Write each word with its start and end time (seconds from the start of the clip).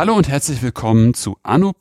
Hallo 0.00 0.14
und 0.14 0.28
herzlich 0.28 0.62
willkommen 0.62 1.12
zu 1.12 1.36
Anno. 1.42 1.74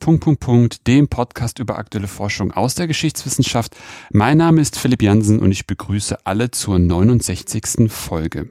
dem 0.86 1.08
Podcast 1.08 1.60
über 1.60 1.78
aktuelle 1.78 2.10
Forschung 2.10 2.52
aus 2.52 2.76
der 2.76 2.86
Geschichtswissenschaft. 2.86 3.78
Mein 4.12 4.38
Name 4.38 4.60
ist 4.60 4.78
Philipp 4.78 5.02
Jansen 5.02 5.40
und 5.40 5.54
ich 5.54 5.66
begrüße 5.66 6.26
alle 6.26 6.52
zur 6.52 6.80
69. 6.80 7.90
Folge. 7.90 8.50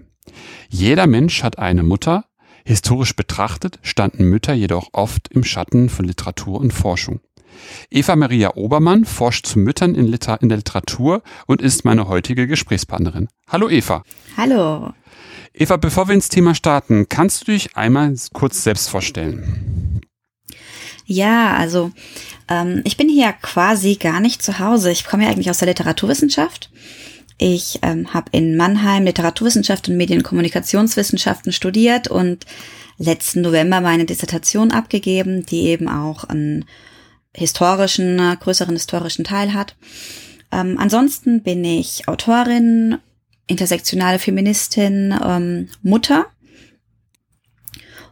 Jeder 0.70 1.06
Mensch 1.06 1.42
hat 1.42 1.58
eine 1.58 1.82
Mutter. 1.82 2.24
Historisch 2.64 3.14
betrachtet 3.14 3.78
standen 3.82 4.24
Mütter 4.24 4.54
jedoch 4.54 4.88
oft 4.92 5.28
im 5.28 5.44
Schatten 5.44 5.90
von 5.90 6.06
Literatur 6.06 6.60
und 6.60 6.72
Forschung. 6.72 7.20
Eva 7.90 8.16
Maria 8.16 8.54
Obermann 8.54 9.04
forscht 9.04 9.46
zu 9.46 9.58
Müttern 9.58 9.94
in, 9.94 10.06
Liter 10.06 10.40
in 10.42 10.48
der 10.48 10.58
Literatur 10.58 11.22
und 11.46 11.62
ist 11.62 11.84
meine 11.84 12.08
heutige 12.08 12.46
Gesprächspartnerin. 12.46 13.28
Hallo 13.48 13.68
Eva. 13.68 14.02
Hallo. 14.36 14.92
Eva, 15.54 15.76
bevor 15.76 16.08
wir 16.08 16.14
ins 16.14 16.28
Thema 16.28 16.54
starten, 16.54 17.08
kannst 17.08 17.42
du 17.42 17.52
dich 17.52 17.76
einmal 17.76 18.14
kurz 18.32 18.62
selbst 18.62 18.88
vorstellen? 18.88 20.00
Ja, 21.04 21.56
also 21.56 21.90
ähm, 22.48 22.82
ich 22.84 22.96
bin 22.96 23.08
hier 23.08 23.32
quasi 23.40 23.96
gar 23.96 24.20
nicht 24.20 24.42
zu 24.42 24.58
Hause. 24.58 24.90
Ich 24.90 25.06
komme 25.06 25.24
ja 25.24 25.30
eigentlich 25.30 25.50
aus 25.50 25.58
der 25.58 25.68
Literaturwissenschaft. 25.68 26.70
Ich 27.38 27.78
ähm, 27.82 28.12
habe 28.12 28.28
in 28.32 28.56
Mannheim 28.56 29.04
Literaturwissenschaft 29.04 29.88
und 29.88 29.96
Medienkommunikationswissenschaften 29.96 31.52
studiert 31.52 32.08
und 32.08 32.44
letzten 32.98 33.42
November 33.42 33.80
meine 33.80 34.04
Dissertation 34.04 34.72
abgegeben, 34.72 35.46
die 35.46 35.68
eben 35.68 35.88
auch 35.88 36.24
einen 36.24 36.64
historischen, 37.34 38.18
größeren 38.40 38.74
historischen 38.74 39.24
Teil 39.24 39.54
hat. 39.54 39.76
Ähm, 40.50 40.76
ansonsten 40.78 41.42
bin 41.42 41.64
ich 41.64 42.08
Autorin, 42.08 42.98
intersektionale 43.46 44.18
Feministin, 44.18 45.14
ähm, 45.22 45.68
Mutter 45.82 46.26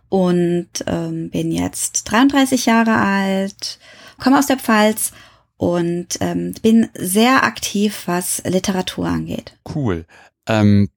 und 0.09 0.69
ähm, 0.87 1.31
bin 1.31 1.51
jetzt 1.53 2.05
33 2.11 2.67
Jahre 2.67 2.97
alt, 2.97 3.79
komme 4.19 4.39
aus 4.39 4.47
der 4.47 4.59
Pfalz 4.59 5.13
und 5.57 6.19
ähm, 6.21 6.55
bin 6.63 6.89
sehr 6.95 7.45
aktiv, 7.45 8.03
was 8.07 8.43
Literatur 8.45 9.07
angeht. 9.07 9.57
Cool. 9.75 10.05
Ähm, 10.47 10.91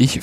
ich, 0.00 0.20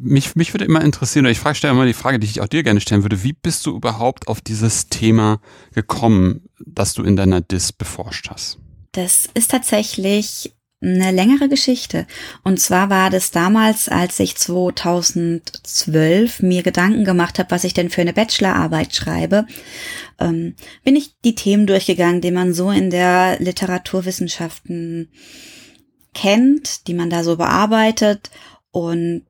mich, 0.00 0.36
mich 0.36 0.54
würde 0.54 0.64
immer 0.64 0.82
interessieren, 0.82 1.26
oder 1.26 1.32
ich 1.32 1.38
frage, 1.38 1.56
stelle 1.56 1.74
immer 1.74 1.84
die 1.84 1.92
Frage, 1.92 2.18
die 2.18 2.26
ich 2.26 2.40
auch 2.40 2.48
dir 2.48 2.62
gerne 2.62 2.80
stellen 2.80 3.02
würde, 3.02 3.22
wie 3.22 3.34
bist 3.34 3.66
du 3.66 3.76
überhaupt 3.76 4.26
auf 4.26 4.40
dieses 4.40 4.88
Thema 4.88 5.40
gekommen, 5.74 6.48
das 6.64 6.94
du 6.94 7.02
in 7.02 7.14
deiner 7.14 7.42
Dis 7.42 7.72
beforscht 7.72 8.30
hast? 8.30 8.58
Das 8.92 9.28
ist 9.34 9.50
tatsächlich 9.50 10.54
eine 10.80 11.10
längere 11.10 11.48
Geschichte. 11.48 12.06
Und 12.42 12.58
zwar 12.58 12.88
war 12.88 13.10
das 13.10 13.30
damals, 13.30 13.90
als 13.90 14.18
ich 14.18 14.36
2012 14.36 16.40
mir 16.40 16.62
Gedanken 16.62 17.04
gemacht 17.04 17.38
habe, 17.38 17.50
was 17.50 17.64
ich 17.64 17.74
denn 17.74 17.90
für 17.90 18.00
eine 18.00 18.14
Bachelorarbeit 18.14 18.94
schreibe, 18.94 19.46
ähm, 20.18 20.54
bin 20.84 20.96
ich 20.96 21.16
die 21.22 21.34
Themen 21.34 21.66
durchgegangen, 21.66 22.22
die 22.22 22.30
man 22.30 22.54
so 22.54 22.70
in 22.70 22.88
der 22.88 23.38
Literaturwissenschaften 23.40 25.10
kennt, 26.14 26.86
die 26.86 26.94
man 26.94 27.10
da 27.10 27.24
so 27.24 27.36
bearbeitet 27.36 28.30
und 28.70 29.22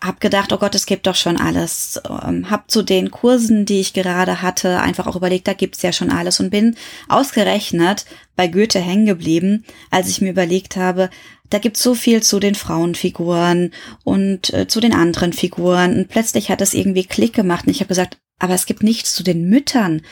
hab 0.00 0.20
gedacht, 0.20 0.52
oh 0.52 0.58
Gott, 0.58 0.74
es 0.74 0.86
gibt 0.86 1.06
doch 1.06 1.14
schon 1.14 1.36
alles. 1.36 2.00
Ähm, 2.08 2.50
hab 2.50 2.70
zu 2.70 2.82
den 2.82 3.10
Kursen, 3.10 3.64
die 3.64 3.80
ich 3.80 3.92
gerade 3.92 4.42
hatte, 4.42 4.80
einfach 4.80 5.06
auch 5.06 5.16
überlegt, 5.16 5.48
da 5.48 5.54
gibt's 5.54 5.82
ja 5.82 5.92
schon 5.92 6.10
alles 6.10 6.38
und 6.38 6.50
bin 6.50 6.76
ausgerechnet 7.08 8.04
bei 8.36 8.46
Goethe 8.46 8.80
hängen 8.80 9.06
geblieben, 9.06 9.64
als 9.90 10.08
ich 10.08 10.20
mir 10.20 10.30
überlegt 10.30 10.76
habe, 10.76 11.10
da 11.50 11.58
gibt's 11.58 11.82
so 11.82 11.94
viel 11.94 12.22
zu 12.22 12.40
den 12.40 12.54
Frauenfiguren 12.54 13.72
und 14.04 14.52
äh, 14.52 14.66
zu 14.68 14.80
den 14.80 14.92
anderen 14.92 15.32
Figuren 15.32 15.96
und 15.96 16.08
plötzlich 16.08 16.50
hat 16.50 16.60
das 16.60 16.74
irgendwie 16.74 17.04
Klick 17.04 17.32
gemacht 17.32 17.66
und 17.66 17.72
ich 17.72 17.80
habe 17.80 17.88
gesagt, 17.88 18.18
aber 18.38 18.54
es 18.54 18.66
gibt 18.66 18.82
nichts 18.82 19.14
zu 19.14 19.22
den 19.22 19.48
Müttern. 19.48 20.02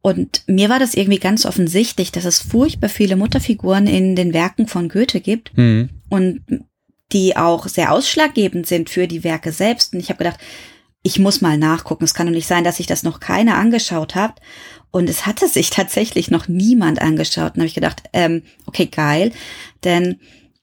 Und 0.00 0.42
mir 0.46 0.68
war 0.68 0.78
das 0.78 0.94
irgendwie 0.94 1.18
ganz 1.18 1.46
offensichtlich, 1.46 2.12
dass 2.12 2.26
es 2.26 2.38
furchtbar 2.38 2.90
viele 2.90 3.16
Mutterfiguren 3.16 3.86
in 3.86 4.14
den 4.14 4.34
Werken 4.34 4.68
von 4.68 4.90
Goethe 4.90 5.20
gibt. 5.20 5.56
Mhm. 5.56 5.88
Und 6.10 6.42
die 7.14 7.36
auch 7.36 7.68
sehr 7.68 7.92
ausschlaggebend 7.92 8.66
sind 8.66 8.90
für 8.90 9.06
die 9.06 9.24
Werke 9.24 9.52
selbst. 9.52 9.94
Und 9.94 10.00
ich 10.00 10.10
habe 10.10 10.18
gedacht, 10.18 10.40
ich 11.02 11.18
muss 11.18 11.40
mal 11.40 11.56
nachgucken. 11.56 12.04
Es 12.04 12.12
kann 12.12 12.26
doch 12.26 12.34
nicht 12.34 12.46
sein, 12.46 12.64
dass 12.64 12.76
sich 12.78 12.86
das 12.86 13.04
noch 13.04 13.20
keiner 13.20 13.56
angeschaut 13.56 14.14
hat. 14.14 14.40
Und 14.90 15.08
es 15.08 15.24
hatte 15.24 15.48
sich 15.48 15.70
tatsächlich 15.70 16.30
noch 16.30 16.48
niemand 16.48 17.00
angeschaut. 17.00 17.54
Und 17.54 17.60
habe 17.60 17.66
ich 17.66 17.74
gedacht, 17.74 18.02
ähm, 18.12 18.42
okay, 18.66 18.86
geil. 18.86 19.32
Denn 19.84 20.20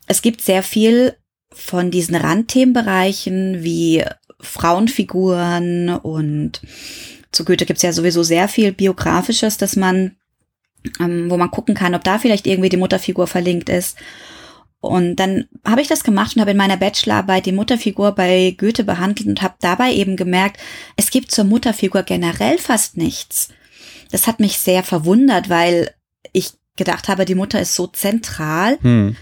es 0.07 0.21
gibt 0.21 0.41
sehr 0.41 0.61
viel 0.61 1.15
von 1.53 1.89
diesen 1.89 2.15
Randthemenbereichen 2.15 3.63
wie 3.63 4.03
Frauenfiguren 4.39 5.89
und 5.89 6.61
zu 7.31 7.45
Goethe 7.45 7.65
gibt 7.65 7.77
es 7.77 7.83
ja 7.83 7.93
sowieso 7.93 8.23
sehr 8.23 8.47
viel 8.47 8.71
Biografisches, 8.71 9.57
dass 9.57 9.75
man, 9.75 10.17
ähm, 10.99 11.29
wo 11.29 11.37
man 11.37 11.51
gucken 11.51 11.75
kann, 11.75 11.95
ob 11.95 12.03
da 12.03 12.19
vielleicht 12.19 12.47
irgendwie 12.47 12.69
die 12.69 12.77
Mutterfigur 12.77 13.27
verlinkt 13.27 13.69
ist. 13.69 13.97
Und 14.81 15.17
dann 15.17 15.45
habe 15.63 15.81
ich 15.81 15.87
das 15.87 16.03
gemacht 16.03 16.35
und 16.35 16.41
habe 16.41 16.51
in 16.51 16.57
meiner 16.57 16.77
Bachelorarbeit 16.77 17.45
die 17.45 17.51
Mutterfigur 17.51 18.13
bei 18.13 18.55
Goethe 18.57 18.83
behandelt 18.83 19.27
und 19.27 19.41
habe 19.41 19.53
dabei 19.61 19.93
eben 19.93 20.15
gemerkt, 20.17 20.59
es 20.97 21.11
gibt 21.11 21.31
zur 21.31 21.45
Mutterfigur 21.45 22.03
generell 22.03 22.57
fast 22.57 22.97
nichts. 22.97 23.49
Das 24.11 24.27
hat 24.27 24.39
mich 24.39 24.57
sehr 24.57 24.83
verwundert, 24.83 25.49
weil 25.49 25.91
ich 26.33 26.53
gedacht 26.77 27.09
habe, 27.09 27.25
die 27.25 27.35
Mutter 27.35 27.61
ist 27.61 27.75
so 27.75 27.87
zentral. 27.87 28.79
Hm 28.81 29.15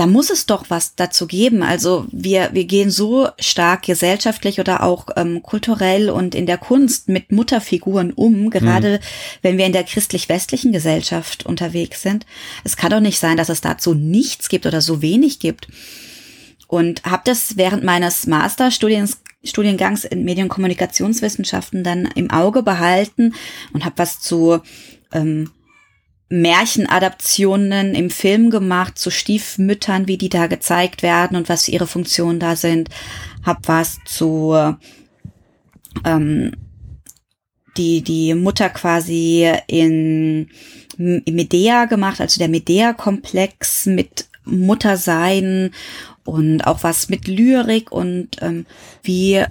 da 0.00 0.06
muss 0.06 0.30
es 0.30 0.46
doch 0.46 0.70
was 0.70 0.94
dazu 0.94 1.26
geben. 1.26 1.62
Also 1.62 2.06
wir, 2.10 2.54
wir 2.54 2.64
gehen 2.64 2.90
so 2.90 3.28
stark 3.38 3.82
gesellschaftlich 3.82 4.58
oder 4.58 4.82
auch 4.82 5.08
ähm, 5.14 5.42
kulturell 5.42 6.08
und 6.08 6.34
in 6.34 6.46
der 6.46 6.56
Kunst 6.56 7.10
mit 7.10 7.32
Mutterfiguren 7.32 8.14
um, 8.14 8.48
gerade 8.48 8.92
mhm. 8.92 8.98
wenn 9.42 9.58
wir 9.58 9.66
in 9.66 9.74
der 9.74 9.84
christlich-westlichen 9.84 10.72
Gesellschaft 10.72 11.44
unterwegs 11.44 12.00
sind. 12.00 12.24
Es 12.64 12.78
kann 12.78 12.88
doch 12.90 13.00
nicht 13.00 13.18
sein, 13.18 13.36
dass 13.36 13.50
es 13.50 13.60
dazu 13.60 13.92
nichts 13.92 14.48
gibt 14.48 14.64
oder 14.64 14.80
so 14.80 15.02
wenig 15.02 15.38
gibt. 15.38 15.68
Und 16.66 17.02
habe 17.04 17.24
das 17.26 17.58
während 17.58 17.84
meines 17.84 18.26
Masterstudiens 18.26 19.18
Studiengangs 19.44 20.04
in 20.04 20.24
Medien- 20.24 20.44
und 20.44 20.50
Kommunikationswissenschaften 20.50 21.84
dann 21.84 22.06
im 22.14 22.30
Auge 22.30 22.62
behalten 22.62 23.34
und 23.74 23.84
habe 23.84 23.98
was 23.98 24.18
zu 24.20 24.60
ähm, 25.12 25.50
Märchenadaptionen 26.30 27.94
im 27.94 28.08
Film 28.08 28.50
gemacht 28.50 28.96
zu 28.96 29.10
Stiefmüttern, 29.10 30.06
wie 30.06 30.16
die 30.16 30.28
da 30.28 30.46
gezeigt 30.46 31.02
werden 31.02 31.36
und 31.36 31.48
was 31.48 31.68
ihre 31.68 31.88
Funktionen 31.88 32.38
da 32.38 32.56
sind. 32.56 32.88
Hab 33.44 33.66
was 33.66 33.98
zu 34.04 34.54
ähm, 36.04 36.52
die 37.76 38.02
die 38.02 38.34
Mutter 38.34 38.68
quasi 38.68 39.52
in, 39.66 40.48
Medea 40.96 41.86
gemacht, 41.86 42.20
also 42.20 42.38
der 42.38 42.48
Medea-Komplex 42.48 43.86
mit 43.86 44.28
Muttersein 44.44 45.70
und 46.24 46.62
auch 46.66 46.82
was 46.82 47.08
mit 47.08 47.26
Lyrik 47.26 47.90
und 47.90 48.36
ähm, 48.42 48.66
wie 49.02 49.42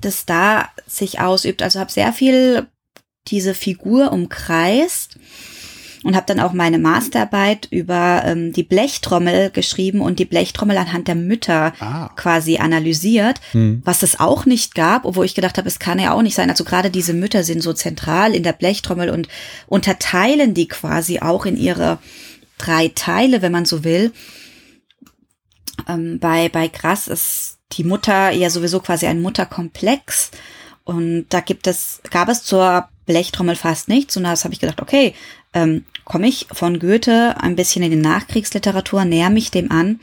das 0.00 0.24
da 0.24 0.68
sich 0.86 1.20
ausübt. 1.20 1.62
Also 1.62 1.80
habe 1.80 1.90
sehr 1.90 2.12
viel 2.12 2.66
diese 3.26 3.54
Figur 3.54 4.12
umkreist 4.12 5.18
und 6.04 6.14
habe 6.14 6.26
dann 6.26 6.38
auch 6.38 6.52
meine 6.52 6.78
Masterarbeit 6.78 7.66
über 7.70 8.22
ähm, 8.24 8.52
die 8.52 8.62
Blechtrommel 8.62 9.50
geschrieben 9.50 10.02
und 10.02 10.18
die 10.18 10.26
Blechtrommel 10.26 10.76
anhand 10.76 11.08
der 11.08 11.14
Mütter 11.14 11.72
ah. 11.80 12.10
quasi 12.14 12.58
analysiert, 12.58 13.40
hm. 13.52 13.82
was 13.84 14.02
es 14.02 14.20
auch 14.20 14.44
nicht 14.44 14.74
gab, 14.74 15.06
obwohl 15.06 15.24
ich 15.24 15.34
gedacht 15.34 15.56
habe, 15.56 15.66
es 15.66 15.78
kann 15.78 15.98
ja 15.98 16.12
auch 16.12 16.22
nicht 16.22 16.34
sein. 16.34 16.50
Also 16.50 16.64
gerade 16.64 16.90
diese 16.90 17.14
Mütter 17.14 17.42
sind 17.42 17.62
so 17.62 17.72
zentral 17.72 18.34
in 18.34 18.42
der 18.42 18.52
Blechtrommel 18.52 19.08
und 19.08 19.28
unterteilen 19.66 20.52
die 20.52 20.68
quasi 20.68 21.20
auch 21.20 21.46
in 21.46 21.56
ihre 21.56 21.98
drei 22.58 22.92
Teile, 22.94 23.40
wenn 23.40 23.52
man 23.52 23.64
so 23.64 23.82
will. 23.82 24.12
Ähm, 25.88 26.18
bei, 26.20 26.50
bei 26.50 26.68
Grass 26.68 27.08
ist 27.08 27.58
die 27.72 27.84
Mutter 27.84 28.30
ja 28.30 28.50
sowieso 28.50 28.80
quasi 28.80 29.06
ein 29.06 29.22
Mutterkomplex. 29.22 30.30
Und 30.84 31.26
da 31.30 31.40
gibt 31.40 31.66
es, 31.66 32.02
gab 32.10 32.28
es 32.28 32.44
zur 32.44 32.88
Blechtrommel 33.06 33.56
fast 33.56 33.88
nichts. 33.88 34.16
Und 34.18 34.24
da 34.24 34.36
habe 34.36 34.52
ich 34.52 34.60
gedacht, 34.60 34.82
okay, 34.82 35.14
ähm, 35.54 35.84
komme 36.04 36.28
ich 36.28 36.46
von 36.52 36.78
Goethe 36.78 37.36
ein 37.40 37.56
bisschen 37.56 37.82
in 37.82 37.90
die 37.90 37.96
Nachkriegsliteratur, 37.96 39.04
näher 39.04 39.30
mich 39.30 39.50
dem 39.50 39.70
an 39.70 40.00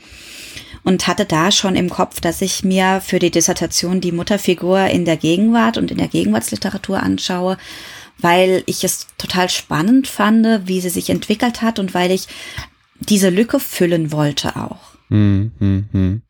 und 0.84 1.06
hatte 1.06 1.24
da 1.24 1.50
schon 1.52 1.76
im 1.76 1.90
Kopf, 1.90 2.20
dass 2.20 2.42
ich 2.42 2.64
mir 2.64 3.00
für 3.00 3.18
die 3.18 3.30
Dissertation 3.30 4.00
die 4.00 4.12
Mutterfigur 4.12 4.86
in 4.86 5.04
der 5.04 5.16
Gegenwart 5.16 5.78
und 5.78 5.90
in 5.90 5.98
der 5.98 6.08
Gegenwartsliteratur 6.08 7.00
anschaue, 7.00 7.56
weil 8.18 8.62
ich 8.66 8.82
es 8.84 9.06
total 9.18 9.48
spannend 9.48 10.08
fand, 10.08 10.66
wie 10.66 10.80
sie 10.80 10.90
sich 10.90 11.10
entwickelt 11.10 11.62
hat 11.62 11.78
und 11.78 11.94
weil 11.94 12.10
ich 12.10 12.26
diese 12.98 13.30
Lücke 13.30 13.60
füllen 13.60 14.12
wollte 14.12 14.56
auch. 14.56 14.92
Hm, 15.08 15.52
hm, 15.58 15.88
hm. 15.92 16.22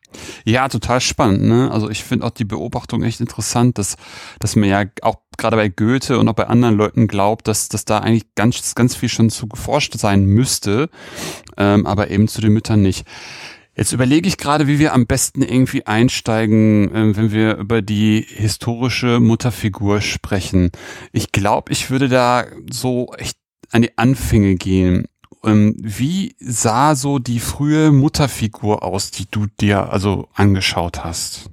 Ja, 0.45 0.67
total 0.69 1.01
spannend. 1.01 1.43
Ne? 1.43 1.71
Also 1.71 1.89
ich 1.89 2.03
finde 2.03 2.25
auch 2.25 2.31
die 2.31 2.45
Beobachtung 2.45 3.03
echt 3.03 3.19
interessant, 3.19 3.77
dass, 3.77 3.97
dass 4.39 4.55
man 4.55 4.69
ja 4.69 4.85
auch 5.01 5.17
gerade 5.37 5.57
bei 5.57 5.69
Goethe 5.69 6.19
und 6.19 6.27
auch 6.27 6.33
bei 6.33 6.47
anderen 6.47 6.75
Leuten 6.75 7.07
glaubt, 7.07 7.47
dass, 7.47 7.69
dass 7.69 7.85
da 7.85 7.99
eigentlich 7.99 8.35
ganz, 8.35 8.75
ganz 8.75 8.95
viel 8.95 9.09
schon 9.09 9.29
zu 9.29 9.47
geforscht 9.47 9.93
sein 9.97 10.25
müsste, 10.25 10.89
ähm, 11.57 11.85
aber 11.85 12.11
eben 12.11 12.27
zu 12.27 12.41
den 12.41 12.53
Müttern 12.53 12.81
nicht. 12.81 13.05
Jetzt 13.75 13.91
überlege 13.91 14.27
ich 14.27 14.37
gerade, 14.37 14.67
wie 14.67 14.77
wir 14.77 14.93
am 14.93 15.07
besten 15.07 15.41
irgendwie 15.41 15.87
einsteigen, 15.87 16.93
äh, 16.93 17.17
wenn 17.17 17.31
wir 17.31 17.57
über 17.57 17.81
die 17.81 18.25
historische 18.27 19.19
Mutterfigur 19.19 20.01
sprechen. 20.01 20.71
Ich 21.11 21.31
glaube, 21.31 21.71
ich 21.71 21.89
würde 21.89 22.07
da 22.07 22.45
so 22.71 23.11
echt 23.17 23.37
an 23.71 23.81
die 23.81 23.97
Anfänge 23.97 24.55
gehen. 24.55 25.07
Ähm, 25.43 25.75
wie 25.77 26.35
sah 26.39 26.95
so 26.95 27.19
die 27.19 27.39
frühe 27.39 27.91
Mutterfigur 27.91 28.83
aus, 28.83 29.11
die 29.11 29.25
du 29.29 29.47
dir 29.59 29.91
also 29.91 30.27
angeschaut 30.33 31.03
hast? 31.03 31.49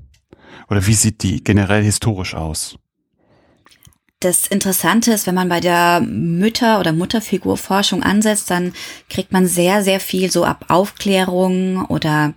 Oder 0.69 0.87
wie 0.87 0.94
sieht 0.94 1.23
die 1.23 1.43
generell 1.43 1.82
historisch 1.82 2.35
aus? 2.35 2.77
Das 4.21 4.47
Interessante 4.47 5.12
ist, 5.12 5.27
wenn 5.27 5.35
man 5.35 5.49
bei 5.49 5.61
der 5.61 6.00
Mütter- 6.00 6.79
oder 6.79 6.93
Mutterfigurforschung 6.93 8.03
ansetzt, 8.03 8.50
dann 8.50 8.75
kriegt 9.09 9.32
man 9.32 9.47
sehr, 9.47 9.83
sehr 9.83 9.99
viel 9.99 10.31
so 10.31 10.44
ab 10.44 10.67
Aufklärung 10.69 11.87
oder 11.87 12.35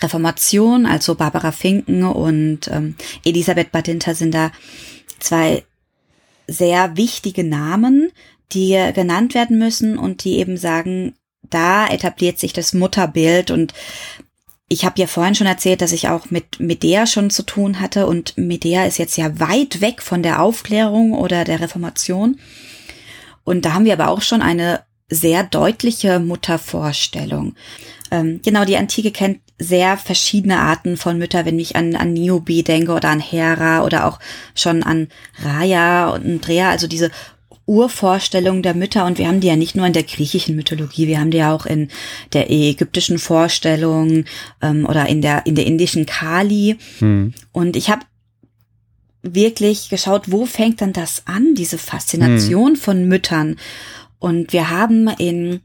Reformation. 0.00 0.86
Also 0.86 1.16
Barbara 1.16 1.50
Finken 1.50 2.04
und 2.04 2.68
ähm, 2.68 2.94
Elisabeth 3.24 3.72
Badinter 3.72 4.14
sind 4.14 4.32
da 4.32 4.52
zwei 5.18 5.64
sehr 6.46 6.96
wichtige 6.96 7.42
Namen, 7.42 8.12
die 8.52 8.90
genannt 8.94 9.34
werden 9.34 9.58
müssen 9.58 9.98
und 9.98 10.24
die 10.24 10.38
eben 10.38 10.56
sagen, 10.56 11.14
da 11.42 11.86
etabliert 11.86 12.38
sich 12.38 12.52
das 12.52 12.72
Mutterbild 12.72 13.50
und 13.50 13.72
ich 14.68 14.84
habe 14.84 15.00
ja 15.00 15.06
vorhin 15.06 15.34
schon 15.34 15.46
erzählt, 15.46 15.80
dass 15.80 15.92
ich 15.92 16.08
auch 16.08 16.30
mit 16.30 16.60
Medea 16.60 17.06
schon 17.06 17.30
zu 17.30 17.42
tun 17.42 17.80
hatte 17.80 18.06
und 18.06 18.36
Medea 18.36 18.84
ist 18.84 18.98
jetzt 18.98 19.16
ja 19.16 19.40
weit 19.40 19.80
weg 19.80 20.02
von 20.02 20.22
der 20.22 20.42
Aufklärung 20.42 21.14
oder 21.14 21.44
der 21.44 21.60
Reformation. 21.60 22.38
Und 23.44 23.64
da 23.64 23.72
haben 23.72 23.86
wir 23.86 23.94
aber 23.94 24.08
auch 24.08 24.20
schon 24.20 24.42
eine 24.42 24.80
sehr 25.08 25.42
deutliche 25.42 26.20
Muttervorstellung. 26.20 27.54
Ähm, 28.10 28.40
genau, 28.44 28.66
die 28.66 28.76
Antike 28.76 29.10
kennt 29.10 29.40
sehr 29.58 29.96
verschiedene 29.96 30.58
Arten 30.58 30.98
von 30.98 31.16
Mütter, 31.16 31.46
wenn 31.46 31.58
ich 31.58 31.74
an, 31.74 31.96
an 31.96 32.12
Niobe 32.12 32.62
denke 32.62 32.92
oder 32.92 33.08
an 33.08 33.20
Hera 33.20 33.84
oder 33.84 34.06
auch 34.06 34.20
schon 34.54 34.82
an 34.82 35.08
Raya 35.42 36.10
und 36.10 36.46
Drea, 36.46 36.70
also 36.70 36.86
diese 36.86 37.10
Urvorstellung 37.68 38.62
der 38.62 38.74
Mütter 38.74 39.04
und 39.04 39.18
wir 39.18 39.28
haben 39.28 39.40
die 39.40 39.46
ja 39.46 39.56
nicht 39.56 39.76
nur 39.76 39.86
in 39.86 39.92
der 39.92 40.02
griechischen 40.02 40.56
Mythologie, 40.56 41.06
wir 41.06 41.20
haben 41.20 41.30
die 41.30 41.38
ja 41.38 41.54
auch 41.54 41.66
in 41.66 41.88
der 42.32 42.50
ägyptischen 42.50 43.18
Vorstellung 43.18 44.24
ähm, 44.62 44.86
oder 44.86 45.06
in 45.06 45.20
der 45.20 45.46
in 45.46 45.54
der 45.54 45.66
indischen 45.66 46.06
Kali. 46.06 46.78
Hm. 46.98 47.34
Und 47.52 47.76
ich 47.76 47.90
habe 47.90 48.02
wirklich 49.22 49.90
geschaut, 49.90 50.32
wo 50.32 50.46
fängt 50.46 50.80
dann 50.80 50.94
das 50.94 51.26
an, 51.26 51.54
diese 51.54 51.76
Faszination 51.76 52.70
hm. 52.70 52.76
von 52.76 53.06
Müttern. 53.06 53.56
Und 54.18 54.52
wir 54.52 54.70
haben 54.70 55.08
in 55.18 55.60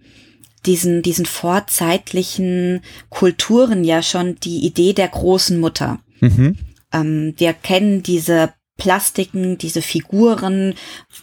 diesen, 0.65 1.01
diesen 1.01 1.25
vorzeitlichen 1.25 2.81
Kulturen 3.09 3.83
ja 3.83 4.01
schon 4.01 4.35
die 4.41 4.65
Idee 4.65 4.93
der 4.93 5.07
großen 5.07 5.59
Mutter. 5.59 5.99
Mhm. 6.21 6.57
Ähm, 6.91 7.33
wir 7.37 7.53
kennen 7.53 8.03
diese 8.03 8.53
Plastiken, 8.77 9.57
diese 9.57 9.81
Figuren 9.81 10.73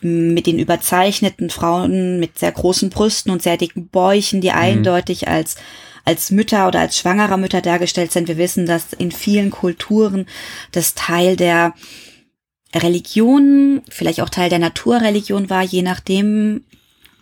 mit 0.01 0.47
den 0.47 0.59
überzeichneten 0.59 1.51
Frauen 1.51 2.21
mit 2.21 2.39
sehr 2.39 2.53
großen 2.53 2.91
Brüsten 2.91 3.33
und 3.33 3.43
sehr 3.43 3.57
dicken 3.57 3.89
Bäuchen, 3.89 4.41
die 4.41 4.51
mhm. 4.51 4.57
eindeutig 4.57 5.29
als 5.29 5.57
als 6.05 6.31
Mütter 6.31 6.67
oder 6.67 6.81
als 6.81 6.97
schwangerer 6.97 7.37
Mütter 7.37 7.61
dargestellt 7.61 8.11
sind. 8.11 8.27
Wir 8.27 8.39
wissen, 8.39 8.65
dass 8.65 8.95
in 8.95 9.13
vielen 9.13 9.51
Kulturen 9.51 10.27
das 10.73 10.95
Teil 10.95 11.37
der 11.37 11.75
Religion, 12.75 13.83
vielleicht 13.89 14.21
auch 14.21 14.29
Teil 14.29 14.49
der 14.49 14.59
Naturreligion 14.59 15.51
war, 15.51 15.63
je 15.63 15.83
nachdem, 15.83 16.65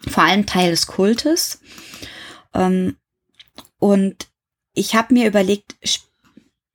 vor 0.07 0.23
allem 0.23 0.47
Teil 0.47 0.71
des 0.71 0.87
Kultes. 0.87 1.61
Ähm, 2.55 2.97
und 3.79 4.29
ich 4.75 4.95
habe 4.95 5.15
mir 5.15 5.27
überlegt, 5.27 5.77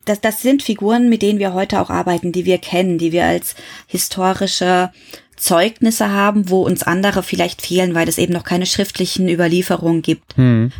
das, 0.05 0.21
das 0.21 0.41
sind 0.41 0.63
Figuren, 0.63 1.09
mit 1.09 1.21
denen 1.21 1.39
wir 1.39 1.53
heute 1.53 1.79
auch 1.81 1.89
arbeiten, 1.89 2.31
die 2.31 2.45
wir 2.45 2.57
kennen, 2.57 2.97
die 2.97 3.11
wir 3.11 3.25
als 3.25 3.55
historische 3.87 4.91
Zeugnisse 5.35 6.09
haben, 6.09 6.49
wo 6.49 6.63
uns 6.63 6.83
andere 6.83 7.23
vielleicht 7.23 7.61
fehlen, 7.61 7.95
weil 7.95 8.07
es 8.07 8.17
eben 8.17 8.33
noch 8.33 8.43
keine 8.43 8.65
schriftlichen 8.65 9.27
Überlieferungen 9.27 10.01
gibt. 10.01 10.37
Hm. 10.37 10.71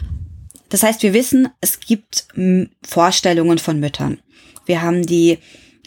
Das 0.70 0.84
heißt, 0.84 1.04
wir 1.04 1.14
wissen, 1.14 1.50
es 1.62 1.80
gibt 1.80 2.28
Vorstellungen 2.84 3.60
von 3.60 3.80
Müttern. 3.80 4.20
Wir 4.66 4.82
haben 4.82 5.06
die 5.06 5.40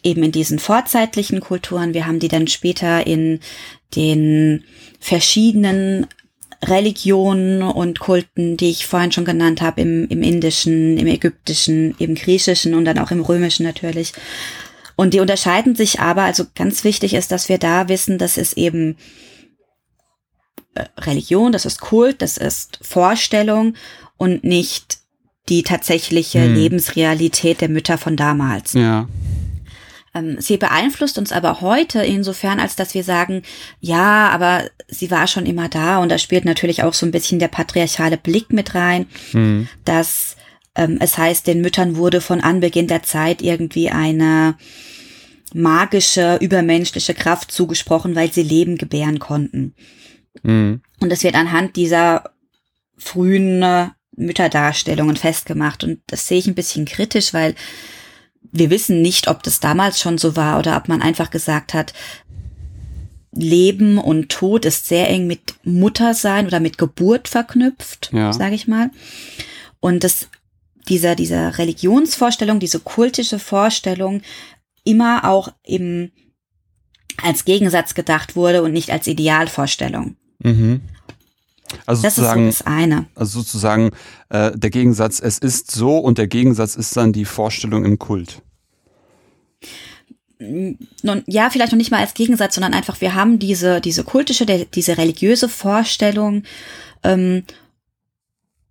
eben 0.02 0.22
in 0.22 0.32
diesen 0.32 0.58
vorzeitlichen 0.58 1.40
Kulturen, 1.40 1.94
wir 1.94 2.06
haben 2.06 2.20
die 2.20 2.28
dann 2.28 2.46
später 2.46 3.06
in 3.06 3.40
den 3.96 4.64
verschiedenen 5.00 6.06
Religionen 6.64 7.62
und 7.62 8.00
Kulten, 8.00 8.56
die 8.56 8.70
ich 8.70 8.87
vorhin 8.87 9.12
schon 9.12 9.25
genannt 9.25 9.61
habe, 9.61 9.81
im, 9.81 10.08
im 10.08 10.23
Indischen, 10.23 10.97
im 10.99 11.06
Ägyptischen, 11.06 11.94
im 11.99 12.14
Griechischen 12.14 12.75
und 12.75 12.85
dann 12.85 12.99
auch 12.99 13.11
im 13.11 13.20
Römischen 13.20 13.64
natürlich. 13.64 14.12
Und 14.97 15.12
die 15.12 15.20
unterscheiden 15.20 15.76
sich 15.76 16.00
aber, 16.00 16.23
also 16.23 16.44
ganz 16.55 16.82
wichtig 16.82 17.14
ist, 17.14 17.31
dass 17.31 17.49
wir 17.49 17.58
da 17.58 17.88
wissen, 17.88 18.19
das 18.19 18.38
ist 18.38 18.56
eben 18.56 18.97
äh, 20.75 20.85
Religion, 20.99 21.53
das 21.53 21.67
ist 21.67 21.81
Kult, 21.81 22.23
das 22.23 22.38
ist 22.38 22.79
Vorstellung 22.81 23.75
und 24.17 24.43
nicht 24.43 24.99
die 25.49 25.62
tatsächliche 25.62 26.43
hm. 26.43 26.55
Lebensrealität 26.55 27.61
der 27.61 27.69
Mütter 27.69 27.99
von 27.99 28.17
damals. 28.17 28.73
Ja. 28.73 29.06
Ähm, 30.16 30.40
sie 30.40 30.56
beeinflusst 30.56 31.18
uns 31.18 31.32
aber 31.32 31.60
heute 31.60 32.02
insofern, 32.02 32.60
als 32.60 32.76
dass 32.76 32.94
wir 32.94 33.04
sagen, 33.04 33.42
ja, 33.80 34.28
aber 34.28 34.64
sie 34.88 35.10
war 35.10 35.26
schon 35.26 35.46
immer 35.46 35.68
da 35.68 35.98
und 35.98 36.08
da 36.08 36.18
spielt 36.18 36.44
natürlich 36.44 36.82
auch 36.82 36.94
so 36.94 37.06
ein 37.06 37.12
bisschen 37.12 37.38
der 37.38 37.48
patriarchale 37.48 38.16
Blick 38.16 38.52
mit 38.52 38.74
rein, 38.74 39.06
mhm. 39.32 39.68
dass 39.84 40.36
ähm, 40.74 40.98
es 41.00 41.18
heißt, 41.18 41.46
den 41.46 41.60
Müttern 41.60 41.96
wurde 41.96 42.20
von 42.20 42.40
Anbeginn 42.40 42.86
der 42.86 43.02
Zeit 43.02 43.42
irgendwie 43.42 43.90
eine 43.90 44.56
magische, 45.52 46.38
übermenschliche 46.40 47.14
Kraft 47.14 47.50
zugesprochen, 47.52 48.14
weil 48.14 48.32
sie 48.32 48.42
Leben 48.42 48.78
gebären 48.78 49.19
konnten. 49.19 49.74
Mhm. 50.42 50.80
Und 51.00 51.12
es 51.12 51.22
wird 51.24 51.34
anhand 51.34 51.76
dieser 51.76 52.30
frühen 52.96 53.62
äh, 53.62 53.88
Mütterdarstellungen 54.16 55.16
festgemacht. 55.16 55.84
Und 55.84 56.00
das 56.06 56.26
sehe 56.26 56.38
ich 56.38 56.46
ein 56.46 56.54
bisschen 56.54 56.86
kritisch, 56.86 57.34
weil 57.34 57.54
wir 58.52 58.70
wissen 58.70 59.02
nicht, 59.02 59.28
ob 59.28 59.43
das 59.43 59.60
damals 59.60 60.00
schon 60.00 60.19
so 60.19 60.37
war 60.37 60.58
oder 60.58 60.76
ob 60.76 60.88
man 60.88 61.02
einfach 61.02 61.31
gesagt 61.31 61.75
hat, 61.75 61.93
Leben 63.32 63.98
und 63.98 64.31
Tod 64.31 64.64
ist 64.64 64.87
sehr 64.87 65.08
eng 65.10 65.26
mit 65.26 65.54
Muttersein 65.62 66.46
oder 66.46 66.60
mit 66.60 66.78
Geburt 66.78 67.28
verknüpft, 67.28 68.10
ja. 68.12 68.32
sage 68.32 68.54
ich 68.54 68.66
mal. 68.66 68.90
Und 69.81 70.05
das, 70.05 70.29
dieser, 70.88 71.15
dieser 71.15 71.58
Religionsvorstellung, 71.58 72.60
diese 72.60 72.81
kultische 72.81 73.38
Vorstellung 73.38 74.22
immer 74.84 75.24
auch 75.24 75.53
eben 75.65 76.12
als 77.22 77.44
Gegensatz 77.44 77.94
gedacht 77.94 78.36
wurde 78.36 78.62
und 78.62 78.72
nicht 78.72 78.91
als 78.91 79.06
Idealvorstellung. 79.06 80.17
Mhm. 80.38 80.81
Also 81.87 82.03
das 82.03 82.15
sozusagen, 82.15 82.49
ist 82.49 82.58
so 82.58 82.65
das 82.65 82.73
eine. 82.73 83.06
Also 83.15 83.41
sozusagen 83.41 83.91
äh, 84.29 84.53
der 84.56 84.70
Gegensatz, 84.70 85.20
es 85.20 85.39
ist 85.39 85.70
so 85.70 85.99
und 85.99 86.19
der 86.19 86.27
Gegensatz 86.27 86.77
ist 86.77 86.96
dann 86.96 87.13
die 87.13 87.25
Vorstellung 87.25 87.85
im 87.85 87.99
Kult. 87.99 88.43
Nun, 90.39 91.25
ja, 91.27 91.49
vielleicht 91.49 91.73
noch 91.73 91.79
nicht 91.79 91.91
mal 91.91 92.01
als 92.01 92.15
Gegensatz, 92.15 92.55
sondern 92.55 92.75
einfach, 92.75 93.01
wir 93.01 93.15
haben 93.15 93.39
diese, 93.39 93.81
diese 93.81 94.05
kultische, 94.05 94.44
der, 94.44 94.67
diese 94.67 94.99
religiöse 94.99 95.49
Vorstellung 95.49 96.43
ähm, 97.03 97.44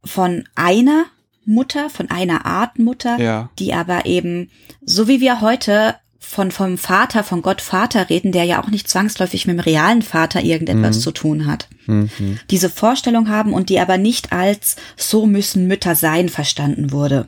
von 0.04 0.48
einer 0.54 1.06
Mutter, 1.44 1.90
von 1.90 2.10
einer 2.12 2.46
Art 2.46 2.78
Mutter, 2.78 3.20
ja. 3.20 3.50
die 3.58 3.74
aber 3.74 4.06
eben, 4.06 4.52
so 4.82 5.08
wie 5.08 5.22
wir 5.22 5.42
heute 5.42 5.96
von 6.20 6.52
vom 6.52 6.78
Vater, 6.78 7.24
von 7.24 7.42
Gott 7.42 7.62
Vater 7.62 8.10
reden, 8.10 8.32
der 8.32 8.44
ja 8.44 8.62
auch 8.64 8.70
nicht 8.70 8.90
zwangsläufig 8.90 9.48
mit 9.48 9.58
dem 9.58 9.60
realen 9.60 10.02
Vater 10.02 10.44
irgendetwas 10.44 10.98
mhm. 10.98 11.02
zu 11.02 11.12
tun 11.12 11.46
hat. 11.46 11.70
Mhm. 11.86 12.10
Diese 12.50 12.70
Vorstellung 12.70 13.30
haben 13.30 13.54
und 13.54 13.70
die 13.70 13.80
aber 13.80 13.98
nicht 13.98 14.32
als 14.32 14.76
so 14.98 15.26
müssen 15.26 15.68
Mütter 15.68 15.96
sein 15.96 16.30
verstanden 16.30 16.92
wurde. 16.92 17.28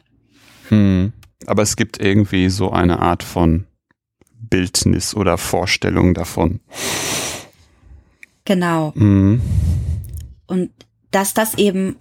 Mhm. 0.70 1.14
Aber 1.46 1.62
es 1.62 1.76
gibt 1.76 2.00
irgendwie 2.00 2.50
so 2.50 2.72
eine 2.72 3.00
Art 3.00 3.24
von 3.24 3.66
Bildnis 4.50 5.16
oder 5.16 5.38
Vorstellung 5.38 6.14
davon. 6.14 6.60
Genau. 8.46 8.94
Mhm. 8.96 9.42
Und 10.48 10.72
dass 11.12 11.34
das 11.34 11.58
eben 11.58 11.98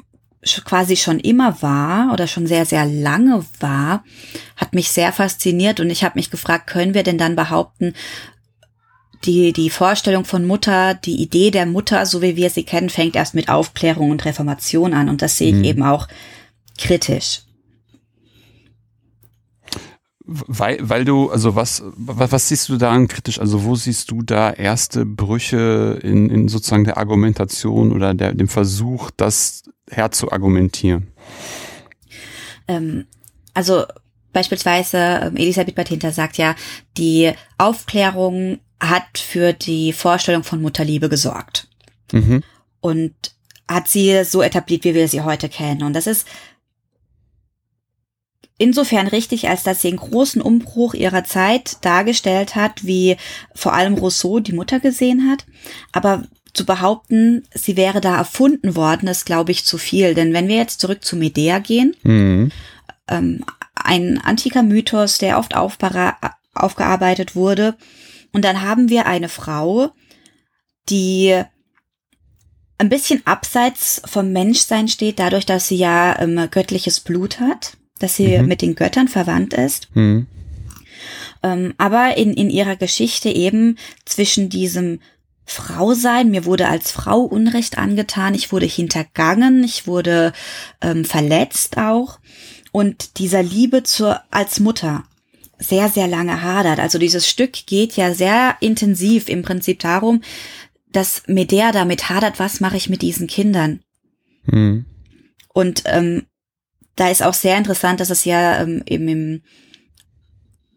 quasi 0.65 0.97
schon 0.97 1.21
immer 1.21 1.61
war 1.63 2.13
oder 2.13 2.27
schon 2.27 2.47
sehr, 2.47 2.67
sehr 2.67 2.87
lange 2.87 3.45
war, 3.61 4.05
hat 4.57 4.75
mich 4.75 4.91
sehr 4.91 5.13
fasziniert 5.13 5.81
und 5.81 5.91
ich 5.91 6.05
habe 6.05 6.19
mich 6.19 6.31
gefragt, 6.31 6.67
können 6.69 6.95
wir 6.95 7.03
denn 7.03 7.19
dann 7.19 7.37
behaupten, 7.37 7.95
die, 9.25 9.53
die 9.53 9.71
Vorstellung 9.71 10.25
von 10.25 10.47
Mutter, 10.47 10.95
die 10.95 11.21
Idee 11.21 11.51
der 11.51 11.67
Mutter, 11.67 12.07
so 12.07 12.23
wie 12.23 12.37
wir 12.37 12.51
sie 12.51 12.65
kennen, 12.65 12.91
fängt 12.91 13.17
erst 13.17 13.35
mit 13.35 13.49
Aufklärung 13.49 14.11
und 14.11 14.25
Reformation 14.25 14.95
an 14.95 15.09
und 15.09 15.23
das 15.23 15.39
sehe 15.39 15.49
ich 15.49 15.57
mhm. 15.57 15.65
eben 15.65 15.83
auch 15.83 16.07
kritisch. 16.79 17.43
Weil, 20.29 20.79
weil 20.81 21.05
du, 21.05 21.31
also 21.31 21.55
was, 21.55 21.85
was, 21.97 22.33
was 22.33 22.49
siehst 22.49 22.69
du 22.69 22.77
daran 22.77 23.07
kritisch? 23.07 23.39
Also 23.39 23.63
wo 23.63 23.77
siehst 23.77 24.11
du 24.11 24.23
da 24.23 24.53
erste 24.53 25.07
Brüche 25.07 26.01
in, 26.03 26.29
in 26.31 26.49
sozusagen 26.49 26.83
der 26.83 26.97
Argumentation 26.97 27.93
oder 27.93 28.13
der, 28.13 28.35
dem 28.35 28.49
Versuch, 28.49 29.13
das 29.17 29.63
herzuargumentieren? 29.91 31.09
Ähm, 32.69 33.07
also 33.55 33.85
beispielsweise 34.33 34.99
ähm, 35.23 35.37
Elisabeth 35.37 35.75
Batinta 35.75 36.11
sagt 36.11 36.39
ja, 36.39 36.55
die 36.97 37.33
Aufklärung 37.59 38.59
hat 38.81 39.19
für 39.19 39.53
die 39.53 39.93
Vorstellung 39.93 40.45
von 40.45 40.61
Mutterliebe 40.61 41.09
gesorgt. 41.09 41.69
Mhm. 42.13 42.43
Und 42.81 43.15
hat 43.69 43.89
sie 43.89 44.25
so 44.25 44.43
etabliert, 44.43 44.85
wie 44.85 44.95
wir 44.95 45.09
sie 45.09 45.23
heute 45.23 45.49
kennen. 45.49 45.83
Und 45.83 45.95
das 45.95 46.07
ist 46.07 46.27
insofern 48.59 49.07
richtig, 49.07 49.49
als 49.49 49.63
dass 49.63 49.83
sie 49.83 49.89
einen 49.89 49.97
großen 49.97 50.41
Umbruch 50.41 50.95
ihrer 50.95 51.25
Zeit 51.25 51.79
dargestellt 51.85 52.55
hat, 52.55 52.85
wie 52.85 53.17
vor 53.55 53.73
allem 53.73 53.95
Rousseau 53.95 54.41
die 54.41 54.53
Mutter 54.53 54.81
gesehen 54.81 55.29
hat. 55.29 55.47
Aber 55.93 56.25
zu 56.57 56.65
behaupten, 56.65 57.45
sie 57.55 57.77
wäre 57.77 58.01
da 58.01 58.17
erfunden 58.17 58.77
worden, 58.77 59.09
ist, 59.09 59.27
glaube 59.27 59.53
ich, 59.53 59.65
zu 59.65 59.79
viel. 59.79 60.15
Denn 60.15 60.33
wenn 60.33 60.49
wir 60.49 60.57
jetzt 60.57 60.81
zurück 60.81 61.05
zu 61.05 61.17
Medea 61.17 61.59
gehen, 61.59 61.95
mhm. 62.03 62.51
ähm, 63.09 63.45
ein 63.75 64.21
antiker 64.23 64.63
Mythos, 64.63 65.19
der 65.19 65.39
oft 65.39 65.55
aufgearbeitet 65.55 67.35
wurde, 67.37 67.77
und 68.33 68.45
dann 68.45 68.63
haben 68.63 68.89
wir 68.89 69.07
eine 69.07 69.29
Frau, 69.29 69.91
die 70.89 71.41
ein 72.79 72.89
bisschen 72.89 73.23
abseits 73.27 74.03
vom 74.05 74.33
Menschsein 74.33 74.89
steht, 74.89 75.19
dadurch, 75.19 75.47
dass 75.47 75.69
sie 75.69 75.77
ja 75.77 76.19
ähm, 76.21 76.49
göttliches 76.51 77.01
Blut 77.01 77.41
hat 77.41 77.77
dass 77.99 78.17
sie 78.17 78.39
mhm. 78.39 78.47
mit 78.47 78.63
den 78.63 78.75
Göttern 78.75 79.09
verwandt 79.09 79.55
ist. 79.55 79.89
Mhm. 79.95 80.27
Ähm, 81.43 81.75
aber 81.79 82.17
in, 82.17 82.33
in 82.35 82.51
ihrer 82.51 82.77
Geschichte 82.77 83.29
eben 83.29 83.79
zwischen 84.05 84.49
diesem 84.49 85.01
Frau 85.47 85.95
sein, 85.95 86.31
mir 86.31 86.45
wurde 86.45 86.69
als 86.69 86.91
Frau 86.91 87.21
Unrecht 87.21 87.79
angetan, 87.79 88.35
ich 88.35 88.51
wurde 88.53 88.67
hintergangen, 88.67 89.63
ich 89.63 89.87
wurde 89.87 90.33
ähm, 90.83 91.05
verletzt 91.05 91.79
auch 91.79 92.19
und 92.73 93.19
dieser 93.19 93.43
Liebe 93.45 93.85
zur 93.85 94.21
als 94.31 94.59
Mutter 94.59 95.05
sehr 95.59 95.89
sehr 95.89 96.09
lange 96.09 96.43
hadert. 96.43 96.81
Also 96.81 96.99
dieses 96.99 97.29
Stück 97.29 97.67
geht 97.67 97.97
ja 97.97 98.13
sehr 98.13 98.57
intensiv 98.61 99.29
im 99.29 99.43
Prinzip 99.43 99.79
darum, 99.79 100.21
dass 100.91 101.23
Medea 101.27 101.73
damit 101.73 102.09
hadert, 102.11 102.39
was 102.39 102.61
mache 102.61 102.77
ich 102.77 102.89
mit 102.89 103.01
diesen 103.01 103.29
Kindern? 103.29 103.81
Mhm. 104.47 104.85
Und 105.55 105.85
ähm, 105.87 106.27
da 106.97 107.09
ist 107.11 107.23
auch 107.23 107.35
sehr 107.35 107.57
interessant, 107.57 108.01
dass 108.01 108.11
es 108.11 108.25
ja 108.25 108.61
ähm, 108.63 108.83
eben 108.87 109.09
im, 109.09 109.43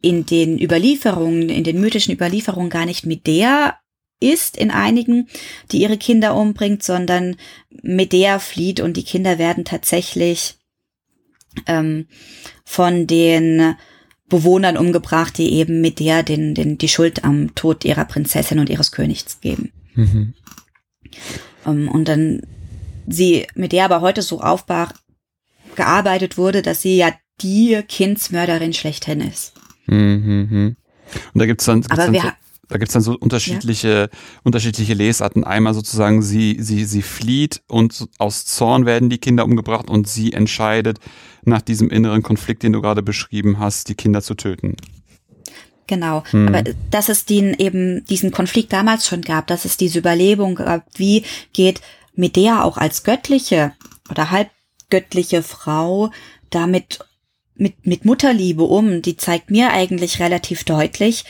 in 0.01 0.25
den 0.25 0.59
Überlieferungen, 0.59 1.49
in 1.49 1.63
den 1.63 1.81
mythischen 1.81 2.13
Überlieferungen 2.13 2.69
gar 2.69 2.85
nicht 2.85 3.05
Medea 3.05 3.77
ist 4.19 4.57
in 4.57 4.71
einigen, 4.71 5.27
die 5.71 5.81
ihre 5.81 5.97
Kinder 5.97 6.35
umbringt, 6.35 6.83
sondern 6.83 7.38
Medea 7.81 8.39
flieht 8.39 8.79
und 8.79 8.97
die 8.97 9.03
Kinder 9.03 9.38
werden 9.38 9.65
tatsächlich 9.65 10.55
ähm, 11.67 12.07
von 12.65 13.07
den 13.07 13.75
Bewohnern 14.27 14.77
umgebracht, 14.77 15.38
die 15.38 15.53
eben 15.53 15.81
Medea 15.81 16.21
den, 16.21 16.53
den, 16.53 16.77
die 16.77 16.88
Schuld 16.88 17.23
am 17.23 17.55
Tod 17.55 17.83
ihrer 17.83 18.05
Prinzessin 18.05 18.59
und 18.59 18.69
ihres 18.69 18.91
Königs 18.91 19.41
geben. 19.41 19.71
Mhm. 19.95 20.33
Ähm, 21.65 21.89
und 21.89 22.07
dann 22.07 22.41
sie 23.07 23.47
Medea 23.55 23.85
aber 23.85 24.01
heute 24.01 24.21
so 24.21 24.41
aufbaut, 24.41 24.93
gearbeitet 25.75 26.38
wurde, 26.38 26.61
dass 26.61 26.81
sie 26.81 26.97
ja 26.97 27.13
die 27.41 27.81
Kindsmörderin 27.88 28.73
schlechthin 28.73 29.21
ist. 29.21 29.53
Mhm. 29.88 30.75
Und 31.33 31.39
da 31.39 31.45
gibt's 31.45 31.65
dann, 31.65 31.81
gibt's 31.81 31.97
dann 31.97 32.13
so, 32.13 32.21
da 32.69 32.77
gibt's 32.77 32.93
dann 32.93 33.01
so 33.01 33.17
unterschiedliche, 33.17 34.09
ja. 34.11 34.19
unterschiedliche 34.43 34.93
Lesarten. 34.93 35.43
Einmal 35.43 35.73
sozusagen, 35.73 36.21
sie, 36.21 36.57
sie, 36.59 36.85
sie 36.85 37.01
flieht 37.01 37.61
und 37.67 38.07
aus 38.19 38.45
Zorn 38.45 38.85
werden 38.85 39.09
die 39.09 39.17
Kinder 39.17 39.43
umgebracht 39.43 39.89
und 39.89 40.07
sie 40.07 40.33
entscheidet, 40.33 40.99
nach 41.43 41.61
diesem 41.61 41.89
inneren 41.89 42.21
Konflikt, 42.21 42.63
den 42.63 42.73
du 42.73 42.81
gerade 42.81 43.01
beschrieben 43.01 43.59
hast, 43.59 43.89
die 43.89 43.95
Kinder 43.95 44.21
zu 44.21 44.35
töten. 44.35 44.75
Genau. 45.88 46.23
Hm. 46.29 46.47
Aber 46.47 46.63
dass 46.91 47.09
es 47.09 47.25
den 47.25 47.55
eben 47.55 48.05
diesen 48.05 48.31
Konflikt 48.31 48.71
damals 48.71 49.07
schon 49.07 49.21
gab, 49.21 49.47
dass 49.47 49.65
es 49.65 49.75
diese 49.75 49.97
Überlebung 49.97 50.55
gab, 50.55 50.85
wie 50.95 51.23
geht 51.53 51.81
Medea 52.13 52.63
auch 52.63 52.77
als 52.77 53.03
göttliche 53.03 53.73
oder 54.11 54.29
halb 54.29 54.49
göttliche 54.91 55.41
Frau 55.41 56.11
damit 56.51 56.99
mit, 57.55 57.85
mit 57.85 58.05
Mutterliebe 58.05 58.63
um, 58.63 59.01
die 59.01 59.17
zeigt 59.17 59.49
mir 59.49 59.71
eigentlich 59.71 60.19
relativ 60.19 60.63
deutlich, 60.63 61.25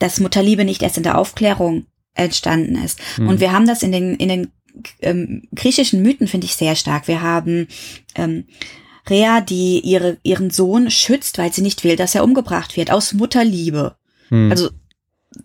dass 0.00 0.18
Mutterliebe 0.18 0.64
nicht 0.64 0.82
erst 0.82 0.96
in 0.96 1.04
der 1.04 1.16
Aufklärung 1.16 1.86
entstanden 2.14 2.82
ist. 2.82 2.98
Mhm. 3.16 3.28
Und 3.28 3.40
wir 3.40 3.52
haben 3.52 3.66
das 3.66 3.84
in 3.84 3.92
den, 3.92 4.16
in 4.16 4.28
den 4.28 4.48
ähm, 5.00 5.42
griechischen 5.54 6.02
Mythen, 6.02 6.26
finde 6.26 6.46
ich, 6.46 6.56
sehr 6.56 6.74
stark. 6.74 7.06
Wir 7.06 7.22
haben 7.22 7.68
ähm, 8.16 8.44
Rea, 9.08 9.40
die 9.40 9.80
ihre, 9.80 10.18
ihren 10.22 10.50
Sohn 10.50 10.90
schützt, 10.90 11.38
weil 11.38 11.52
sie 11.52 11.62
nicht 11.62 11.84
will, 11.84 11.96
dass 11.96 12.14
er 12.14 12.24
umgebracht 12.24 12.76
wird, 12.76 12.90
aus 12.90 13.12
Mutterliebe. 13.12 13.96
Mhm. 14.30 14.50
Also 14.50 14.70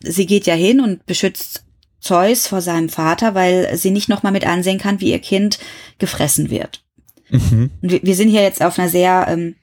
sie 0.01 0.25
geht 0.25 0.47
ja 0.47 0.55
hin 0.55 0.79
und 0.79 1.05
beschützt 1.05 1.63
Zeus 2.00 2.47
vor 2.47 2.62
seinem 2.62 2.89
Vater, 2.89 3.33
weil 3.33 3.75
sie 3.77 3.91
nicht 3.91 4.09
nochmal 4.09 4.31
mit 4.31 4.45
ansehen 4.45 4.77
kann, 4.77 5.01
wie 5.01 5.12
ihr 5.12 5.19
Kind 5.19 5.59
gefressen 5.97 6.50
wird. 6.50 6.83
Mhm. 7.29 7.71
Wir, 7.81 8.03
wir, 8.03 8.15
sind 8.15 8.29
hier 8.29 8.43
jetzt 8.43 8.62
auf 8.62 8.77
einer 8.77 8.89
sehr 8.89 9.25
ähm, 9.27 9.55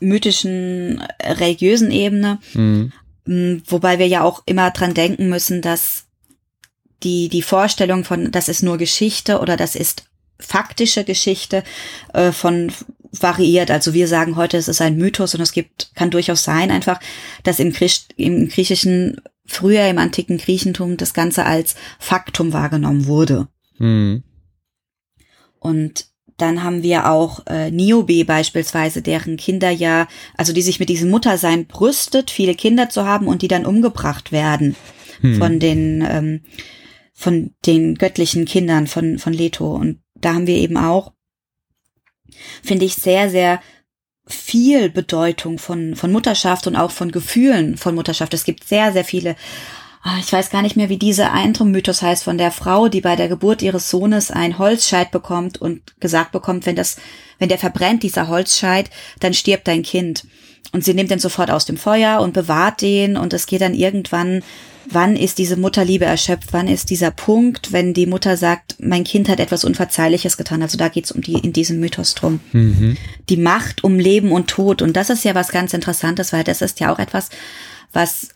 mythischen, 0.00 1.02
äh, 1.18 1.32
religiösen 1.32 1.90
Ebene, 1.90 2.38
mhm. 2.54 2.92
Mm, 3.26 3.58
wobei 3.66 3.98
wir 3.98 4.06
ja 4.06 4.22
auch 4.22 4.42
immer 4.46 4.70
dran 4.70 4.94
denken 4.94 5.28
müssen, 5.28 5.60
dass 5.62 6.06
die, 7.02 7.28
die 7.28 7.42
Vorstellung 7.42 8.04
von, 8.04 8.32
das 8.32 8.48
ist 8.48 8.62
nur 8.62 8.78
Geschichte 8.78 9.40
oder 9.40 9.56
das 9.56 9.76
ist 9.76 10.04
faktische 10.38 11.04
Geschichte 11.04 11.62
äh, 12.12 12.32
von 12.32 12.72
variiert. 13.12 13.70
Also 13.70 13.94
wir 13.94 14.08
sagen 14.08 14.36
heute, 14.36 14.56
es 14.56 14.68
ist 14.68 14.80
ein 14.80 14.96
Mythos 14.96 15.34
und 15.34 15.40
es 15.40 15.52
gibt, 15.52 15.90
kann 15.94 16.10
durchaus 16.10 16.44
sein 16.44 16.70
einfach, 16.70 17.00
dass 17.42 17.58
im, 17.58 17.72
Griech, 17.72 18.06
im 18.16 18.48
Griechischen, 18.48 19.20
früher 19.46 19.88
im 19.88 19.98
antiken 19.98 20.38
Griechentum 20.38 20.96
das 20.96 21.14
Ganze 21.14 21.44
als 21.44 21.76
Faktum 21.98 22.52
wahrgenommen 22.52 23.06
wurde. 23.06 23.48
Mhm. 23.78 24.22
Und 25.58 26.06
dann 26.36 26.62
haben 26.62 26.82
wir 26.82 27.10
auch 27.10 27.46
äh, 27.46 27.70
Niobe 27.70 28.24
beispielsweise, 28.24 29.02
deren 29.02 29.36
Kinder 29.36 29.70
ja, 29.70 30.06
also 30.36 30.52
die 30.52 30.62
sich 30.62 30.78
mit 30.78 30.88
diesem 30.88 31.10
Muttersein 31.10 31.66
brüstet, 31.66 32.30
viele 32.30 32.54
Kinder 32.54 32.90
zu 32.90 33.06
haben 33.06 33.26
und 33.26 33.42
die 33.42 33.48
dann 33.48 33.66
umgebracht 33.66 34.32
werden 34.32 34.76
hm. 35.20 35.38
von 35.38 35.58
den 35.58 36.06
ähm, 36.08 36.40
von 37.14 37.54
den 37.64 37.94
göttlichen 37.94 38.44
Kindern 38.44 38.86
von 38.86 39.18
von 39.18 39.32
Leto. 39.32 39.74
Und 39.74 40.00
da 40.14 40.34
haben 40.34 40.46
wir 40.46 40.56
eben 40.56 40.76
auch, 40.76 41.12
finde 42.62 42.84
ich, 42.84 42.94
sehr 42.96 43.30
sehr 43.30 43.62
viel 44.26 44.90
Bedeutung 44.90 45.58
von 45.58 45.96
von 45.96 46.12
Mutterschaft 46.12 46.66
und 46.66 46.76
auch 46.76 46.90
von 46.90 47.12
Gefühlen 47.12 47.78
von 47.78 47.94
Mutterschaft. 47.94 48.34
Es 48.34 48.44
gibt 48.44 48.64
sehr 48.64 48.92
sehr 48.92 49.04
viele 49.04 49.36
ich 50.20 50.32
weiß 50.32 50.50
gar 50.50 50.62
nicht 50.62 50.76
mehr, 50.76 50.88
wie 50.88 50.98
dieser 50.98 51.32
Eintrum-Mythos 51.32 52.02
heißt 52.02 52.24
von 52.24 52.38
der 52.38 52.52
Frau, 52.52 52.88
die 52.88 53.00
bei 53.00 53.16
der 53.16 53.28
Geburt 53.28 53.62
ihres 53.62 53.90
Sohnes 53.90 54.30
ein 54.30 54.58
Holzscheit 54.58 55.10
bekommt 55.10 55.60
und 55.60 55.98
gesagt 56.00 56.32
bekommt, 56.32 56.66
wenn 56.66 56.76
das, 56.76 56.96
wenn 57.38 57.48
der 57.48 57.58
verbrennt, 57.58 58.02
dieser 58.02 58.28
Holzscheit, 58.28 58.90
dann 59.20 59.34
stirbt 59.34 59.66
dein 59.68 59.82
Kind. 59.82 60.24
Und 60.72 60.84
sie 60.84 60.94
nimmt 60.94 61.10
den 61.10 61.18
sofort 61.18 61.50
aus 61.50 61.64
dem 61.64 61.76
Feuer 61.76 62.20
und 62.20 62.34
bewahrt 62.34 62.82
den 62.82 63.16
und 63.16 63.32
es 63.32 63.46
geht 63.46 63.60
dann 63.60 63.74
irgendwann, 63.74 64.42
wann 64.90 65.16
ist 65.16 65.38
diese 65.38 65.56
Mutterliebe 65.56 66.04
erschöpft, 66.04 66.52
wann 66.52 66.68
ist 66.68 66.90
dieser 66.90 67.10
Punkt, 67.10 67.72
wenn 67.72 67.94
die 67.94 68.06
Mutter 68.06 68.36
sagt, 68.36 68.76
mein 68.78 69.04
Kind 69.04 69.28
hat 69.28 69.40
etwas 69.40 69.64
Unverzeihliches 69.64 70.36
getan. 70.36 70.62
Also 70.62 70.76
da 70.76 70.88
geht's 70.88 71.12
um 71.12 71.20
die, 71.20 71.34
in 71.34 71.52
diesem 71.52 71.80
Mythos 71.80 72.14
drum. 72.14 72.40
Mhm. 72.52 72.96
Die 73.28 73.36
Macht 73.36 73.84
um 73.84 73.98
Leben 73.98 74.32
und 74.32 74.48
Tod. 74.48 74.82
Und 74.82 74.96
das 74.96 75.10
ist 75.10 75.24
ja 75.24 75.34
was 75.34 75.48
ganz 75.48 75.72
Interessantes, 75.72 76.32
weil 76.32 76.44
das 76.44 76.62
ist 76.62 76.80
ja 76.80 76.92
auch 76.92 76.98
etwas, 76.98 77.30
was 77.92 78.28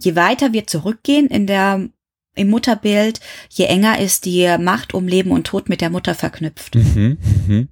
je 0.00 0.16
weiter 0.16 0.52
wir 0.52 0.66
zurückgehen 0.66 1.26
in 1.26 1.46
der 1.46 1.88
im 2.34 2.50
Mutterbild, 2.50 3.20
je 3.50 3.64
enger 3.64 3.98
ist 3.98 4.24
die 4.24 4.56
Macht 4.60 4.94
um 4.94 5.08
Leben 5.08 5.32
und 5.32 5.46
Tod 5.46 5.68
mit 5.68 5.80
der 5.80 5.90
Mutter 5.90 6.14
verknüpft. 6.14 6.76
Mhm, 6.76 7.18
mhm. 7.46 7.68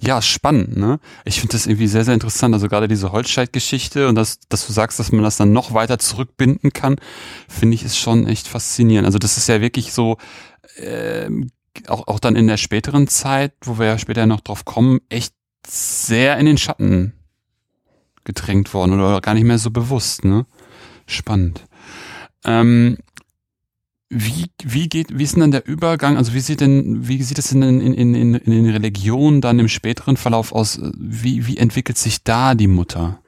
Ja, 0.00 0.22
spannend, 0.22 0.76
ne? 0.76 1.00
Ich 1.24 1.40
finde 1.40 1.52
das 1.52 1.66
irgendwie 1.66 1.88
sehr, 1.88 2.04
sehr 2.04 2.14
interessant. 2.14 2.54
Also 2.54 2.68
gerade 2.68 2.86
diese 2.86 3.10
Holzscheit-Geschichte 3.10 4.08
und 4.08 4.14
das, 4.14 4.38
dass 4.48 4.66
du 4.66 4.72
sagst, 4.72 4.98
dass 4.98 5.10
man 5.10 5.24
das 5.24 5.36
dann 5.36 5.52
noch 5.52 5.74
weiter 5.74 5.98
zurückbinden 5.98 6.72
kann, 6.72 6.96
finde 7.48 7.74
ich 7.74 7.84
ist 7.84 7.98
schon 7.98 8.26
echt 8.26 8.46
faszinierend. 8.46 9.06
Also 9.06 9.18
das 9.18 9.36
ist 9.36 9.48
ja 9.48 9.60
wirklich 9.60 9.92
so, 9.92 10.18
äh, 10.76 11.28
auch, 11.88 12.06
auch 12.06 12.20
dann 12.20 12.36
in 12.36 12.46
der 12.46 12.58
späteren 12.58 13.08
Zeit, 13.08 13.54
wo 13.62 13.78
wir 13.78 13.86
ja 13.86 13.98
später 13.98 14.26
noch 14.26 14.40
drauf 14.40 14.64
kommen, 14.64 15.00
echt 15.08 15.34
sehr 15.66 16.38
in 16.38 16.46
den 16.46 16.58
Schatten 16.58 17.14
gedrängt 18.24 18.74
worden 18.74 18.92
oder 18.92 19.20
gar 19.20 19.34
nicht 19.34 19.44
mehr 19.44 19.58
so 19.58 19.70
bewusst, 19.70 20.24
ne? 20.24 20.46
Spannend. 21.06 21.64
Ähm, 22.44 22.98
wie, 24.10 24.46
wie 24.62 24.88
geht, 24.88 25.18
wie 25.18 25.24
ist 25.24 25.34
denn 25.34 25.40
dann 25.40 25.50
der 25.50 25.66
Übergang, 25.66 26.16
also 26.16 26.32
wie 26.32 26.40
sieht 26.40 26.60
denn, 26.60 27.06
wie 27.08 27.22
sieht 27.22 27.38
es 27.38 27.50
denn 27.50 27.62
in, 27.62 27.80
in, 27.80 28.14
in, 28.14 28.34
in 28.34 28.50
den 28.50 28.70
Religionen 28.70 29.40
dann 29.40 29.58
im 29.58 29.68
späteren 29.68 30.16
Verlauf 30.16 30.52
aus? 30.52 30.80
Wie, 30.96 31.46
wie 31.46 31.58
entwickelt 31.58 31.98
sich 31.98 32.22
da 32.24 32.54
die 32.54 32.68
Mutter? 32.68 33.20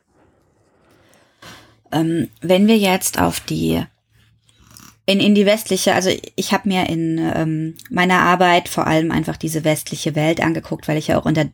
Ähm, 1.92 2.28
wenn 2.40 2.66
wir 2.66 2.78
jetzt 2.78 3.20
auf 3.20 3.40
die 3.40 3.82
in, 5.06 5.18
in 5.20 5.34
die 5.34 5.44
westliche, 5.44 5.94
also 5.94 6.10
ich 6.36 6.52
habe 6.52 6.68
mir 6.68 6.88
in 6.88 7.18
ähm, 7.34 7.74
meiner 7.90 8.20
Arbeit 8.20 8.68
vor 8.68 8.86
allem 8.86 9.10
einfach 9.10 9.36
diese 9.36 9.64
westliche 9.64 10.14
Welt 10.14 10.40
angeguckt, 10.40 10.86
weil 10.86 10.98
ich 10.98 11.08
ja 11.08 11.18
auch 11.18 11.26
in 11.26 11.34
der 11.34 11.50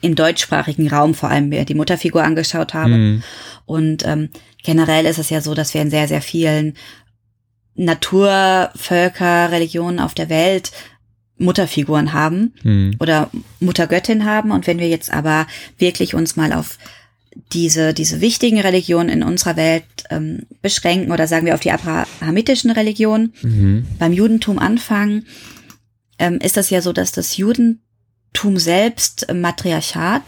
im 0.00 0.14
deutschsprachigen 0.14 0.88
Raum 0.88 1.14
vor 1.14 1.30
allem 1.30 1.50
mir 1.50 1.64
die 1.64 1.74
Mutterfigur 1.74 2.24
angeschaut 2.24 2.74
habe. 2.74 2.96
Mhm. 2.96 3.22
Und 3.64 4.06
ähm, 4.06 4.30
generell 4.64 5.06
ist 5.06 5.18
es 5.18 5.30
ja 5.30 5.40
so, 5.40 5.54
dass 5.54 5.74
wir 5.74 5.82
in 5.82 5.90
sehr, 5.90 6.08
sehr 6.08 6.22
vielen 6.22 6.74
Naturvölker, 7.76 9.52
Religionen 9.52 10.00
auf 10.00 10.14
der 10.14 10.28
Welt 10.28 10.72
Mutterfiguren 11.36 12.12
haben 12.12 12.54
mhm. 12.62 12.96
oder 13.00 13.30
Muttergöttin 13.60 14.24
haben. 14.24 14.50
Und 14.50 14.66
wenn 14.66 14.78
wir 14.78 14.88
jetzt 14.88 15.12
aber 15.12 15.46
wirklich 15.78 16.14
uns 16.14 16.36
mal 16.36 16.52
auf 16.52 16.78
diese, 17.52 17.94
diese 17.94 18.20
wichtigen 18.20 18.60
Religionen 18.60 19.08
in 19.08 19.22
unserer 19.24 19.56
Welt 19.56 19.84
ähm, 20.10 20.42
beschränken 20.62 21.12
oder 21.12 21.26
sagen 21.26 21.46
wir 21.46 21.54
auf 21.54 21.60
die 21.60 21.72
abrahamitischen 21.72 22.70
Religionen, 22.70 23.32
mhm. 23.42 23.86
beim 23.98 24.12
Judentum 24.12 24.60
anfangen, 24.60 25.26
ähm, 26.20 26.38
ist 26.38 26.56
das 26.56 26.70
ja 26.70 26.80
so, 26.80 26.92
dass 26.92 27.10
das 27.10 27.36
Judentum 27.36 28.56
selbst 28.56 29.26
Matriarchat 29.34 30.22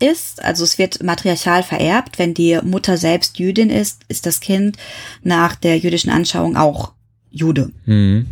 ist. 0.00 0.42
Also 0.42 0.64
es 0.64 0.78
wird 0.78 1.02
matriarchal 1.02 1.62
vererbt. 1.62 2.18
Wenn 2.18 2.34
die 2.34 2.58
Mutter 2.62 2.96
selbst 2.96 3.38
Jüdin 3.38 3.70
ist, 3.70 4.02
ist 4.08 4.26
das 4.26 4.40
Kind 4.40 4.76
nach 5.22 5.56
der 5.56 5.78
jüdischen 5.78 6.10
Anschauung 6.10 6.56
auch 6.56 6.92
Jude. 7.30 7.70
Mhm. 7.86 8.26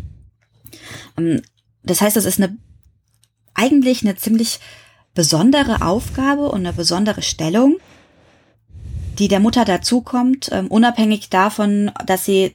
Ähm, 1.18 1.42
das 1.82 2.00
heißt, 2.00 2.16
es 2.16 2.24
ist 2.24 2.40
eine 2.40 2.56
eigentlich 3.54 4.02
eine 4.02 4.16
ziemlich 4.16 4.60
besondere 5.14 5.80
Aufgabe 5.80 6.50
und 6.50 6.60
eine 6.60 6.74
besondere 6.74 7.22
Stellung, 7.22 7.78
die 9.18 9.28
der 9.28 9.40
Mutter 9.40 9.64
dazukommt, 9.64 10.50
ähm, 10.52 10.66
unabhängig 10.68 11.30
davon, 11.30 11.90
dass 12.04 12.26
sie 12.26 12.52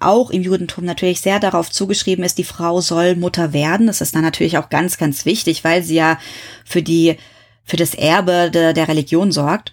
auch 0.00 0.30
im 0.30 0.42
Judentum 0.42 0.84
natürlich 0.84 1.20
sehr 1.20 1.40
darauf 1.40 1.70
zugeschrieben 1.70 2.24
ist, 2.24 2.38
die 2.38 2.44
Frau 2.44 2.80
soll 2.80 3.16
Mutter 3.16 3.52
werden. 3.52 3.88
Das 3.88 4.00
ist 4.00 4.14
dann 4.14 4.22
natürlich 4.22 4.56
auch 4.56 4.70
ganz, 4.70 4.96
ganz 4.96 5.24
wichtig, 5.24 5.64
weil 5.64 5.82
sie 5.82 5.96
ja 5.96 6.18
für 6.64 6.82
die, 6.82 7.16
für 7.68 7.76
das 7.76 7.94
Erbe 7.94 8.50
de, 8.52 8.72
der 8.72 8.88
Religion 8.88 9.30
sorgt. 9.30 9.72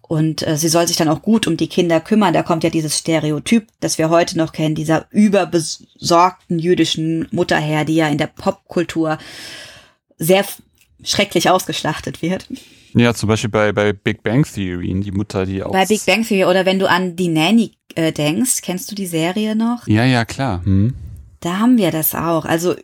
Und 0.00 0.46
äh, 0.46 0.56
sie 0.56 0.68
soll 0.68 0.86
sich 0.86 0.96
dann 0.96 1.08
auch 1.08 1.22
gut 1.22 1.46
um 1.46 1.56
die 1.56 1.68
Kinder 1.68 2.00
kümmern. 2.00 2.34
Da 2.34 2.42
kommt 2.42 2.64
ja 2.64 2.70
dieses 2.70 2.98
Stereotyp, 2.98 3.66
das 3.80 3.98
wir 3.98 4.10
heute 4.10 4.38
noch 4.38 4.52
kennen, 4.52 4.74
dieser 4.74 5.06
überbesorgten 5.10 6.58
jüdischen 6.58 7.28
Mutter 7.30 7.58
her, 7.58 7.84
die 7.84 7.96
ja 7.96 8.08
in 8.08 8.18
der 8.18 8.26
Popkultur 8.26 9.18
sehr 10.18 10.44
schrecklich 11.02 11.50
ausgeschlachtet 11.50 12.22
wird. 12.22 12.46
Ja, 12.94 13.14
zum 13.14 13.28
Beispiel 13.28 13.50
bei, 13.50 13.72
bei 13.72 13.92
Big 13.92 14.22
Bang 14.22 14.44
Theory, 14.44 15.00
die 15.00 15.12
Mutter, 15.12 15.46
die 15.46 15.62
auch. 15.62 15.72
Bei 15.72 15.86
Big 15.86 16.04
Bang 16.04 16.24
Theory 16.24 16.44
oder 16.44 16.66
wenn 16.66 16.78
du 16.78 16.88
an 16.88 17.16
die 17.16 17.28
Nanny 17.28 17.72
äh, 17.94 18.12
denkst, 18.12 18.60
kennst 18.60 18.90
du 18.90 18.94
die 18.94 19.06
Serie 19.06 19.56
noch? 19.56 19.86
Ja, 19.86 20.04
ja, 20.04 20.24
klar. 20.24 20.62
Hm. 20.64 20.94
Da 21.40 21.58
haben 21.58 21.78
wir 21.78 21.90
das 21.90 22.14
auch. 22.14 22.44
Also 22.44 22.76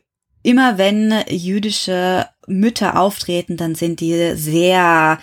immer 0.42 0.78
wenn 0.78 1.12
jüdische 1.28 2.26
Mütter 2.48 2.98
auftreten, 2.98 3.56
dann 3.56 3.74
sind 3.74 4.00
die 4.00 4.34
sehr, 4.34 5.18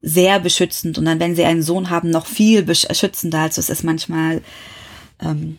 sehr 0.00 0.40
beschützend 0.40 0.98
und 0.98 1.04
dann, 1.04 1.20
wenn 1.20 1.36
sie 1.36 1.44
einen 1.44 1.62
Sohn 1.62 1.90
haben, 1.90 2.10
noch 2.10 2.26
viel 2.26 2.62
beschützender. 2.62 3.40
Also 3.40 3.60
es 3.60 3.70
ist 3.70 3.84
manchmal, 3.84 4.42
ähm, 5.20 5.58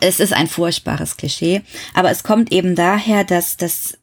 es 0.00 0.20
ist 0.20 0.32
ein 0.32 0.46
furchtbares 0.46 1.16
Klischee. 1.16 1.62
Aber 1.94 2.10
es 2.10 2.22
kommt 2.22 2.52
eben 2.52 2.74
daher, 2.74 3.24
dass, 3.24 3.56
dass 3.56 3.98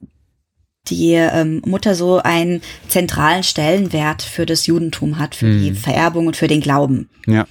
die 0.87 1.13
ähm, 1.13 1.61
Mutter 1.65 1.95
so 1.95 2.17
einen 2.19 2.61
zentralen 2.87 3.43
Stellenwert 3.43 4.21
für 4.21 4.45
das 4.45 4.67
Judentum 4.67 5.17
hat, 5.17 5.35
für 5.35 5.47
mhm. 5.47 5.63
die 5.63 5.73
Vererbung 5.73 6.27
und 6.27 6.37
für 6.37 6.47
den 6.47 6.61
Glauben. 6.61 7.09
Ja. 7.25 7.47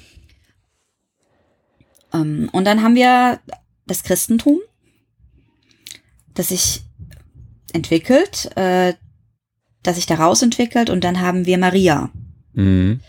Ähm, 2.13 2.49
und 2.53 2.65
dann 2.65 2.83
haben 2.83 2.95
wir 2.95 3.41
das 3.87 4.03
Christentum, 4.03 4.61
das 6.35 6.49
sich 6.49 6.83
entwickelt, 7.75 8.51
äh, 8.57 8.95
das 9.83 9.97
sich 9.97 10.07
daraus 10.07 10.41
entwickelt 10.43 10.89
und 10.89 11.05
dann 11.05 11.21
haben 11.21 11.45
wir 11.45 11.59
Maria. 11.59 12.11
Mhm. 12.55 13.01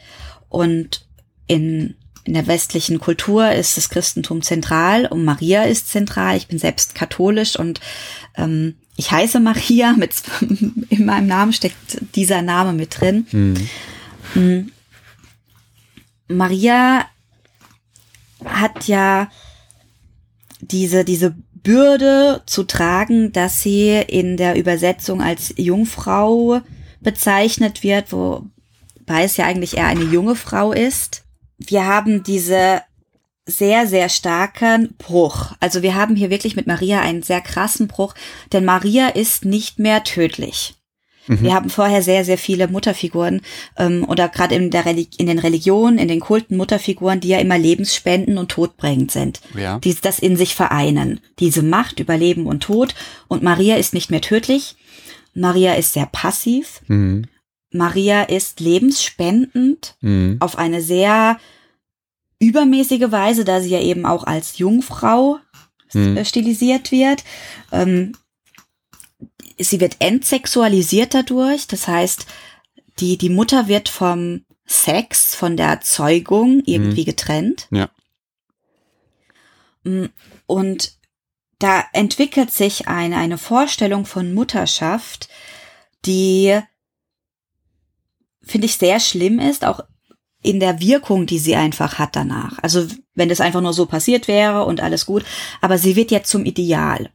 Und 0.49 1.07
in, 1.47 1.95
in 2.25 2.33
der 2.33 2.47
westlichen 2.47 2.99
Kultur 2.99 3.51
ist 3.51 3.77
das 3.77 3.89
Christentum 3.89 4.41
zentral 4.41 5.05
und 5.05 5.23
Maria 5.23 5.63
ist 5.63 5.89
zentral. 5.89 6.35
Ich 6.35 6.47
bin 6.47 6.59
selbst 6.59 6.95
katholisch 6.95 7.57
und 7.57 7.79
ähm, 8.35 8.75
ich 8.97 9.11
heiße 9.11 9.39
Maria, 9.39 9.93
mit, 9.97 10.11
in 10.89 11.05
meinem 11.05 11.27
Namen 11.27 11.53
steckt 11.53 12.01
dieser 12.15 12.41
Name 12.41 12.73
mit 12.73 12.99
drin. 12.99 13.27
Mhm. 14.33 14.71
Maria 16.27 17.05
hat 18.43 18.87
ja 18.87 19.29
diese, 20.61 21.05
diese 21.05 21.35
Bürde 21.65 22.43
zu 22.45 22.63
tragen, 22.63 23.33
dass 23.33 23.61
sie 23.61 23.89
in 23.89 24.37
der 24.37 24.55
Übersetzung 24.55 25.21
als 25.21 25.51
Jungfrau 25.57 26.61
bezeichnet 27.01 27.81
wird, 27.81 28.13
wobei 28.13 29.23
es 29.23 29.35
ja 29.35 29.45
eigentlich 29.45 29.75
eher 29.75 29.87
eine 29.87 30.03
junge 30.03 30.35
Frau 30.35 30.71
ist. 30.71 31.23
Wir 31.57 31.87
haben 31.87 32.23
diese 32.23 32.83
sehr, 33.47 33.87
sehr 33.87 34.09
starken 34.09 34.93
Bruch. 34.99 35.53
Also 35.59 35.81
wir 35.81 35.95
haben 35.95 36.15
hier 36.15 36.29
wirklich 36.29 36.55
mit 36.55 36.67
Maria 36.67 37.01
einen 37.01 37.23
sehr 37.23 37.41
krassen 37.41 37.87
Bruch, 37.87 38.13
denn 38.53 38.63
Maria 38.63 39.07
ist 39.09 39.43
nicht 39.43 39.79
mehr 39.79 40.03
tödlich. 40.03 40.75
Mhm. 41.27 41.41
Wir 41.41 41.53
haben 41.53 41.69
vorher 41.69 42.01
sehr, 42.01 42.25
sehr 42.25 42.37
viele 42.37 42.67
Mutterfiguren 42.67 43.41
ähm, 43.77 44.05
oder 44.07 44.29
gerade 44.29 44.55
in, 44.55 44.71
der 44.71 44.85
in 44.85 45.27
den 45.27 45.39
Religionen, 45.39 45.97
in 45.97 46.07
den 46.07 46.19
Kulten 46.19 46.57
Mutterfiguren, 46.57 47.19
die 47.19 47.29
ja 47.29 47.39
immer 47.39 47.57
lebensspenden 47.57 48.37
und 48.37 48.51
todbringend 48.51 49.11
sind, 49.11 49.41
ja. 49.57 49.79
die 49.79 49.95
das 50.01 50.19
in 50.19 50.37
sich 50.37 50.55
vereinen. 50.55 51.19
Diese 51.39 51.63
Macht 51.63 51.99
über 51.99 52.17
Leben 52.17 52.45
und 52.45 52.63
Tod. 52.63 52.95
Und 53.27 53.43
Maria 53.43 53.75
ist 53.75 53.93
nicht 53.93 54.11
mehr 54.11 54.21
tödlich. 54.21 54.75
Maria 55.33 55.73
ist 55.73 55.93
sehr 55.93 56.05
passiv. 56.05 56.81
Mhm. 56.87 57.25
Maria 57.71 58.23
ist 58.23 58.59
lebensspendend 58.59 59.95
mhm. 60.01 60.37
auf 60.39 60.57
eine 60.57 60.81
sehr 60.81 61.37
übermäßige 62.39 63.11
Weise, 63.11 63.45
da 63.45 63.61
sie 63.61 63.69
ja 63.69 63.81
eben 63.81 64.05
auch 64.05 64.25
als 64.25 64.57
Jungfrau 64.57 65.39
hm. 65.91 66.23
stilisiert 66.25 66.91
wird. 66.91 67.23
Ähm, 67.71 68.13
sie 69.57 69.79
wird 69.79 69.97
entsexualisiert 69.99 71.13
dadurch, 71.13 71.67
das 71.67 71.87
heißt, 71.87 72.25
die, 72.99 73.17
die 73.17 73.29
Mutter 73.29 73.67
wird 73.67 73.89
vom 73.89 74.45
Sex, 74.65 75.35
von 75.35 75.57
der 75.57 75.81
Zeugung 75.81 76.61
irgendwie 76.65 77.01
hm. 77.01 77.05
getrennt. 77.05 77.67
Ja. 77.71 77.89
Mm, 79.83 80.05
und 80.47 80.93
da 81.59 81.85
entwickelt 81.93 82.51
sich 82.51 82.87
eine, 82.87 83.17
eine 83.17 83.37
Vorstellung 83.37 84.05
von 84.05 84.33
Mutterschaft, 84.33 85.29
die 86.05 86.59
finde 88.41 88.65
ich 88.65 88.77
sehr 88.77 88.99
schlimm 88.99 89.39
ist, 89.39 89.65
auch 89.65 89.81
in 90.41 90.59
der 90.59 90.79
Wirkung, 90.79 91.25
die 91.25 91.39
sie 91.39 91.55
einfach 91.55 91.97
hat 91.97 92.15
danach. 92.15 92.59
Also 92.61 92.87
wenn 93.15 93.29
das 93.29 93.41
einfach 93.41 93.61
nur 93.61 93.73
so 93.73 93.87
passiert 93.87 94.27
wäre 94.27 94.65
und 94.65 94.81
alles 94.81 95.05
gut, 95.05 95.25
aber 95.61 95.77
sie 95.77 95.95
wird 95.95 96.11
jetzt 96.11 96.29
zum 96.29 96.45
Ideal. 96.45 97.09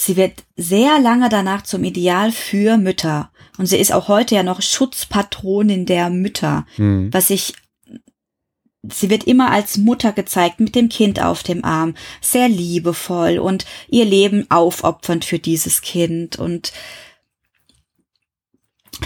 Sie 0.00 0.16
wird 0.16 0.44
sehr 0.54 1.00
lange 1.00 1.28
danach 1.28 1.64
zum 1.64 1.82
Ideal 1.82 2.30
für 2.30 2.76
Mütter. 2.76 3.32
Und 3.58 3.66
sie 3.66 3.78
ist 3.78 3.92
auch 3.92 4.06
heute 4.06 4.36
ja 4.36 4.44
noch 4.44 4.62
Schutzpatronin 4.62 5.86
der 5.86 6.08
Mütter, 6.08 6.66
mhm. 6.76 7.12
was 7.12 7.30
ich 7.30 7.54
Sie 8.90 9.10
wird 9.10 9.24
immer 9.24 9.50
als 9.50 9.76
Mutter 9.76 10.12
gezeigt, 10.12 10.60
mit 10.60 10.76
dem 10.76 10.88
Kind 10.88 11.20
auf 11.20 11.42
dem 11.42 11.64
Arm, 11.64 11.94
sehr 12.20 12.48
liebevoll 12.48 13.38
und 13.38 13.66
ihr 13.88 14.04
Leben 14.04 14.46
aufopfernd 14.50 15.24
für 15.24 15.40
dieses 15.40 15.82
Kind 15.82 16.38
und 16.38 16.72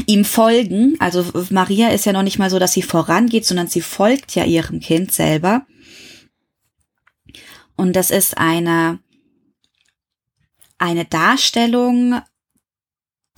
ihm 0.06 0.26
folgen. 0.26 0.96
Also 1.00 1.24
Maria 1.50 1.88
ist 1.88 2.04
ja 2.04 2.12
noch 2.12 2.22
nicht 2.22 2.38
mal 2.38 2.50
so, 2.50 2.58
dass 2.58 2.74
sie 2.74 2.82
vorangeht, 2.82 3.46
sondern 3.46 3.66
sie 3.66 3.80
folgt 3.80 4.34
ja 4.34 4.44
ihrem 4.44 4.80
Kind 4.80 5.10
selber. 5.10 5.66
Und 7.74 7.96
das 7.96 8.10
ist 8.10 8.36
eine, 8.36 8.98
eine 10.82 11.04
Darstellung 11.04 12.20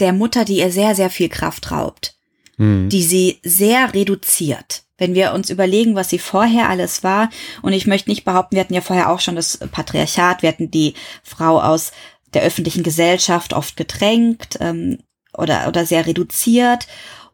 der 0.00 0.12
Mutter, 0.12 0.44
die 0.44 0.58
ihr 0.58 0.72
sehr, 0.72 0.94
sehr 0.94 1.10
viel 1.10 1.28
Kraft 1.28 1.70
raubt, 1.70 2.16
mhm. 2.56 2.88
die 2.88 3.02
sie 3.02 3.38
sehr 3.42 3.92
reduziert. 3.94 4.82
Wenn 4.96 5.14
wir 5.14 5.32
uns 5.32 5.50
überlegen, 5.50 5.94
was 5.94 6.08
sie 6.08 6.18
vorher 6.18 6.68
alles 6.68 7.04
war, 7.04 7.28
und 7.62 7.72
ich 7.72 7.86
möchte 7.86 8.08
nicht 8.08 8.24
behaupten, 8.24 8.56
wir 8.56 8.60
hatten 8.60 8.74
ja 8.74 8.80
vorher 8.80 9.10
auch 9.10 9.20
schon 9.20 9.36
das 9.36 9.58
Patriarchat, 9.58 10.42
wir 10.42 10.48
hatten 10.48 10.70
die 10.70 10.94
Frau 11.22 11.60
aus 11.60 11.92
der 12.32 12.42
öffentlichen 12.42 12.82
Gesellschaft 12.82 13.52
oft 13.52 13.76
gedrängt, 13.76 14.56
ähm, 14.60 14.98
oder, 15.36 15.68
oder 15.68 15.84
sehr 15.84 16.06
reduziert. 16.06 16.86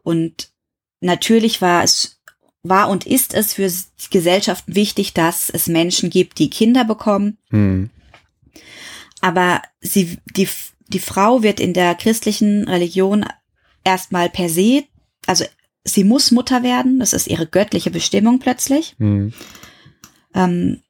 Und 0.03 0.49
natürlich 0.99 1.61
war 1.61 1.83
es, 1.83 2.19
war 2.63 2.89
und 2.89 3.05
ist 3.05 3.33
es 3.33 3.53
für 3.53 3.71
Gesellschaften 4.09 4.75
wichtig, 4.75 5.13
dass 5.13 5.49
es 5.49 5.67
Menschen 5.67 6.09
gibt, 6.09 6.39
die 6.39 6.49
Kinder 6.49 6.83
bekommen. 6.83 7.37
Mhm. 7.49 7.89
Aber 9.21 9.61
sie, 9.79 10.17
die, 10.35 10.49
die 10.87 10.99
Frau 10.99 11.43
wird 11.43 11.59
in 11.59 11.73
der 11.73 11.95
christlichen 11.95 12.67
Religion 12.67 13.25
erstmal 13.83 14.29
per 14.29 14.49
se, 14.49 14.83
also 15.27 15.45
sie 15.83 16.03
muss 16.03 16.31
Mutter 16.31 16.63
werden, 16.63 16.99
das 16.99 17.13
ist 17.13 17.27
ihre 17.27 17.47
göttliche 17.47 17.91
Bestimmung 17.91 18.39
plötzlich. 18.39 18.95
Mhm. 18.97 19.33
Ähm, 20.33 20.81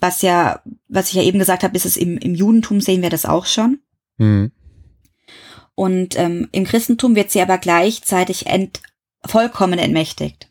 was 0.00 0.22
ja, 0.22 0.62
was 0.88 1.08
ich 1.08 1.14
ja 1.14 1.22
eben 1.22 1.38
gesagt 1.38 1.62
habe, 1.62 1.76
ist 1.76 1.86
es 1.86 1.96
im, 1.96 2.18
im 2.18 2.34
Judentum 2.34 2.80
sehen 2.80 3.02
wir 3.02 3.10
das 3.10 3.24
auch 3.24 3.46
schon. 3.46 3.78
Mhm. 4.18 4.50
Und 5.74 6.18
ähm, 6.18 6.48
im 6.52 6.64
Christentum 6.64 7.14
wird 7.14 7.30
sie 7.30 7.40
aber 7.40 7.58
gleichzeitig 7.58 8.46
ent, 8.46 8.82
vollkommen 9.24 9.78
entmächtigt. 9.78 10.50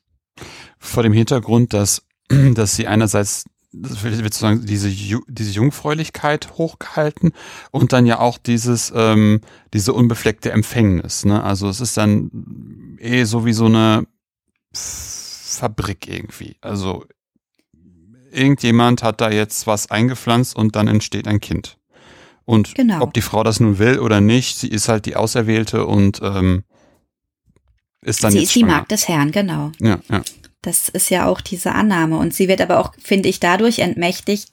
Vor 0.79 1.03
dem 1.03 1.13
Hintergrund, 1.13 1.73
dass, 1.73 2.07
dass 2.53 2.75
sie 2.75 2.87
einerseits 2.87 3.45
wird 3.73 4.15
sozusagen 4.15 4.65
diese, 4.65 4.89
diese 4.89 5.51
Jungfräulichkeit 5.51 6.51
hochgehalten 6.57 7.31
und 7.71 7.93
dann 7.93 8.05
ja 8.05 8.19
auch 8.19 8.37
dieses, 8.37 8.91
ähm, 8.95 9.41
diese 9.73 9.93
unbefleckte 9.93 10.51
Empfängnis. 10.51 11.25
Ne? 11.25 11.41
Also 11.43 11.69
es 11.69 11.79
ist 11.79 11.95
dann 11.97 12.97
eh 12.99 13.23
so 13.23 13.45
wie 13.45 13.53
so 13.53 13.65
eine 13.65 14.05
Fabrik 14.73 16.07
irgendwie. 16.07 16.57
Also 16.61 17.05
irgendjemand 18.31 19.03
hat 19.03 19.21
da 19.21 19.29
jetzt 19.31 19.67
was 19.67 19.89
eingepflanzt 19.91 20.55
und 20.55 20.75
dann 20.75 20.87
entsteht 20.87 21.27
ein 21.27 21.39
Kind. 21.39 21.77
Und 22.45 22.75
Genau. 22.75 23.01
ob 23.01 23.13
die 23.13 23.21
Frau 23.21 23.43
das 23.43 23.59
nun 23.59 23.77
will 23.79 23.99
oder 23.99 24.19
nicht, 24.19 24.57
sie 24.57 24.67
ist 24.67 24.89
halt 24.89 25.05
die 25.05 25.15
Auserwählte 25.15 25.85
und 25.85 26.19
ähm, 26.23 26.63
ist 28.01 28.23
dann 28.23 28.31
sie 28.31 28.39
jetzt 28.39 28.47
ist 28.49 28.55
die 28.55 28.59
schwanger. 28.61 28.73
Magd 28.77 28.91
des 28.91 29.07
Herrn, 29.07 29.31
genau. 29.31 29.71
Ja, 29.79 29.99
ja. 30.09 30.21
Das 30.61 30.89
ist 30.89 31.09
ja 31.09 31.25
auch 31.27 31.41
diese 31.41 31.73
Annahme. 31.73 32.17
Und 32.17 32.33
sie 32.33 32.47
wird 32.47 32.61
aber 32.61 32.79
auch, 32.79 32.93
finde 33.01 33.29
ich, 33.29 33.39
dadurch 33.39 33.79
entmächtigt, 33.79 34.51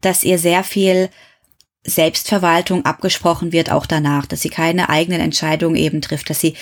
dass 0.00 0.24
ihr 0.24 0.38
sehr 0.38 0.64
viel 0.64 1.10
Selbstverwaltung 1.86 2.84
abgesprochen 2.84 3.52
wird, 3.52 3.70
auch 3.70 3.86
danach, 3.86 4.26
dass 4.26 4.40
sie 4.42 4.48
keine 4.48 4.88
eigenen 4.88 5.20
Entscheidungen 5.20 5.76
eben 5.76 6.00
trifft, 6.00 6.30
dass 6.30 6.40
sie 6.40 6.54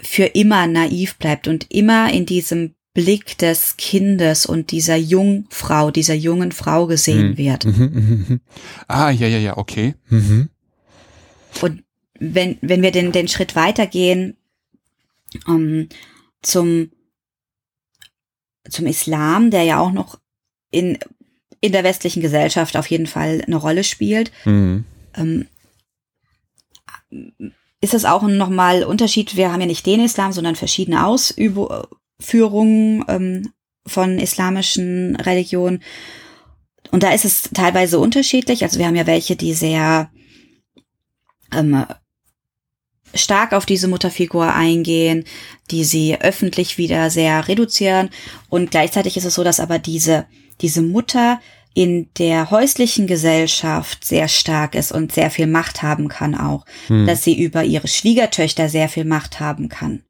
für 0.00 0.24
immer 0.24 0.66
naiv 0.66 1.16
bleibt 1.16 1.46
und 1.48 1.70
immer 1.70 2.12
in 2.12 2.26
diesem 2.26 2.74
Blick 2.94 3.36
des 3.38 3.76
Kindes 3.76 4.46
und 4.46 4.70
dieser 4.70 4.96
Jungfrau, 4.96 5.90
dieser 5.90 6.14
jungen 6.14 6.50
Frau 6.52 6.86
gesehen 6.86 7.32
Mhm. 7.32 7.36
wird. 7.36 7.64
Mhm, 7.66 7.72
mhm, 7.92 8.24
mhm. 8.28 8.40
Ah, 8.88 9.10
ja, 9.10 9.26
ja, 9.28 9.38
ja, 9.38 9.58
okay. 9.58 9.94
Mhm. 10.08 10.48
Und 11.60 11.84
wenn, 12.18 12.56
wenn 12.62 12.80
wir 12.80 12.90
den, 12.92 13.12
den 13.12 13.28
Schritt 13.28 13.54
weitergehen 13.54 14.36
ähm, 15.46 15.90
zum, 16.40 16.90
zum 18.70 18.86
Islam, 18.86 19.50
der 19.50 19.62
ja 19.64 19.78
auch 19.80 19.92
noch 19.92 20.18
in, 20.70 20.98
in 21.60 21.72
der 21.72 21.84
westlichen 21.84 22.20
Gesellschaft 22.22 22.76
auf 22.76 22.86
jeden 22.88 23.06
Fall 23.06 23.42
eine 23.46 23.56
Rolle 23.56 23.84
spielt, 23.84 24.30
Mhm. 24.44 24.84
ähm, 25.14 25.46
ist 27.80 27.94
es 27.94 28.04
auch 28.04 28.22
nochmal 28.22 28.84
Unterschied. 28.84 29.36
Wir 29.36 29.52
haben 29.52 29.60
ja 29.60 29.66
nicht 29.66 29.86
den 29.86 30.00
Islam, 30.04 30.32
sondern 30.32 30.56
verschiedene 30.56 31.06
Ausführungen 31.06 33.04
ähm, 33.08 33.52
von 33.86 34.18
islamischen 34.18 35.16
Religionen. 35.16 35.82
Und 36.90 37.02
da 37.02 37.12
ist 37.12 37.24
es 37.24 37.50
teilweise 37.54 37.98
unterschiedlich. 37.98 38.62
Also 38.62 38.78
wir 38.78 38.86
haben 38.86 38.96
ja 38.96 39.06
welche, 39.06 39.36
die 39.36 39.54
sehr 39.54 40.10
ähm, 41.52 41.84
stark 43.16 43.52
auf 43.52 43.66
diese 43.66 43.88
Mutterfigur 43.88 44.52
eingehen, 44.54 45.24
die 45.70 45.84
sie 45.84 46.20
öffentlich 46.20 46.78
wieder 46.78 47.10
sehr 47.10 47.48
reduzieren. 47.48 48.10
Und 48.48 48.70
gleichzeitig 48.70 49.16
ist 49.16 49.24
es 49.24 49.34
so, 49.34 49.44
dass 49.44 49.60
aber 49.60 49.78
diese, 49.78 50.26
diese 50.60 50.82
Mutter 50.82 51.40
in 51.74 52.08
der 52.18 52.50
häuslichen 52.50 53.06
Gesellschaft 53.06 54.04
sehr 54.04 54.28
stark 54.28 54.74
ist 54.74 54.92
und 54.92 55.12
sehr 55.12 55.30
viel 55.30 55.46
Macht 55.46 55.82
haben 55.82 56.08
kann 56.08 56.34
auch, 56.34 56.64
Mhm. 56.88 57.06
dass 57.06 57.22
sie 57.22 57.38
über 57.38 57.64
ihre 57.64 57.86
Schwiegertöchter 57.88 58.68
sehr 58.70 58.88
viel 58.88 59.04
Macht 59.04 59.40
haben 59.40 59.68
kann. 59.68 60.02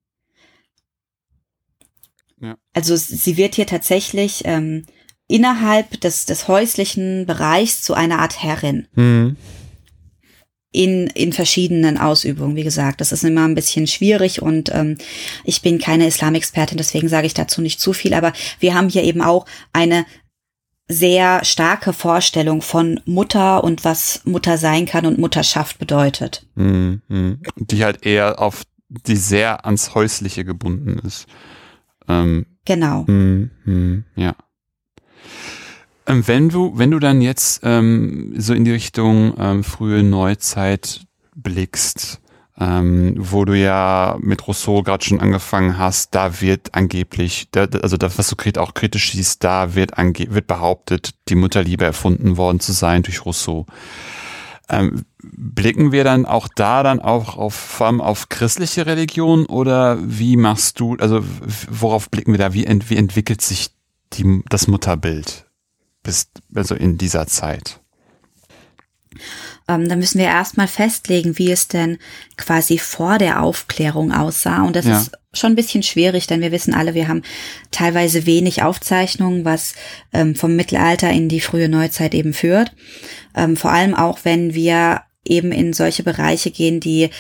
Ja. 2.41 2.57
Also 2.73 2.97
sie 2.97 3.37
wird 3.37 3.55
hier 3.55 3.67
tatsächlich 3.67 4.43
ähm, 4.45 4.85
innerhalb 5.27 6.01
des, 6.01 6.27
des 6.27 6.49
häuslichen 6.49 7.27
Bereichs 7.27 7.83
zu 7.83 7.95
einer 7.95 8.21
Art 8.21 8.43
Herrin 8.43 8.87
Mhm. 8.95 9.37
In, 10.77 11.09
in 11.09 11.33
verschiedenen 11.33 11.99
Ausübungen. 11.99 12.57
Wie 12.57 12.65
gesagt, 12.65 13.01
das 13.01 13.13
ist 13.13 13.25
immer 13.25 13.45
ein 13.45 13.55
bisschen 13.55 13.87
schwierig 13.87 14.43
und 14.43 14.71
ähm, 14.73 14.97
ich 15.45 15.63
bin 15.63 15.79
keine 15.79 16.07
Islamexpertin, 16.07 16.79
deswegen 16.79 17.09
sage 17.09 17.27
ich 17.27 17.35
dazu 17.35 17.61
nicht 17.61 17.81
zu 17.81 17.93
viel, 17.93 18.15
aber 18.15 18.33
wir 18.61 18.75
haben 18.75 18.89
hier 18.89 19.05
eben 19.05 19.23
auch 19.23 19.47
eine 19.73 20.07
sehr 20.89 21.45
starke 21.45 21.93
Vorstellung 21.93 22.63
von 22.63 23.01
Mutter 23.07 23.65
und 23.65 23.85
was 23.85 24.21
Mutter 24.25 24.57
sein 24.57 24.87
kann 24.87 25.05
und 25.05 25.19
Mutterschaft 25.19 25.79
bedeutet. 25.79 26.47
Mhm. 26.55 27.03
Mhm. 27.09 27.41
Die 27.57 27.83
halt 27.83 28.07
eher 28.07 28.41
auf 28.41 28.63
die 28.89 29.17
sehr 29.17 29.67
ans 29.67 29.95
Häusliche 29.95 30.45
gebunden 30.45 31.01
ist. 31.05 31.27
Ähm, 32.09 32.47
Genau. 32.67 33.05
Mhm, 33.07 33.51
mhm, 33.65 34.05
ja. 34.17 34.35
Ähm, 36.07 36.27
wenn 36.27 36.49
du, 36.49 36.73
wenn 36.77 36.91
du 36.91 36.99
dann 36.99 37.21
jetzt 37.21 37.61
ähm, 37.65 38.35
so 38.37 38.55
in 38.55 38.65
die 38.65 38.73
Richtung 38.73 39.35
ähm, 39.39 39.65
frühe 39.65 40.03
Neuzeit 40.03 41.01
blickst, 41.35 42.21
ähm, 42.59 43.15
wo 43.19 43.45
du 43.45 43.59
ja 43.59 44.17
mit 44.21 44.47
Rousseau 44.47 44.83
gerade 44.83 45.05
schon 45.05 45.21
angefangen 45.21 45.79
hast, 45.79 46.15
da 46.15 46.41
wird 46.41 46.75
angeblich, 46.75 47.49
da, 47.51 47.65
also 47.83 47.97
das, 47.97 48.19
was 48.19 48.31
du 48.31 48.61
auch 48.61 48.75
kritisch 48.75 49.13
siehst, 49.13 49.45
da 49.45 49.75
wird, 49.75 49.99
ange 49.99 50.27
wird 50.31 50.47
behauptet, 50.47 51.11
die 51.29 51.35
Mutterliebe 51.35 51.85
erfunden 51.85 52.37
worden 52.37 52.61
zu 52.61 52.73
sein 52.73 53.03
durch 53.03 53.25
Rousseau. 53.27 53.67
Ähm, 54.69 55.05
blicken 55.23 55.93
wir 55.93 56.03
dann 56.03 56.25
auch 56.25 56.49
da 56.55 56.83
dann 56.83 57.01
auch 57.01 57.37
auf, 57.37 57.55
vor 57.55 57.87
allem 57.87 58.01
auf 58.01 58.29
christliche 58.29 58.87
Religion 58.87 59.47
oder 59.47 59.99
wie 60.03 60.37
machst 60.37 60.81
du, 60.81 60.97
also 60.97 61.23
worauf 61.71 62.11
blicken 62.11 62.33
wir 62.33 62.39
da, 62.39 62.53
wie, 62.53 62.65
ent, 62.65 62.91
wie 62.91 62.97
entwickelt 62.97 63.43
sich 63.43 63.71
die, 64.15 64.43
das 64.49 64.67
Mutterbild 64.67 65.46
bis, 66.07 66.29
also 66.55 66.75
in 66.75 66.97
dieser 66.97 67.27
Zeit? 67.27 67.81
Ähm, 69.69 69.89
da 69.89 69.97
müssen 69.97 70.19
wir 70.19 70.27
erstmal 70.27 70.69
festlegen, 70.69 71.39
wie 71.39 71.51
es 71.51 71.69
denn 71.69 71.99
quasi 72.37 72.79
vor 72.79 73.19
der 73.19 73.43
Aufklärung 73.43 74.13
aussah. 74.13 74.63
Und 74.63 74.77
das 74.77 74.87
Ja. 74.87 74.99
ist 75.01 75.11
schon 75.33 75.53
ein 75.53 75.57
bisschen 75.57 75.83
schwierig, 75.83 76.27
denn 76.27 76.41
wir 76.41 76.53
wissen 76.53 76.73
alle, 76.73 76.95
wir 76.95 77.09
haben 77.09 77.23
teilweise 77.71 78.27
wenig 78.27 78.63
Aufzeichnungen, 78.63 79.45
was 79.45 79.75
ähm, 80.13 80.35
vom 80.37 80.55
Mittelalter 80.55 81.11
in 81.11 81.29
die 81.29 81.41
frühe 81.41 81.69
Neuzeit 81.69 82.15
eben 82.15 82.33
führt. 82.33 82.73
Ähm, 83.35 83.57
vor 83.57 83.73
allem 83.73 83.95
auch, 83.95 84.21
wenn 84.23 84.55
wir 84.55 85.03
eben 85.25 85.51
in 85.51 85.73
solche 85.73 86.05
Bereiche 86.05 86.51
gehen, 86.51 86.79
die 86.81 87.11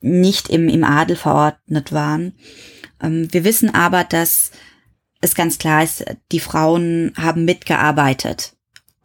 nicht 0.00 0.48
im, 0.50 0.68
im 0.68 0.84
Adel 0.84 1.16
verordnet 1.16 1.90
waren. 1.92 2.34
Ähm, 3.02 3.32
wir 3.32 3.42
wissen 3.44 3.74
aber, 3.74 4.04
dass 4.04 4.52
es 5.24 5.34
ganz 5.34 5.58
klar 5.58 5.82
ist, 5.82 6.04
die 6.32 6.40
Frauen 6.40 7.12
haben 7.16 7.44
mitgearbeitet 7.44 8.54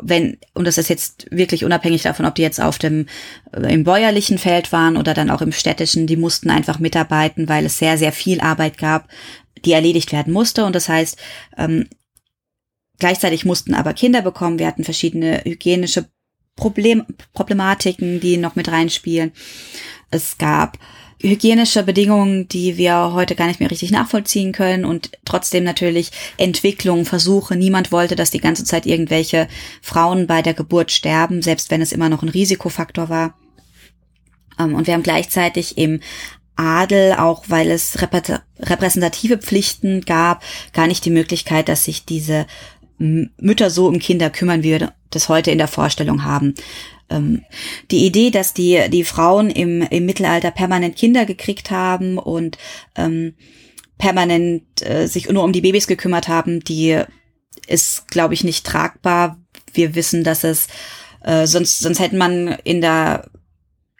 wenn, 0.01 0.37
und 0.53 0.65
das 0.65 0.77
ist 0.77 0.89
jetzt 0.89 1.27
wirklich 1.29 1.65
unabhängig 1.65 2.03
davon, 2.03 2.25
ob 2.25 2.35
die 2.35 2.41
jetzt 2.41 2.61
auf 2.61 2.77
dem, 2.77 3.05
äh, 3.51 3.73
im 3.73 3.83
bäuerlichen 3.83 4.37
Feld 4.37 4.71
waren 4.71 4.97
oder 4.97 5.13
dann 5.13 5.29
auch 5.29 5.41
im 5.41 5.51
städtischen, 5.51 6.07
die 6.07 6.15
mussten 6.15 6.49
einfach 6.49 6.79
mitarbeiten, 6.79 7.49
weil 7.49 7.65
es 7.65 7.77
sehr, 7.77 7.97
sehr 7.97 8.13
viel 8.13 8.39
Arbeit 8.39 8.77
gab, 8.77 9.09
die 9.65 9.73
erledigt 9.73 10.11
werden 10.11 10.31
musste. 10.31 10.65
Und 10.65 10.73
das 10.73 10.87
heißt, 10.87 11.17
ähm, 11.57 11.87
gleichzeitig 12.97 13.45
mussten 13.45 13.73
aber 13.73 13.93
Kinder 13.93 14.21
bekommen. 14.21 14.59
Wir 14.59 14.67
hatten 14.67 14.85
verschiedene 14.85 15.41
hygienische 15.43 16.05
Problem, 16.55 17.05
Problematiken, 17.33 18.19
die 18.19 18.37
noch 18.37 18.55
mit 18.55 18.69
reinspielen. 18.69 19.31
Es 20.11 20.37
gab 20.37 20.77
hygienische 21.21 21.83
Bedingungen, 21.83 22.47
die 22.47 22.77
wir 22.77 23.11
heute 23.13 23.35
gar 23.35 23.47
nicht 23.47 23.59
mehr 23.59 23.69
richtig 23.69 23.91
nachvollziehen 23.91 24.51
können 24.51 24.85
und 24.85 25.11
trotzdem 25.25 25.63
natürlich 25.63 26.11
Entwicklung, 26.37 27.05
Versuche. 27.05 27.55
Niemand 27.55 27.91
wollte, 27.91 28.15
dass 28.15 28.31
die 28.31 28.39
ganze 28.39 28.63
Zeit 28.63 28.85
irgendwelche 28.85 29.47
Frauen 29.81 30.27
bei 30.27 30.41
der 30.41 30.53
Geburt 30.53 30.91
sterben, 30.91 31.41
selbst 31.41 31.71
wenn 31.71 31.81
es 31.81 31.91
immer 31.91 32.09
noch 32.09 32.23
ein 32.23 32.29
Risikofaktor 32.29 33.09
war. 33.09 33.37
Ähm, 34.57 34.75
Und 34.75 34.87
wir 34.87 34.93
haben 34.93 35.03
gleichzeitig 35.03 35.77
im 35.77 35.99
Adel, 36.55 37.13
auch 37.13 37.43
weil 37.47 37.69
es 37.71 37.99
reprä- 37.99 38.41
repräsentative 38.59 39.37
Pflichten 39.37 40.01
gab, 40.01 40.43
gar 40.73 40.87
nicht 40.87 41.05
die 41.05 41.09
Möglichkeit, 41.09 41.69
dass 41.69 41.85
sich 41.85 42.05
diese 42.05 42.47
Mütter 42.97 43.69
so 43.69 43.87
um 43.87 43.99
Kinder 43.99 44.29
kümmern, 44.29 44.61
wie 44.61 44.71
wir 44.71 44.93
das 45.09 45.29
heute 45.29 45.51
in 45.51 45.57
der 45.57 45.69
Vorstellung 45.69 46.25
haben. 46.25 46.53
Ähm, 47.09 47.43
Die 47.91 48.05
Idee, 48.05 48.31
dass 48.31 48.53
die, 48.53 48.89
die 48.89 49.03
Frauen 49.03 49.49
im, 49.49 49.81
im 49.81 50.05
Mittelalter 50.05 50.51
permanent 50.51 50.95
Kinder 50.95 51.25
gekriegt 51.25 51.71
haben 51.71 52.17
und 52.17 52.57
ähm, 52.95 53.33
permanent 53.97 54.63
äh, 54.81 55.07
sich 55.07 55.29
nur 55.29 55.43
um 55.43 55.51
die 55.51 55.61
Babys 55.61 55.87
gekümmert 55.87 56.27
haben, 56.27 56.61
die 56.61 57.01
ist, 57.67 58.07
glaube 58.07 58.33
ich, 58.33 58.43
nicht 58.43 58.65
tragbar. 58.65 59.39
Wir 59.73 59.95
wissen, 59.95 60.23
dass 60.23 60.43
es 60.43 60.67
äh, 61.23 61.45
sonst, 61.45 61.79
sonst 61.79 61.99
hätte 61.99 62.15
man 62.15 62.57
in 62.63 62.81
der 62.81 63.29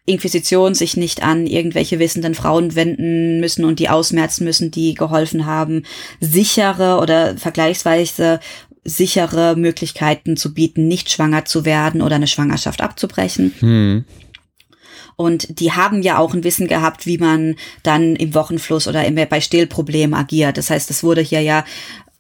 Inquisition 0.06 0.74
sich 0.74 0.98
nicht 0.98 1.22
an 1.22 1.46
irgendwelche 1.46 2.00
wissenden 2.00 2.34
Frauen 2.34 2.74
wenden 2.74 3.40
müssen 3.40 3.64
und 3.64 3.78
die 3.78 3.90
ausmerzen 3.90 4.44
müssen, 4.44 4.72
die 4.72 4.96
geholfen 4.96 5.46
haben, 5.46 5.84
sichere 6.20 7.00
oder 7.00 7.38
vergleichsweise 7.38 8.40
sichere 8.84 9.56
Möglichkeiten 9.56 10.38
zu 10.38 10.54
bieten, 10.54 10.88
nicht 10.88 11.10
schwanger 11.12 11.46
zu 11.46 11.66
werden 11.66 12.02
oder 12.02 12.16
eine 12.16 12.28
Schwangerschaft 12.28 12.82
abzubrechen. 12.82 13.54
Hm. 13.60 14.06
Und 15.16 15.60
die 15.60 15.74
haben 15.74 16.02
ja 16.02 16.18
auch 16.18 16.34
ein 16.34 16.46
Wissen 16.46 16.68
gehabt, 16.68 17.06
wie 17.06 17.18
man 17.18 17.56
dann 17.84 18.16
im 18.16 18.34
Wochenfluss 18.34 18.88
oder 18.88 19.04
bei 19.26 19.42
Stillproblemen 19.42 20.14
agiert. 20.14 20.58
Das 20.58 20.70
heißt, 20.70 20.90
es 20.90 21.04
wurde 21.04 21.20
hier 21.20 21.42
ja 21.42 21.66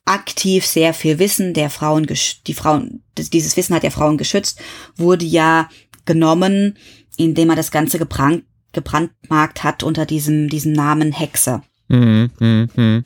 aktiv 0.04 0.66
sehr 0.66 0.94
viel 0.94 1.18
Wissen 1.20 1.54
der 1.54 1.70
Frauen, 1.70 2.08
die 2.48 2.54
Frauen, 2.54 3.04
dieses 3.18 3.56
Wissen 3.56 3.76
hat 3.76 3.84
der 3.84 3.92
Frauen 3.92 4.18
geschützt, 4.18 4.60
wurde 4.98 5.24
ja 5.24 5.70
genommen, 6.06 6.78
indem 7.16 7.48
man 7.48 7.58
das 7.58 7.72
Ganze 7.72 8.00
gebrannt, 8.00 8.44
gebrandmarkt 8.74 9.64
hat 9.64 9.84
unter 9.84 10.06
diesem, 10.06 10.50
diesem 10.50 10.74
Namen 10.74 11.12
Hexe. 11.12 11.62
Mhm, 11.88 12.32
mh, 12.40 12.68
mh. 12.76 13.04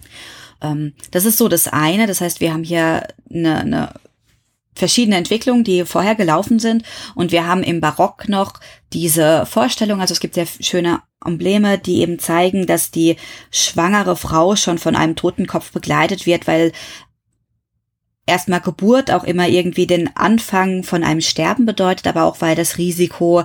Ähm, 0.64 0.94
das 1.12 1.26
ist 1.26 1.38
so 1.38 1.48
das 1.48 1.68
eine. 1.68 2.08
Das 2.08 2.22
heißt, 2.22 2.40
wir 2.42 2.54
haben 2.54 2.64
hier 2.64 3.08
eine, 3.30 3.60
eine 3.60 3.94
verschiedene 4.76 5.18
Entwicklungen, 5.18 5.64
die 5.64 5.86
vorher 5.86 6.16
gelaufen 6.16 6.60
sind. 6.60 6.84
Und 7.16 7.32
wir 7.32 7.46
haben 7.46 7.64
im 7.64 7.82
Barock 7.82 8.28
noch 8.28 8.54
diese 8.92 9.46
Vorstellung, 9.46 10.02
also 10.02 10.14
es 10.14 10.20
gibt 10.20 10.34
sehr 10.34 10.48
schöne 10.62 11.02
Embleme, 11.24 11.78
die 11.78 12.02
eben 12.02 12.20
zeigen, 12.20 12.66
dass 12.66 12.92
die 12.92 13.18
schwangere 13.52 14.16
Frau 14.16 14.56
schon 14.56 14.78
von 14.78 14.96
einem 14.96 15.16
Totenkopf 15.16 15.72
begleitet 15.72 16.26
wird, 16.26 16.48
weil 16.48 16.72
erstmal 18.26 18.62
Geburt 18.62 19.12
auch 19.12 19.24
immer 19.24 19.48
irgendwie 19.48 19.86
den 19.86 20.16
Anfang 20.16 20.84
von 20.84 21.04
einem 21.04 21.22
Sterben 21.22 21.66
bedeutet, 21.66 22.08
aber 22.08 22.24
auch 22.24 22.42
weil 22.42 22.56
das 22.56 22.78
Risiko 22.78 23.44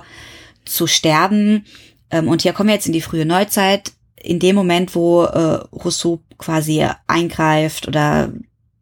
zu 0.65 0.87
sterben, 0.87 1.65
ähm, 2.11 2.27
und 2.27 2.41
hier 2.41 2.53
kommen 2.53 2.69
wir 2.69 2.75
jetzt 2.75 2.87
in 2.87 2.93
die 2.93 3.01
frühe 3.01 3.25
Neuzeit, 3.25 3.93
in 4.21 4.39
dem 4.39 4.55
Moment, 4.55 4.95
wo 4.95 5.23
äh, 5.23 5.55
Rousseau 5.71 6.21
quasi 6.39 6.85
eingreift 7.05 7.87
oder 7.87 8.33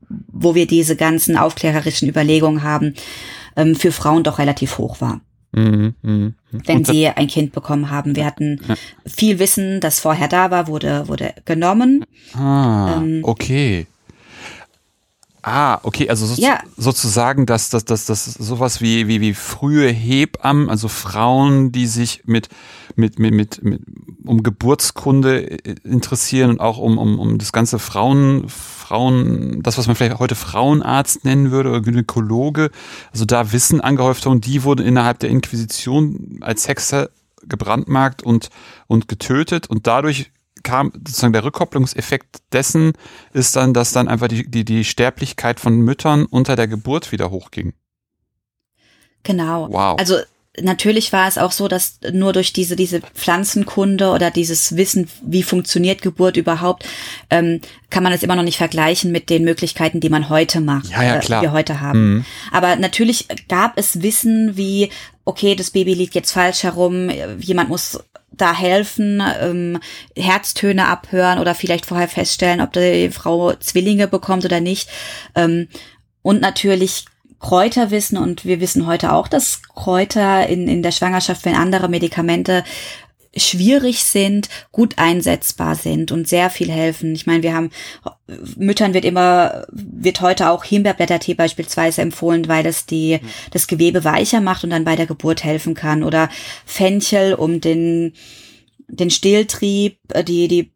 wo 0.10 0.56
wir 0.56 0.68
diese 0.68 0.96
ganzen 0.96 1.36
aufklärerischen 1.36 2.08
Überlegungen 2.08 2.64
haben, 2.64 2.94
ähm, 3.58 3.76
für 3.76 3.92
Frauen 3.92 4.24
doch 4.24 4.40
relativ 4.40 4.78
hoch 4.78 5.02
war. 5.02 5.20
Mhm, 5.52 5.96
mh, 6.02 6.12
mh. 6.12 6.34
Wenn 6.66 6.86
sie 6.86 7.08
ein 7.08 7.28
Kind 7.28 7.52
bekommen 7.52 7.90
haben. 7.90 8.16
Wir 8.16 8.26
hatten 8.26 8.62
ja. 8.68 8.76
viel 9.06 9.40
Wissen, 9.40 9.80
das 9.80 10.00
vorher 10.00 10.28
da 10.28 10.52
war, 10.52 10.68
wurde, 10.68 11.08
wurde 11.08 11.34
genommen. 11.46 12.06
Ah, 12.34 12.98
ähm, 12.98 13.22
okay. 13.24 13.88
Ah, 15.50 15.80
okay, 15.84 16.10
also 16.10 16.26
so, 16.26 16.42
ja. 16.42 16.60
sozusagen, 16.76 17.46
dass 17.46 17.70
das, 17.70 17.86
das, 17.86 18.04
das 18.04 18.26
sowas 18.26 18.82
wie, 18.82 19.08
wie, 19.08 19.22
wie 19.22 19.34
frühe 19.34 19.88
Hebammen, 19.88 20.70
also 20.70 20.90
Frauen, 20.90 21.72
die 21.72 21.88
sich 21.88 22.24
mit, 22.26 22.50
mit, 22.98 23.18
mit, 23.18 23.34
mit, 23.34 23.64
mit 23.64 23.82
um 24.26 24.44
Geburtskunde 24.44 25.50
äh, 25.50 25.76
interessieren 25.86 26.50
und 26.50 26.60
auch 26.60 26.80
um, 26.80 26.98
um, 26.98 27.18
um 27.18 27.38
das 27.38 27.54
ganze 27.54 27.80
Frauen, 27.80 28.50
Frauen, 28.50 29.64
das, 29.64 29.78
was 29.78 29.88
man 29.88 29.96
vielleicht 29.96 30.20
heute 30.20 30.36
Frauenarzt 30.36 31.24
nennen 31.24 31.50
würde 31.50 31.70
oder 31.70 31.80
Gynäkologe, 31.80 32.70
also 33.14 33.24
da 33.24 33.54
Wissen 33.54 33.80
angehäuft 33.80 34.26
haben, 34.26 34.42
die 34.42 34.66
wurden 34.66 34.86
innerhalb 34.86 35.20
der 35.20 35.30
Inquisition 35.30 36.40
als 36.42 36.68
Hexe 36.68 37.10
gebrandmarkt 37.48 38.22
und, 38.22 38.50
und 38.88 39.08
getötet 39.08 39.70
und 39.70 39.88
dadurch 39.88 40.30
kam 40.64 40.92
sozusagen 40.94 41.34
der 41.34 41.44
Rückkopplungseffekt 41.44 42.38
dessen 42.52 42.94
ist 43.34 43.56
dann, 43.56 43.74
dass 43.74 43.92
dann 43.92 44.08
einfach 44.08 44.28
die, 44.28 44.50
die, 44.50 44.66
die 44.66 44.84
Sterblichkeit 44.84 45.60
von 45.60 45.76
Müttern 45.78 46.26
unter 46.26 46.56
der 46.56 46.68
Geburt 46.68 47.12
wieder 47.12 47.32
hochging. 47.32 47.74
Genau. 49.24 49.68
Wow. 49.72 50.00
Also 50.00 50.18
natürlich 50.62 51.14
war 51.14 51.28
es 51.28 51.38
auch 51.38 51.52
so, 51.52 51.68
dass 51.68 52.00
nur 52.12 52.34
durch 52.34 52.54
diese, 52.54 52.76
diese 52.76 53.02
Pflanzenkunde 53.02 54.10
oder 54.10 54.32
dieses 54.32 54.76
Wissen, 54.76 55.10
wie 55.22 55.44
funktioniert 55.44 56.02
Geburt 56.02 56.38
überhaupt, 56.38 56.86
ähm, 57.30 57.62
kann 57.90 58.04
man 58.04 58.14
es 58.14 58.24
immer 58.24 58.36
noch 58.36 58.44
nicht 58.44 58.58
vergleichen 58.58 59.12
mit 59.12 59.30
den 59.30 59.44
Möglichkeiten, 59.44 60.00
die 60.00 60.10
man 60.10 60.30
heute 60.30 60.62
macht, 60.62 60.90
ja, 60.90 61.04
ja, 61.04 61.20
klar. 61.20 61.40
Äh, 61.40 61.46
die 61.46 61.48
wir 61.48 61.54
heute 61.54 61.82
haben. 61.82 62.14
Mhm. 62.14 62.26
Aber 62.52 62.76
natürlich 62.76 63.28
gab 63.48 63.78
es 63.78 64.02
Wissen 64.02 64.58
wie, 64.58 64.90
okay, 65.26 65.56
das 65.56 65.72
Baby 65.72 65.94
liegt 65.94 66.16
jetzt 66.16 66.32
falsch 66.32 66.64
herum, 66.64 67.10
jemand 67.40 67.70
muss 67.70 68.00
da 68.38 68.56
helfen, 68.56 69.22
ähm, 69.42 69.80
Herztöne 70.16 70.88
abhören 70.88 71.40
oder 71.40 71.56
vielleicht 71.56 71.86
vorher 71.86 72.08
feststellen, 72.08 72.62
ob 72.62 72.74
die 72.74 73.10
Frau 73.12 73.54
Zwillinge 73.54 74.08
bekommt 74.08 74.46
oder 74.46 74.60
nicht. 74.60 74.90
Ähm, 75.36 75.68
und 76.22 76.42
natürlich 76.42 77.06
Kräuterwissen 77.40 78.18
und 78.18 78.46
wir 78.46 78.60
wissen 78.60 78.88
heute 78.88 79.14
auch, 79.14 79.28
dass 79.28 79.62
Kräuter 79.76 80.48
in, 80.48 80.68
in 80.68 80.82
der 80.82 80.92
Schwangerschaft, 80.92 81.46
wenn 81.46 81.56
andere 81.56 81.88
Medikamente 81.88 82.64
schwierig 83.38 84.04
sind, 84.04 84.50
gut 84.72 84.98
einsetzbar 84.98 85.76
sind 85.76 86.12
und 86.12 86.28
sehr 86.28 86.50
viel 86.50 86.72
helfen. 86.72 87.14
Ich 87.14 87.26
meine, 87.26 87.44
wir 87.44 87.54
haben 87.54 87.70
Müttern 88.58 88.94
wird 88.94 89.06
immer 89.06 89.66
wird 89.72 90.22
heute 90.22 90.50
auch 90.50 90.64
Himbeerblättertee 90.64 91.34
beispielsweise 91.34 92.02
empfohlen, 92.02 92.48
weil 92.48 92.66
es 92.66 92.86
die 92.86 93.20
das 93.52 93.68
Gewebe 93.68 94.04
weicher 94.04 94.42
macht 94.42 94.64
und 94.64 94.72
dann 94.72 94.84
bei 94.84 94.96
der 94.96 95.08
Geburt 95.08 95.44
helfen 95.44 95.74
kann 95.74 96.04
oder 96.04 96.30
Fenchel, 96.66 97.34
um 97.34 97.62
den 97.62 98.14
den 98.88 99.10
Stilltrieb, 99.10 100.00
äh, 100.14 100.24
die 100.24 100.48
die 100.48 100.72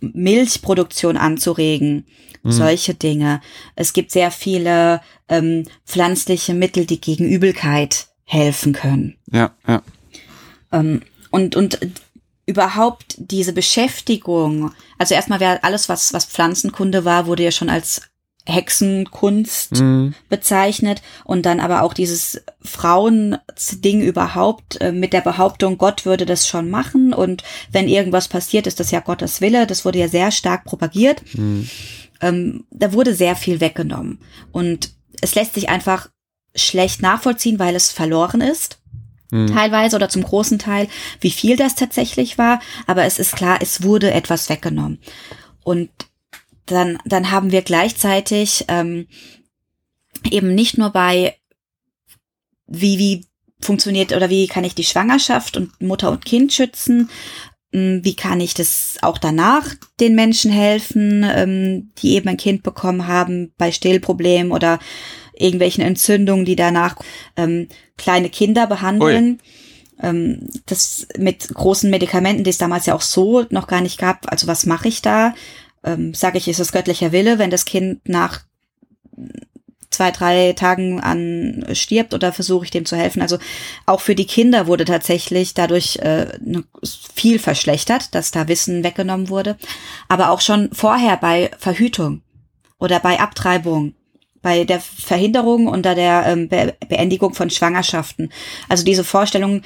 Milchproduktion 0.00 1.16
anzuregen. 1.16 2.06
Mhm. 2.42 2.52
Solche 2.52 2.94
Dinge. 2.94 3.40
Es 3.74 3.92
gibt 3.92 4.10
sehr 4.10 4.30
viele 4.30 5.00
ähm, 5.28 5.64
pflanzliche 5.86 6.54
Mittel, 6.54 6.84
die 6.84 7.00
gegen 7.00 7.26
Übelkeit 7.26 8.08
helfen 8.24 8.72
können. 8.72 9.16
Ja, 9.30 9.54
ja. 9.66 9.82
Ähm, 10.72 11.02
und, 11.34 11.56
und 11.56 11.80
überhaupt 12.46 13.16
diese 13.18 13.52
Beschäftigung, 13.52 14.70
also 14.98 15.16
erstmal 15.16 15.40
wäre 15.40 15.64
alles, 15.64 15.88
was, 15.88 16.12
was 16.12 16.26
Pflanzenkunde 16.26 17.04
war, 17.04 17.26
wurde 17.26 17.42
ja 17.42 17.50
schon 17.50 17.70
als 17.70 18.02
Hexenkunst 18.46 19.80
mhm. 19.80 20.14
bezeichnet 20.28 21.02
und 21.24 21.44
dann 21.44 21.58
aber 21.58 21.82
auch 21.82 21.92
dieses 21.92 22.44
Frauending 22.62 24.00
überhaupt 24.00 24.80
äh, 24.80 24.92
mit 24.92 25.12
der 25.12 25.22
Behauptung, 25.22 25.76
Gott 25.76 26.06
würde 26.06 26.24
das 26.24 26.46
schon 26.46 26.70
machen 26.70 27.12
und 27.12 27.42
wenn 27.72 27.88
irgendwas 27.88 28.28
passiert, 28.28 28.68
ist 28.68 28.78
das 28.78 28.92
ja 28.92 29.00
Gottes 29.00 29.40
Wille. 29.40 29.66
Das 29.66 29.84
wurde 29.84 29.98
ja 29.98 30.06
sehr 30.06 30.30
stark 30.30 30.64
propagiert. 30.64 31.20
Mhm. 31.34 31.68
Ähm, 32.20 32.64
da 32.70 32.92
wurde 32.92 33.12
sehr 33.12 33.34
viel 33.34 33.60
weggenommen 33.60 34.20
und 34.52 34.92
es 35.20 35.34
lässt 35.34 35.54
sich 35.54 35.68
einfach 35.68 36.10
schlecht 36.54 37.02
nachvollziehen, 37.02 37.58
weil 37.58 37.74
es 37.74 37.90
verloren 37.90 38.40
ist. 38.40 38.78
Mhm. 39.34 39.48
Teilweise 39.48 39.96
oder 39.96 40.08
zum 40.08 40.22
großen 40.22 40.60
Teil, 40.60 40.86
wie 41.20 41.32
viel 41.32 41.56
das 41.56 41.74
tatsächlich 41.74 42.38
war. 42.38 42.60
Aber 42.86 43.04
es 43.04 43.18
ist 43.18 43.34
klar, 43.34 43.58
es 43.60 43.82
wurde 43.82 44.12
etwas 44.12 44.48
weggenommen. 44.48 45.00
Und 45.64 45.90
dann, 46.66 46.98
dann 47.04 47.32
haben 47.32 47.50
wir 47.50 47.62
gleichzeitig 47.62 48.66
ähm, 48.68 49.08
eben 50.30 50.54
nicht 50.54 50.78
nur 50.78 50.90
bei, 50.90 51.34
wie, 52.68 52.98
wie 53.00 53.26
funktioniert 53.60 54.12
oder 54.12 54.30
wie 54.30 54.46
kann 54.46 54.62
ich 54.62 54.76
die 54.76 54.84
Schwangerschaft 54.84 55.56
und 55.56 55.82
Mutter 55.82 56.12
und 56.12 56.24
Kind 56.24 56.52
schützen, 56.52 57.10
hm, 57.72 58.04
wie 58.04 58.14
kann 58.14 58.40
ich 58.40 58.54
das 58.54 58.98
auch 59.02 59.18
danach 59.18 59.74
den 59.98 60.14
Menschen 60.14 60.52
helfen, 60.52 61.24
ähm, 61.24 61.90
die 61.98 62.12
eben 62.14 62.28
ein 62.28 62.36
Kind 62.36 62.62
bekommen 62.62 63.08
haben 63.08 63.52
bei 63.58 63.72
Stillproblemen 63.72 64.52
oder 64.52 64.78
irgendwelchen 65.36 65.84
Entzündungen, 65.84 66.44
die 66.44 66.56
danach 66.56 66.96
ähm, 67.36 67.68
kleine 67.96 68.30
Kinder 68.30 68.66
behandeln. 68.66 69.40
Ähm, 70.00 70.48
das 70.66 71.06
mit 71.18 71.48
großen 71.54 71.90
Medikamenten, 71.90 72.44
die 72.44 72.50
es 72.50 72.58
damals 72.58 72.86
ja 72.86 72.94
auch 72.94 73.00
so 73.00 73.46
noch 73.50 73.66
gar 73.66 73.80
nicht 73.80 73.98
gab. 73.98 74.30
Also 74.30 74.46
was 74.46 74.66
mache 74.66 74.88
ich 74.88 75.02
da? 75.02 75.34
Ähm, 75.84 76.14
Sage 76.14 76.38
ich, 76.38 76.48
ist 76.48 76.60
es 76.60 76.72
göttlicher 76.72 77.12
Wille, 77.12 77.38
wenn 77.38 77.50
das 77.50 77.64
Kind 77.64 78.08
nach 78.08 78.40
zwei, 79.94 80.10
drei 80.10 80.52
Tagen 80.52 81.00
an 81.00 81.64
stirbt 81.72 82.14
oder 82.14 82.32
versuche 82.32 82.64
ich 82.64 82.70
dem 82.70 82.84
zu 82.84 82.96
helfen. 82.96 83.22
Also 83.22 83.38
auch 83.86 84.00
für 84.00 84.14
die 84.14 84.26
Kinder 84.26 84.66
wurde 84.66 84.84
tatsächlich 84.84 85.54
dadurch 85.54 85.96
äh, 85.98 86.36
ne, 86.40 86.64
viel 87.14 87.38
verschlechtert, 87.38 88.14
dass 88.14 88.30
da 88.30 88.48
Wissen 88.48 88.82
weggenommen 88.84 89.28
wurde. 89.28 89.56
Aber 90.08 90.30
auch 90.30 90.40
schon 90.40 90.70
vorher 90.72 91.16
bei 91.16 91.50
Verhütung 91.58 92.22
oder 92.78 92.98
bei 93.00 93.20
Abtreibung 93.20 93.94
bei 94.44 94.64
der 94.64 94.78
Verhinderung 94.78 95.66
unter 95.66 95.94
der 95.94 96.26
ähm, 96.26 96.48
Be 96.48 96.74
Beendigung 96.86 97.32
von 97.32 97.48
Schwangerschaften. 97.48 98.30
Also 98.68 98.84
diese 98.84 99.02
Vorstellung, 99.02 99.62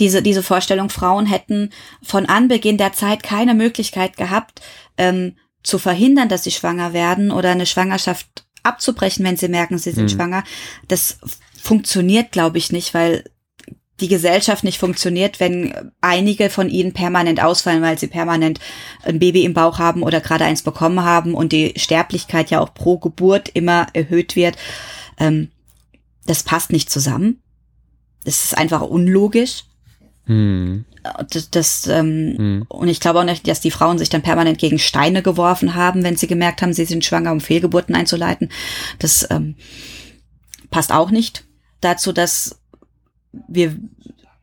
diese, 0.00 0.22
diese 0.22 0.42
Vorstellung, 0.42 0.88
Frauen 0.88 1.26
hätten 1.26 1.70
von 2.02 2.24
Anbeginn 2.24 2.78
der 2.78 2.94
Zeit 2.94 3.22
keine 3.22 3.54
Möglichkeit 3.54 4.16
gehabt, 4.16 4.62
ähm, 4.96 5.36
zu 5.62 5.78
verhindern, 5.78 6.30
dass 6.30 6.44
sie 6.44 6.50
schwanger 6.50 6.94
werden 6.94 7.30
oder 7.30 7.50
eine 7.50 7.66
Schwangerschaft 7.66 8.46
abzubrechen, 8.62 9.26
wenn 9.26 9.36
sie 9.36 9.48
merken, 9.48 9.76
sie 9.76 9.90
sind 9.90 10.04
mhm. 10.04 10.16
schwanger. 10.16 10.44
Das 10.88 11.18
funktioniert, 11.60 12.32
glaube 12.32 12.56
ich, 12.56 12.72
nicht, 12.72 12.94
weil 12.94 13.24
die 14.00 14.08
Gesellschaft 14.08 14.64
nicht 14.64 14.78
funktioniert, 14.78 15.40
wenn 15.40 15.92
einige 16.00 16.50
von 16.50 16.68
ihnen 16.68 16.92
permanent 16.92 17.42
ausfallen, 17.42 17.82
weil 17.82 17.98
sie 17.98 18.06
permanent 18.06 18.60
ein 19.02 19.18
Baby 19.18 19.44
im 19.44 19.54
Bauch 19.54 19.78
haben 19.78 20.02
oder 20.02 20.20
gerade 20.20 20.44
eins 20.44 20.62
bekommen 20.62 21.02
haben 21.02 21.34
und 21.34 21.52
die 21.52 21.74
Sterblichkeit 21.76 22.50
ja 22.50 22.60
auch 22.60 22.74
pro 22.74 22.98
Geburt 22.98 23.48
immer 23.48 23.86
erhöht 23.92 24.36
wird. 24.36 24.56
Ähm, 25.18 25.50
das 26.26 26.42
passt 26.42 26.70
nicht 26.70 26.90
zusammen. 26.90 27.42
Das 28.24 28.44
ist 28.44 28.56
einfach 28.56 28.82
unlogisch. 28.82 29.64
Hm. 30.26 30.84
Das, 31.30 31.50
das 31.50 31.86
ähm, 31.86 32.34
hm. 32.36 32.64
und 32.68 32.88
ich 32.88 33.00
glaube 33.00 33.20
auch 33.20 33.24
nicht, 33.24 33.48
dass 33.48 33.60
die 33.60 33.70
Frauen 33.70 33.98
sich 33.98 34.10
dann 34.10 34.22
permanent 34.22 34.58
gegen 34.58 34.78
Steine 34.78 35.22
geworfen 35.22 35.74
haben, 35.74 36.04
wenn 36.04 36.16
sie 36.16 36.26
gemerkt 36.26 36.60
haben, 36.60 36.74
sie 36.74 36.84
sind 36.84 37.04
schwanger, 37.04 37.32
um 37.32 37.40
Fehlgeburten 37.40 37.94
einzuleiten. 37.94 38.50
Das 38.98 39.26
ähm, 39.30 39.56
passt 40.70 40.92
auch 40.92 41.10
nicht 41.10 41.44
dazu, 41.80 42.12
dass 42.12 42.57
wir 43.46 43.76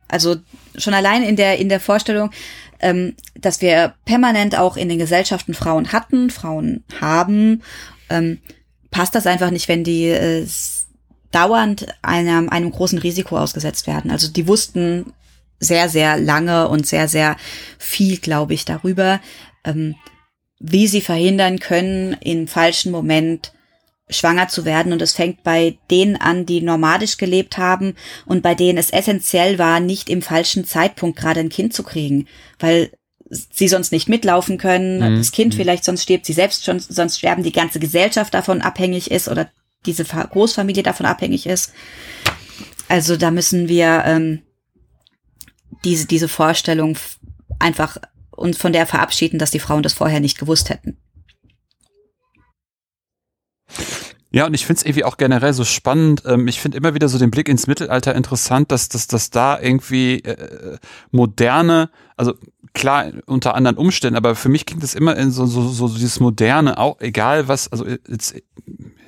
Also 0.08 0.36
schon 0.76 0.94
allein 0.94 1.22
in 1.22 1.36
der, 1.36 1.58
in 1.58 1.68
der 1.68 1.80
Vorstellung, 1.80 2.30
ähm, 2.80 3.14
dass 3.34 3.60
wir 3.60 3.94
permanent 4.04 4.56
auch 4.56 4.76
in 4.76 4.88
den 4.88 4.98
Gesellschaften 4.98 5.54
Frauen 5.54 5.92
hatten, 5.92 6.30
Frauen 6.30 6.84
haben, 7.00 7.62
ähm, 8.10 8.38
passt 8.90 9.14
das 9.14 9.26
einfach 9.26 9.50
nicht, 9.50 9.68
wenn 9.68 9.84
die 9.84 10.08
äh, 10.08 10.46
dauernd 11.32 11.86
einem, 12.02 12.48
einem 12.48 12.70
großen 12.70 12.98
Risiko 12.98 13.36
ausgesetzt 13.36 13.86
werden. 13.86 14.10
Also 14.10 14.28
die 14.28 14.46
wussten 14.46 15.12
sehr, 15.58 15.88
sehr 15.88 16.18
lange 16.18 16.68
und 16.68 16.86
sehr, 16.86 17.08
sehr 17.08 17.36
viel, 17.78 18.18
glaube 18.18 18.54
ich, 18.54 18.64
darüber, 18.64 19.20
ähm, 19.64 19.96
wie 20.58 20.86
sie 20.86 21.00
verhindern 21.00 21.58
können, 21.58 22.16
im 22.20 22.46
falschen 22.46 22.92
Moment 22.92 23.52
schwanger 24.08 24.48
zu 24.48 24.64
werden. 24.64 24.92
Und 24.92 25.02
es 25.02 25.12
fängt 25.12 25.42
bei 25.42 25.78
denen 25.90 26.16
an, 26.16 26.46
die 26.46 26.60
nomadisch 26.60 27.16
gelebt 27.16 27.58
haben 27.58 27.94
und 28.24 28.42
bei 28.42 28.54
denen 28.54 28.78
es 28.78 28.90
essentiell 28.90 29.58
war, 29.58 29.80
nicht 29.80 30.08
im 30.08 30.22
falschen 30.22 30.64
Zeitpunkt 30.64 31.18
gerade 31.18 31.40
ein 31.40 31.48
Kind 31.48 31.74
zu 31.74 31.82
kriegen, 31.82 32.26
weil 32.58 32.90
sie 33.28 33.68
sonst 33.68 33.90
nicht 33.90 34.08
mitlaufen 34.08 34.58
können, 34.58 34.98
mhm. 34.98 35.18
das 35.18 35.32
Kind 35.32 35.54
mhm. 35.54 35.58
vielleicht 35.58 35.84
sonst 35.84 36.02
stirbt, 36.02 36.26
sie 36.26 36.32
selbst 36.32 36.64
schon 36.64 36.78
sonst 36.78 37.18
sterben, 37.18 37.42
die 37.42 37.52
ganze 37.52 37.80
Gesellschaft 37.80 38.32
davon 38.34 38.62
abhängig 38.62 39.10
ist 39.10 39.28
oder 39.28 39.50
diese 39.84 40.04
Großfamilie 40.04 40.82
davon 40.82 41.06
abhängig 41.06 41.46
ist. 41.46 41.72
Also 42.88 43.16
da 43.16 43.32
müssen 43.32 43.68
wir 43.68 44.04
ähm, 44.06 44.42
diese, 45.84 46.06
diese 46.06 46.28
Vorstellung 46.28 46.96
einfach 47.58 47.96
uns 48.30 48.56
von 48.58 48.72
der 48.72 48.86
verabschieden, 48.86 49.38
dass 49.38 49.50
die 49.50 49.58
Frauen 49.60 49.82
das 49.82 49.94
vorher 49.94 50.20
nicht 50.20 50.38
gewusst 50.38 50.70
hätten. 50.70 50.96
Ja, 54.32 54.46
und 54.46 54.54
ich 54.54 54.66
finde 54.66 54.80
es 54.80 54.84
irgendwie 54.84 55.04
auch 55.04 55.16
generell 55.16 55.52
so 55.52 55.64
spannend. 55.64 56.22
Ähm, 56.26 56.46
ich 56.48 56.60
finde 56.60 56.76
immer 56.76 56.94
wieder 56.94 57.08
so 57.08 57.18
den 57.18 57.30
Blick 57.30 57.48
ins 57.48 57.66
Mittelalter 57.66 58.14
interessant, 58.14 58.70
dass, 58.70 58.88
dass, 58.88 59.06
dass 59.06 59.30
da 59.30 59.58
irgendwie 59.58 60.20
äh, 60.20 60.78
moderne, 61.10 61.90
also 62.16 62.34
klar 62.74 63.06
unter 63.24 63.54
anderen 63.54 63.78
Umständen, 63.78 64.16
aber 64.16 64.34
für 64.34 64.48
mich 64.50 64.66
klingt 64.66 64.82
das 64.82 64.94
immer 64.94 65.16
in 65.16 65.30
so, 65.30 65.46
so, 65.46 65.68
so 65.68 65.88
dieses 65.88 66.20
Moderne, 66.20 66.76
auch 66.76 67.00
egal 67.00 67.48
was, 67.48 67.72
also 67.72 67.86
jetzt, 67.86 68.34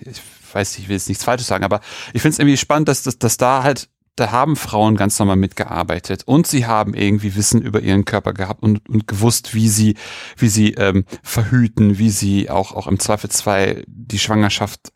ich 0.00 0.22
weiß 0.52 0.78
ich 0.78 0.88
will 0.88 0.96
jetzt 0.96 1.08
nichts 1.08 1.24
Falsches 1.24 1.48
sagen, 1.48 1.64
aber 1.64 1.80
ich 2.14 2.22
finde 2.22 2.32
es 2.32 2.38
irgendwie 2.38 2.56
spannend, 2.56 2.88
dass, 2.88 3.02
dass, 3.02 3.18
dass 3.18 3.36
da 3.36 3.62
halt 3.62 3.90
da 4.18 4.32
haben 4.32 4.56
Frauen 4.56 4.96
ganz 4.96 5.18
normal 5.18 5.36
mitgearbeitet 5.36 6.22
und 6.26 6.46
sie 6.46 6.66
haben 6.66 6.94
irgendwie 6.94 7.36
Wissen 7.36 7.62
über 7.62 7.80
ihren 7.80 8.04
Körper 8.04 8.32
gehabt 8.32 8.62
und, 8.62 8.88
und 8.88 9.06
gewusst, 9.06 9.54
wie 9.54 9.68
sie, 9.68 9.94
wie 10.36 10.48
sie 10.48 10.74
ähm, 10.74 11.04
verhüten, 11.22 11.98
wie 11.98 12.10
sie 12.10 12.50
auch, 12.50 12.72
auch 12.72 12.86
im 12.86 12.98
Zweifelsfall 12.98 13.84
die 13.86 14.18
Schwangerschaft 14.18 14.92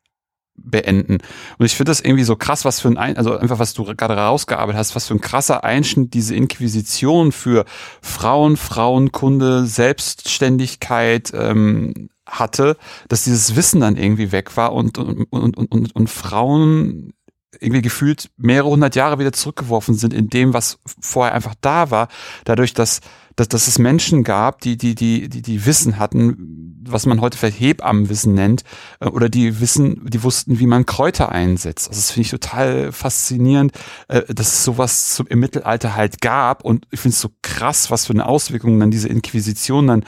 beenden. 0.54 1.18
Und 1.58 1.66
ich 1.66 1.76
finde 1.76 1.90
das 1.90 2.00
irgendwie 2.00 2.24
so 2.24 2.36
krass, 2.36 2.64
was 2.64 2.80
für 2.80 2.88
ein, 2.88 3.16
also 3.16 3.36
einfach 3.36 3.58
was 3.58 3.74
du 3.74 3.84
gerade 3.84 4.16
rausgearbeitet 4.16 4.78
hast, 4.78 4.94
was 4.94 5.06
für 5.06 5.14
ein 5.14 5.20
krasser 5.20 5.64
Einschnitt 5.64 6.14
diese 6.14 6.34
Inquisition 6.34 7.32
für 7.32 7.64
Frauen, 8.00 8.56
Frauenkunde, 8.56 9.66
Selbstständigkeit 9.66 11.32
ähm, 11.34 12.10
hatte, 12.26 12.76
dass 13.08 13.24
dieses 13.24 13.56
Wissen 13.56 13.80
dann 13.80 13.96
irgendwie 13.96 14.32
weg 14.32 14.56
war 14.56 14.72
und, 14.72 14.98
und, 14.98 15.24
und, 15.32 15.56
und, 15.56 15.94
und 15.94 16.10
Frauen 16.10 17.12
irgendwie 17.60 17.82
gefühlt 17.82 18.30
mehrere 18.36 18.70
hundert 18.70 18.94
Jahre 18.96 19.18
wieder 19.18 19.32
zurückgeworfen 19.32 19.94
sind 19.94 20.14
in 20.14 20.28
dem, 20.28 20.54
was 20.54 20.78
vorher 21.00 21.34
einfach 21.34 21.54
da 21.60 21.90
war, 21.90 22.08
dadurch, 22.44 22.74
dass 22.74 23.00
dass, 23.36 23.48
dass 23.48 23.68
es 23.68 23.78
Menschen 23.78 24.24
gab, 24.24 24.60
die, 24.60 24.76
die, 24.76 24.94
die, 24.94 25.28
die, 25.28 25.42
die 25.42 25.64
Wissen 25.64 25.98
hatten, 25.98 26.82
was 26.86 27.06
man 27.06 27.20
heute 27.20 27.38
vielleicht 27.38 27.60
Hebammenwissen 27.60 28.34
nennt, 28.34 28.64
äh, 29.00 29.06
oder 29.06 29.28
die 29.28 29.60
wissen, 29.60 30.06
die 30.08 30.22
wussten, 30.22 30.58
wie 30.58 30.66
man 30.66 30.86
Kräuter 30.86 31.30
einsetzt. 31.30 31.88
Also 31.88 31.98
das 31.98 32.10
finde 32.10 32.26
ich 32.26 32.30
total 32.30 32.92
faszinierend, 32.92 33.72
äh, 34.08 34.22
dass 34.34 34.52
es 34.52 34.64
sowas 34.64 35.22
im 35.28 35.40
Mittelalter 35.40 35.94
halt 35.94 36.20
gab. 36.20 36.64
Und 36.64 36.86
ich 36.90 37.00
finde 37.00 37.14
es 37.14 37.20
so 37.20 37.30
krass, 37.42 37.90
was 37.90 38.06
für 38.06 38.12
eine 38.12 38.26
Auswirkung 38.26 38.78
dann 38.80 38.90
diese 38.90 39.08
Inquisition 39.08 39.86
dann 39.86 40.04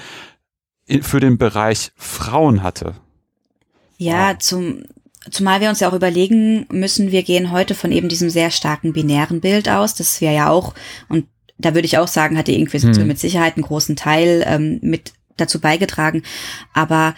für 1.00 1.20
den 1.20 1.38
Bereich 1.38 1.92
Frauen 1.96 2.62
hatte. 2.62 2.94
Ja, 3.96 4.32
wow. 4.32 4.38
zum, 4.38 4.82
Zumal 5.30 5.60
wir 5.60 5.70
uns 5.70 5.80
ja 5.80 5.88
auch 5.88 5.94
überlegen 5.94 6.66
müssen, 6.70 7.10
wir 7.10 7.22
gehen 7.22 7.50
heute 7.50 7.74
von 7.74 7.92
eben 7.92 8.08
diesem 8.08 8.30
sehr 8.30 8.50
starken 8.50 8.92
binären 8.92 9.40
Bild 9.40 9.68
aus, 9.68 9.94
das 9.94 10.20
wir 10.20 10.32
ja 10.32 10.50
auch, 10.50 10.74
und 11.08 11.26
da 11.56 11.74
würde 11.74 11.86
ich 11.86 11.98
auch 11.98 12.08
sagen, 12.08 12.36
hat 12.36 12.48
die 12.48 12.58
Inquisition 12.58 13.02
hm. 13.02 13.06
mit 13.08 13.18
Sicherheit 13.18 13.56
einen 13.56 13.64
großen 13.64 13.96
Teil 13.96 14.44
ähm, 14.46 14.80
mit 14.82 15.12
dazu 15.36 15.60
beigetragen. 15.60 16.22
Aber 16.72 17.14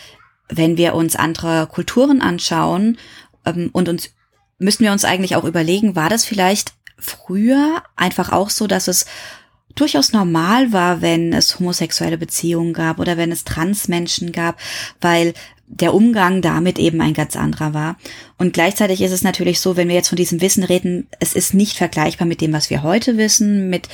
wenn 0.48 0.76
wir 0.76 0.94
uns 0.94 1.16
andere 1.16 1.66
Kulturen 1.66 2.20
anschauen 2.20 2.98
ähm, 3.44 3.70
und 3.72 3.88
uns 3.88 4.10
müssen 4.58 4.84
wir 4.84 4.92
uns 4.92 5.04
eigentlich 5.04 5.36
auch 5.36 5.44
überlegen, 5.44 5.96
war 5.96 6.08
das 6.08 6.24
vielleicht 6.24 6.72
früher 6.98 7.82
einfach 7.94 8.32
auch 8.32 8.50
so, 8.50 8.66
dass 8.66 8.88
es 8.88 9.06
durchaus 9.76 10.12
normal 10.12 10.72
war, 10.72 11.00
wenn 11.02 11.32
es 11.32 11.60
homosexuelle 11.60 12.18
Beziehungen 12.18 12.72
gab 12.72 12.98
oder 12.98 13.16
wenn 13.16 13.30
es 13.30 13.44
Transmenschen 13.44 14.32
gab, 14.32 14.58
weil 15.00 15.34
der 15.68 15.94
Umgang 15.94 16.42
damit 16.42 16.78
eben 16.78 17.00
ein 17.00 17.14
ganz 17.14 17.36
anderer 17.36 17.74
war. 17.74 17.96
Und 18.38 18.52
gleichzeitig 18.52 19.02
ist 19.02 19.12
es 19.12 19.22
natürlich 19.22 19.60
so, 19.60 19.76
wenn 19.76 19.88
wir 19.88 19.96
jetzt 19.96 20.08
von 20.08 20.16
diesem 20.16 20.40
Wissen 20.40 20.64
reden, 20.64 21.08
es 21.18 21.34
ist 21.34 21.54
nicht 21.54 21.76
vergleichbar 21.76 22.26
mit 22.26 22.40
dem, 22.40 22.52
was 22.52 22.70
wir 22.70 22.82
heute 22.82 23.16
wissen, 23.16 23.68
mit 23.68 23.88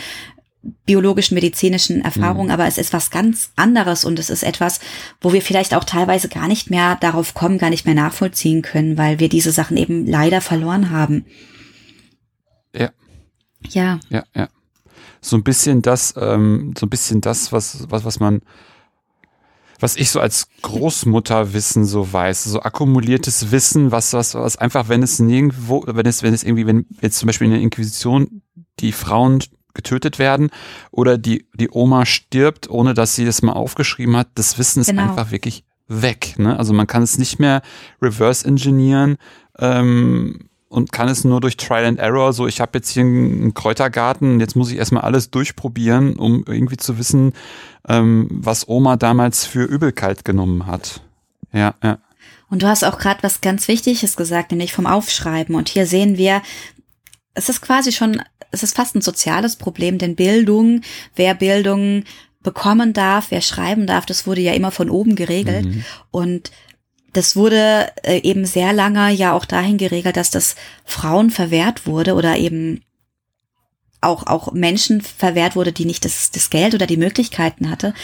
biologischen, 0.86 1.34
medizinischen 1.34 2.02
Erfahrungen, 2.02 2.46
mhm. 2.46 2.52
aber 2.52 2.66
es 2.66 2.78
ist 2.78 2.92
was 2.92 3.10
ganz 3.10 3.50
anderes 3.56 4.04
und 4.04 4.18
es 4.18 4.30
ist 4.30 4.44
etwas, 4.44 4.80
wo 5.20 5.32
wir 5.32 5.42
vielleicht 5.42 5.74
auch 5.74 5.84
teilweise 5.84 6.28
gar 6.28 6.46
nicht 6.46 6.70
mehr 6.70 6.96
darauf 7.00 7.34
kommen, 7.34 7.58
gar 7.58 7.70
nicht 7.70 7.84
mehr 7.84 7.96
nachvollziehen 7.96 8.62
können, 8.62 8.96
weil 8.96 9.18
wir 9.18 9.28
diese 9.28 9.50
Sachen 9.50 9.76
eben 9.76 10.06
leider 10.06 10.40
verloren 10.40 10.90
haben. 10.90 11.24
Ja. 12.74 12.90
Ja. 13.68 13.98
Ja, 14.08 14.24
ja. 14.36 14.48
So 15.22 15.36
ein 15.36 15.44
bisschen 15.44 15.80
das, 15.80 16.14
ähm, 16.18 16.74
so 16.78 16.84
ein 16.84 16.90
bisschen 16.90 17.20
das, 17.22 17.52
was, 17.52 17.86
was, 17.88 18.04
was 18.04 18.20
man 18.20 18.42
was 19.82 19.96
ich 19.96 20.10
so 20.10 20.20
als 20.20 20.46
Großmutterwissen 20.62 21.84
so 21.84 22.12
weiß, 22.12 22.44
so 22.44 22.60
akkumuliertes 22.60 23.50
Wissen, 23.50 23.90
was, 23.90 24.12
was, 24.12 24.34
was 24.36 24.56
einfach, 24.56 24.88
wenn 24.88 25.02
es 25.02 25.18
nirgendwo, 25.18 25.84
wenn 25.86 26.06
es, 26.06 26.22
wenn 26.22 26.32
es 26.32 26.44
irgendwie, 26.44 26.66
wenn 26.66 26.86
jetzt 27.00 27.18
zum 27.18 27.26
Beispiel 27.26 27.46
in 27.46 27.54
der 27.54 27.62
Inquisition 27.62 28.42
die 28.78 28.92
Frauen 28.92 29.40
getötet 29.74 30.18
werden 30.18 30.50
oder 30.90 31.18
die, 31.18 31.46
die 31.54 31.68
Oma 31.70 32.06
stirbt, 32.06 32.70
ohne 32.70 32.94
dass 32.94 33.16
sie 33.16 33.24
das 33.24 33.42
mal 33.42 33.52
aufgeschrieben 33.52 34.16
hat, 34.16 34.28
das 34.36 34.56
Wissen 34.58 34.80
ist 34.80 34.90
genau. 34.90 35.02
einfach 35.02 35.30
wirklich 35.32 35.64
weg. 35.88 36.34
Ne? 36.38 36.56
Also 36.58 36.72
man 36.72 36.86
kann 36.86 37.02
es 37.02 37.18
nicht 37.18 37.38
mehr 37.38 37.62
reverse 38.00 38.46
engineeren. 38.46 39.16
Ähm, 39.58 40.48
und 40.72 40.90
kann 40.90 41.08
es 41.08 41.22
nur 41.22 41.40
durch 41.42 41.58
Trial 41.58 41.84
and 41.84 41.98
Error, 41.98 42.32
so 42.32 42.46
ich 42.46 42.58
habe 42.58 42.78
jetzt 42.78 42.88
hier 42.88 43.02
einen 43.02 43.52
Kräutergarten, 43.52 44.40
jetzt 44.40 44.56
muss 44.56 44.70
ich 44.70 44.78
erstmal 44.78 45.02
alles 45.02 45.30
durchprobieren, 45.30 46.16
um 46.16 46.44
irgendwie 46.48 46.78
zu 46.78 46.96
wissen, 46.96 47.34
ähm, 47.86 48.26
was 48.30 48.66
Oma 48.66 48.96
damals 48.96 49.44
für 49.44 49.64
Übelkeit 49.64 50.24
genommen 50.24 50.66
hat. 50.66 51.02
Ja, 51.52 51.74
ja. 51.82 51.98
Und 52.48 52.62
du 52.62 52.68
hast 52.68 52.84
auch 52.84 52.98
gerade 52.98 53.22
was 53.22 53.42
ganz 53.42 53.68
Wichtiges 53.68 54.16
gesagt, 54.16 54.50
nämlich 54.50 54.72
vom 54.72 54.86
Aufschreiben. 54.86 55.54
Und 55.54 55.68
hier 55.68 55.86
sehen 55.86 56.16
wir, 56.16 56.40
es 57.34 57.50
ist 57.50 57.60
quasi 57.60 57.92
schon, 57.92 58.22
es 58.50 58.62
ist 58.62 58.74
fast 58.74 58.96
ein 58.96 59.02
soziales 59.02 59.56
Problem, 59.56 59.98
denn 59.98 60.16
Bildung, 60.16 60.80
wer 61.14 61.34
Bildung 61.34 62.04
bekommen 62.42 62.94
darf, 62.94 63.30
wer 63.30 63.42
schreiben 63.42 63.86
darf, 63.86 64.06
das 64.06 64.26
wurde 64.26 64.40
ja 64.40 64.54
immer 64.54 64.70
von 64.70 64.88
oben 64.88 65.16
geregelt. 65.16 65.66
Mhm. 65.66 65.84
Und 66.10 66.50
das 67.12 67.36
wurde 67.36 67.92
äh, 68.02 68.18
eben 68.22 68.46
sehr 68.46 68.72
lange 68.72 69.12
ja 69.12 69.32
auch 69.32 69.44
dahin 69.44 69.78
geregelt, 69.78 70.16
dass 70.16 70.30
das 70.30 70.56
Frauen 70.84 71.30
verwehrt 71.30 71.86
wurde 71.86 72.14
oder 72.14 72.36
eben 72.36 72.82
auch, 74.02 74.26
auch 74.26 74.52
Menschen 74.52 75.00
verwehrt 75.00 75.54
wurde, 75.54 75.72
die 75.72 75.84
nicht 75.84 76.04
das, 76.04 76.30
das 76.32 76.50
Geld 76.50 76.74
oder 76.74 76.86
die 76.86 76.96
Möglichkeiten 76.96 77.70
hatte. 77.70 77.94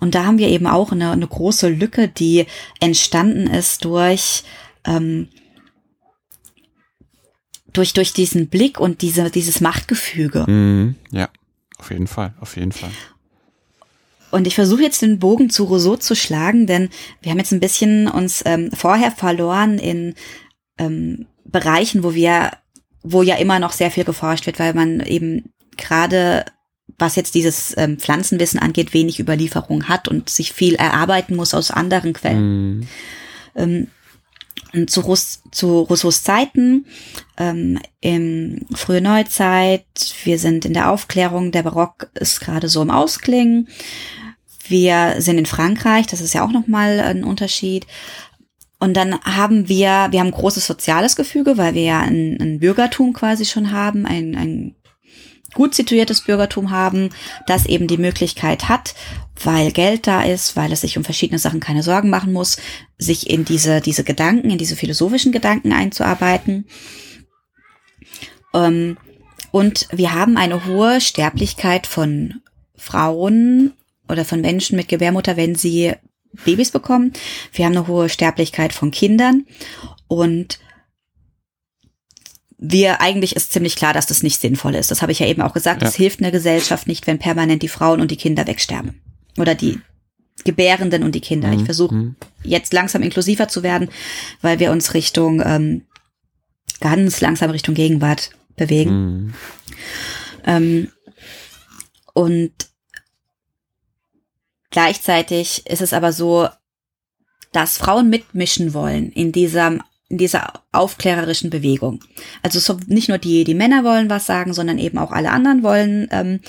Und 0.00 0.14
da 0.14 0.24
haben 0.24 0.38
wir 0.38 0.48
eben 0.48 0.66
auch 0.66 0.92
eine, 0.92 1.10
eine 1.10 1.26
große 1.26 1.68
Lücke, 1.68 2.08
die 2.08 2.46
entstanden 2.80 3.48
ist 3.48 3.84
durch, 3.84 4.44
ähm, 4.84 5.28
durch, 7.72 7.92
durch 7.92 8.12
diesen 8.12 8.48
Blick 8.48 8.78
und 8.78 9.02
diese, 9.02 9.30
dieses 9.30 9.60
Machtgefüge. 9.60 10.44
Mhm, 10.46 10.94
ja, 11.10 11.28
auf 11.78 11.90
jeden 11.90 12.06
Fall, 12.06 12.34
auf 12.40 12.56
jeden 12.56 12.72
Fall. 12.72 12.90
Und 14.30 14.46
ich 14.46 14.54
versuche 14.54 14.82
jetzt 14.82 15.02
den 15.02 15.18
Bogen 15.18 15.50
zu 15.50 15.64
Rousseau 15.64 15.96
zu 15.96 16.14
schlagen, 16.14 16.66
denn 16.66 16.90
wir 17.22 17.30
haben 17.30 17.38
jetzt 17.38 17.52
ein 17.52 17.60
bisschen 17.60 18.08
uns 18.08 18.42
ähm, 18.44 18.70
vorher 18.72 19.10
verloren 19.10 19.78
in 19.78 20.14
ähm, 20.78 21.26
Bereichen, 21.44 22.02
wo 22.02 22.14
wir, 22.14 22.52
wo 23.02 23.22
ja 23.22 23.36
immer 23.36 23.58
noch 23.58 23.72
sehr 23.72 23.90
viel 23.90 24.04
geforscht 24.04 24.46
wird, 24.46 24.58
weil 24.58 24.74
man 24.74 25.00
eben 25.00 25.52
gerade 25.76 26.44
was 26.98 27.16
jetzt 27.16 27.34
dieses 27.34 27.76
ähm, 27.76 27.98
Pflanzenwissen 27.98 28.58
angeht, 28.58 28.94
wenig 28.94 29.20
Überlieferung 29.20 29.88
hat 29.88 30.08
und 30.08 30.30
sich 30.30 30.52
viel 30.52 30.74
erarbeiten 30.74 31.36
muss 31.36 31.54
aus 31.54 31.70
anderen 31.70 32.12
Quellen. 32.12 32.80
Mm. 32.80 32.88
Ähm, 33.54 33.86
zu, 34.86 35.00
Russ, 35.00 35.42
zu 35.50 35.80
Rousseaus 35.80 36.22
Zeiten, 36.22 36.86
ähm, 37.36 37.78
im 38.00 38.66
frühe 38.74 39.00
Neuzeit, 39.00 39.86
wir 40.24 40.38
sind 40.38 40.64
in 40.64 40.74
der 40.74 40.90
Aufklärung, 40.90 41.52
der 41.52 41.62
Barock 41.62 42.10
ist 42.14 42.40
gerade 42.40 42.68
so 42.68 42.82
im 42.82 42.90
Ausklingen. 42.90 43.68
Wir 44.68 45.16
sind 45.18 45.38
in 45.38 45.46
Frankreich, 45.46 46.06
das 46.06 46.20
ist 46.20 46.34
ja 46.34 46.44
auch 46.44 46.52
nochmal 46.52 47.00
ein 47.00 47.24
Unterschied. 47.24 47.86
Und 48.78 48.96
dann 48.96 49.20
haben 49.22 49.68
wir, 49.68 50.08
wir 50.10 50.20
haben 50.20 50.30
großes 50.30 50.66
soziales 50.66 51.16
Gefüge, 51.16 51.56
weil 51.56 51.74
wir 51.74 51.82
ja 51.82 52.00
ein, 52.00 52.38
ein 52.40 52.60
Bürgertum 52.60 53.12
quasi 53.12 53.44
schon 53.44 53.72
haben, 53.72 54.06
ein, 54.06 54.36
ein 54.36 54.74
gut 55.54 55.74
situiertes 55.74 56.22
Bürgertum 56.22 56.70
haben, 56.70 57.10
das 57.46 57.66
eben 57.66 57.86
die 57.86 57.96
Möglichkeit 57.96 58.68
hat, 58.68 58.94
weil 59.42 59.72
Geld 59.72 60.06
da 60.06 60.22
ist, 60.22 60.56
weil 60.56 60.72
es 60.72 60.82
sich 60.82 60.96
um 60.96 61.04
verschiedene 61.04 61.38
Sachen 61.38 61.60
keine 61.60 61.82
Sorgen 61.82 62.10
machen 62.10 62.32
muss, 62.32 62.58
sich 62.98 63.30
in 63.30 63.44
diese, 63.44 63.80
diese 63.80 64.04
Gedanken, 64.04 64.50
in 64.50 64.58
diese 64.58 64.76
philosophischen 64.76 65.32
Gedanken 65.32 65.72
einzuarbeiten. 65.72 66.66
Ähm, 68.54 68.98
und 69.50 69.88
wir 69.90 70.14
haben 70.14 70.36
eine 70.36 70.66
hohe 70.66 71.00
Sterblichkeit 71.00 71.86
von 71.86 72.34
Frauen 72.76 73.72
oder 74.08 74.24
von 74.24 74.40
Menschen 74.40 74.76
mit 74.76 74.88
Gebärmutter, 74.88 75.36
wenn 75.36 75.54
sie 75.54 75.92
Babys 76.44 76.70
bekommen. 76.70 77.12
Wir 77.52 77.64
haben 77.64 77.76
eine 77.76 77.86
hohe 77.86 78.08
Sterblichkeit 78.08 78.72
von 78.72 78.90
Kindern 78.90 79.46
und 80.06 80.58
wir 82.58 83.00
eigentlich 83.00 83.36
ist 83.36 83.52
ziemlich 83.52 83.76
klar, 83.76 83.92
dass 83.92 84.06
das 84.06 84.22
nicht 84.22 84.40
sinnvoll 84.40 84.74
ist. 84.74 84.90
Das 84.90 85.00
habe 85.00 85.12
ich 85.12 85.20
ja 85.20 85.26
eben 85.26 85.42
auch 85.42 85.54
gesagt. 85.54 85.82
Es 85.82 85.94
hilft 85.94 86.20
einer 86.20 86.32
Gesellschaft 86.32 86.88
nicht, 86.88 87.06
wenn 87.06 87.20
permanent 87.20 87.62
die 87.62 87.68
Frauen 87.68 88.00
und 88.00 88.10
die 88.10 88.16
Kinder 88.16 88.46
wegsterben. 88.48 89.00
Oder 89.38 89.54
die 89.54 89.78
Gebärenden 90.44 91.04
und 91.04 91.14
die 91.14 91.20
Kinder. 91.20 91.48
Mhm. 91.48 91.54
Ich 91.54 91.64
versuche 91.64 91.94
mhm. 91.94 92.16
jetzt 92.42 92.72
langsam 92.72 93.02
inklusiver 93.02 93.46
zu 93.46 93.62
werden, 93.62 93.90
weil 94.42 94.58
wir 94.58 94.72
uns 94.72 94.94
Richtung 94.94 95.40
ähm, 95.44 95.82
ganz 96.80 97.20
langsam 97.20 97.50
Richtung 97.50 97.76
Gegenwart 97.76 98.30
bewegen. 98.56 98.90
Mhm. 98.90 99.34
Ähm, 100.44 100.88
und 102.12 102.52
gleichzeitig 104.78 105.66
ist 105.66 105.82
es 105.82 105.92
aber 105.92 106.12
so, 106.12 106.48
dass 107.50 107.78
Frauen 107.78 108.10
mitmischen 108.10 108.74
wollen 108.74 109.10
in 109.10 109.32
dieser 109.32 109.78
in 110.08 110.18
dieser 110.18 110.62
aufklärerischen 110.70 111.50
Bewegung. 111.50 112.04
Also 112.42 112.60
so 112.60 112.78
nicht 112.86 113.08
nur 113.08 113.18
die 113.18 113.42
die 113.42 113.56
Männer 113.56 113.82
wollen 113.82 114.08
was 114.08 114.26
sagen, 114.26 114.54
sondern 114.54 114.78
eben 114.78 114.98
auch 114.98 115.10
alle 115.10 115.32
anderen 115.32 115.64
wollen 115.64 116.06
ähm, 116.12 116.40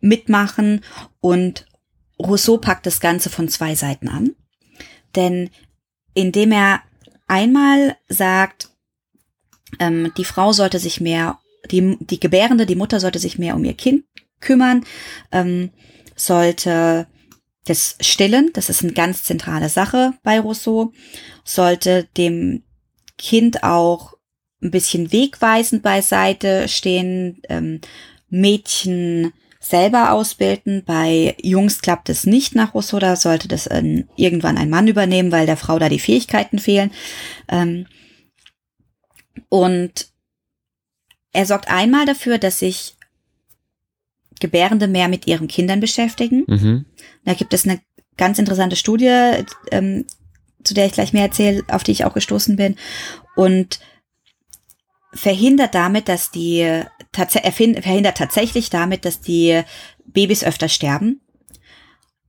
mitmachen 0.00 0.80
und 1.20 1.66
Rousseau 2.18 2.56
packt 2.56 2.86
das 2.86 3.00
Ganze 3.00 3.28
von 3.28 3.50
zwei 3.50 3.74
Seiten 3.74 4.08
an, 4.08 4.34
denn 5.14 5.50
indem 6.14 6.52
er 6.52 6.80
einmal 7.26 7.96
sagt, 8.08 8.70
ähm, 9.78 10.10
die 10.16 10.24
Frau 10.24 10.54
sollte 10.54 10.78
sich 10.78 11.02
mehr, 11.02 11.38
die, 11.70 11.98
die 12.00 12.18
Gebärende, 12.18 12.64
die 12.64 12.76
Mutter 12.76 12.98
sollte 12.98 13.18
sich 13.18 13.38
mehr 13.38 13.54
um 13.54 13.64
ihr 13.64 13.74
Kind 13.74 14.04
kümmern, 14.40 14.86
ähm, 15.32 15.70
sollte 16.16 17.06
das 17.68 17.96
Stillen, 18.00 18.50
das 18.54 18.68
ist 18.68 18.82
eine 18.82 18.92
ganz 18.92 19.24
zentrale 19.24 19.68
Sache 19.68 20.14
bei 20.22 20.40
Rousseau, 20.40 20.92
sollte 21.44 22.08
dem 22.16 22.62
Kind 23.16 23.64
auch 23.64 24.14
ein 24.62 24.70
bisschen 24.70 25.12
wegweisend 25.12 25.82
beiseite 25.82 26.68
stehen, 26.68 27.40
ähm, 27.48 27.80
Mädchen 28.28 29.32
selber 29.60 30.12
ausbilden. 30.12 30.84
Bei 30.84 31.36
Jungs 31.40 31.80
klappt 31.80 32.08
es 32.08 32.26
nicht 32.26 32.54
nach 32.54 32.74
Rousseau, 32.74 32.98
da 32.98 33.16
sollte 33.16 33.48
das 33.48 33.66
äh, 33.66 34.04
irgendwann 34.16 34.58
ein 34.58 34.70
Mann 34.70 34.88
übernehmen, 34.88 35.32
weil 35.32 35.46
der 35.46 35.56
Frau 35.56 35.78
da 35.78 35.88
die 35.88 35.98
Fähigkeiten 35.98 36.58
fehlen. 36.58 36.90
Ähm, 37.48 37.86
und 39.48 40.08
er 41.32 41.46
sorgt 41.46 41.68
einmal 41.68 42.06
dafür, 42.06 42.38
dass 42.38 42.58
sich 42.58 42.97
Gebärende 44.40 44.88
mehr 44.88 45.08
mit 45.08 45.26
ihren 45.26 45.48
Kindern 45.48 45.80
beschäftigen. 45.80 46.44
Mhm. 46.46 46.84
Da 47.24 47.34
gibt 47.34 47.54
es 47.54 47.64
eine 47.64 47.80
ganz 48.16 48.38
interessante 48.38 48.76
Studie, 48.76 49.44
ähm, 49.70 50.04
zu 50.64 50.74
der 50.74 50.86
ich 50.86 50.92
gleich 50.92 51.12
mehr 51.12 51.24
erzähle, 51.24 51.62
auf 51.68 51.84
die 51.84 51.92
ich 51.92 52.04
auch 52.04 52.14
gestoßen 52.14 52.56
bin. 52.56 52.76
Und 53.36 53.80
verhindert 55.12 55.74
damit, 55.74 56.08
dass 56.08 56.30
die, 56.30 56.58
er 56.58 57.52
verhindert 57.52 58.18
tatsächlich 58.18 58.70
damit, 58.70 59.04
dass 59.04 59.20
die 59.20 59.62
Babys 60.04 60.44
öfter 60.44 60.68
sterben. 60.68 61.20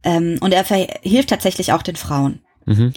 Ähm, 0.04 0.38
und 0.42 0.54
er 0.54 0.64
hilft 1.02 1.30
tatsächlich 1.30 1.74
auch 1.74 1.82
den 1.82 1.98
Frauen. 1.98 2.42
Mhm. 2.66 2.94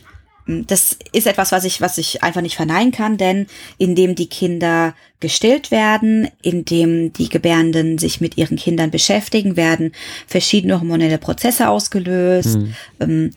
Das 0.47 0.97
ist 1.12 1.26
etwas, 1.26 1.53
was 1.53 1.64
ich, 1.64 1.80
was 1.80 1.99
ich 1.99 2.22
einfach 2.22 2.40
nicht 2.40 2.57
verneinen 2.57 2.93
kann, 2.93 3.16
denn 3.16 3.47
indem 3.78 4.14
die 4.14 4.28
Kinder 4.28 4.95
gestillt 5.20 5.70
werden, 5.70 6.28
indem 6.43 7.12
die 7.12 7.28
Gebärenden 7.28 7.99
sich 7.99 8.20
mit 8.20 8.36
ihren 8.36 8.57
Kindern 8.57 8.90
beschäftigen, 8.90 9.57
werden 9.57 9.93
verschiedene 10.26 10.80
hormonelle 10.80 11.18
Prozesse 11.18 11.68
ausgelöst. 11.68 12.59
Mhm. 12.59 12.74
Ähm, 13.01 13.30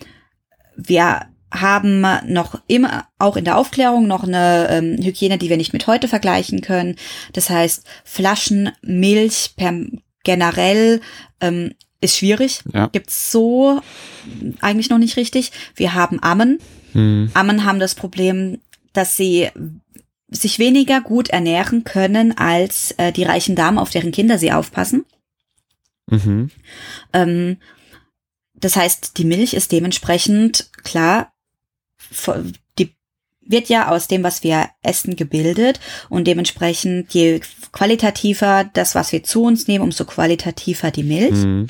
wir 0.75 1.27
haben 1.53 2.05
noch 2.27 2.61
immer, 2.67 3.07
auch 3.19 3.37
in 3.37 3.45
der 3.45 3.57
Aufklärung, 3.57 4.07
noch 4.07 4.23
eine 4.23 4.67
ähm, 4.69 4.97
Hygiene, 5.01 5.37
die 5.37 5.49
wir 5.49 5.57
nicht 5.57 5.73
mit 5.73 5.87
heute 5.87 6.07
vergleichen 6.07 6.61
können. 6.61 6.95
Das 7.33 7.49
heißt, 7.49 7.85
Flaschen, 8.03 8.71
Milch 8.81 9.53
per 9.55 9.73
generell 10.23 11.01
ähm, 11.39 11.73
ist 12.01 12.17
schwierig. 12.17 12.61
Ja. 12.73 12.87
Gibt's 12.87 13.31
so 13.31 13.79
eigentlich 14.59 14.89
noch 14.89 14.97
nicht 14.97 15.17
richtig. 15.17 15.51
Wir 15.75 15.93
haben 15.93 16.21
Ammen. 16.21 16.59
Mhm. 16.95 17.29
Ammen 17.33 17.65
haben 17.65 17.79
das 17.79 17.93
Problem, 17.93 18.59
dass 18.93 19.15
sie 19.17 19.49
sich 20.29 20.57
weniger 20.59 21.01
gut 21.01 21.29
ernähren 21.29 21.83
können 21.83 22.35
als 22.37 22.91
äh, 22.97 23.11
die 23.11 23.23
reichen 23.23 23.55
Damen, 23.55 23.77
auf 23.77 23.89
deren 23.89 24.11
Kinder 24.11 24.37
sie 24.37 24.51
aufpassen. 24.51 25.05
Mhm. 26.07 26.49
Ähm, 27.13 27.57
das 28.53 28.75
heißt, 28.75 29.17
die 29.17 29.25
Milch 29.25 29.53
ist 29.53 29.71
dementsprechend 29.71 30.69
klar, 30.83 31.33
die 32.79 32.95
wird 33.41 33.69
ja 33.69 33.89
aus 33.89 34.07
dem, 34.07 34.23
was 34.23 34.43
wir 34.43 34.69
essen, 34.81 35.15
gebildet 35.15 35.79
und 36.09 36.25
dementsprechend 36.25 37.13
je 37.13 37.41
qualitativer 37.71 38.69
das, 38.73 38.95
was 38.95 39.11
wir 39.11 39.23
zu 39.23 39.43
uns 39.43 39.67
nehmen, 39.67 39.83
umso 39.83 40.05
qualitativer 40.05 40.91
die 40.91 41.03
Milch. 41.03 41.35
Mhm. 41.35 41.67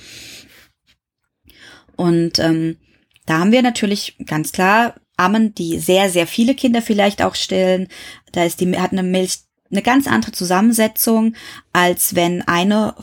Und 1.95 2.39
ähm, 2.39 2.77
da 3.25 3.39
haben 3.39 3.51
wir 3.51 3.61
natürlich 3.61 4.17
ganz 4.25 4.51
klar 4.51 4.95
Ammen, 5.17 5.55
die 5.55 5.79
sehr, 5.79 6.09
sehr 6.09 6.27
viele 6.27 6.55
Kinder 6.55 6.81
vielleicht 6.81 7.21
auch 7.21 7.35
stillen. 7.35 7.87
Da 8.31 8.43
ist 8.43 8.61
die, 8.61 8.77
hat 8.77 8.91
eine 8.91 9.03
Milch 9.03 9.39
eine 9.71 9.81
ganz 9.81 10.07
andere 10.07 10.31
Zusammensetzung, 10.31 11.35
als 11.73 12.15
wenn 12.15 12.41
eine 12.43 12.95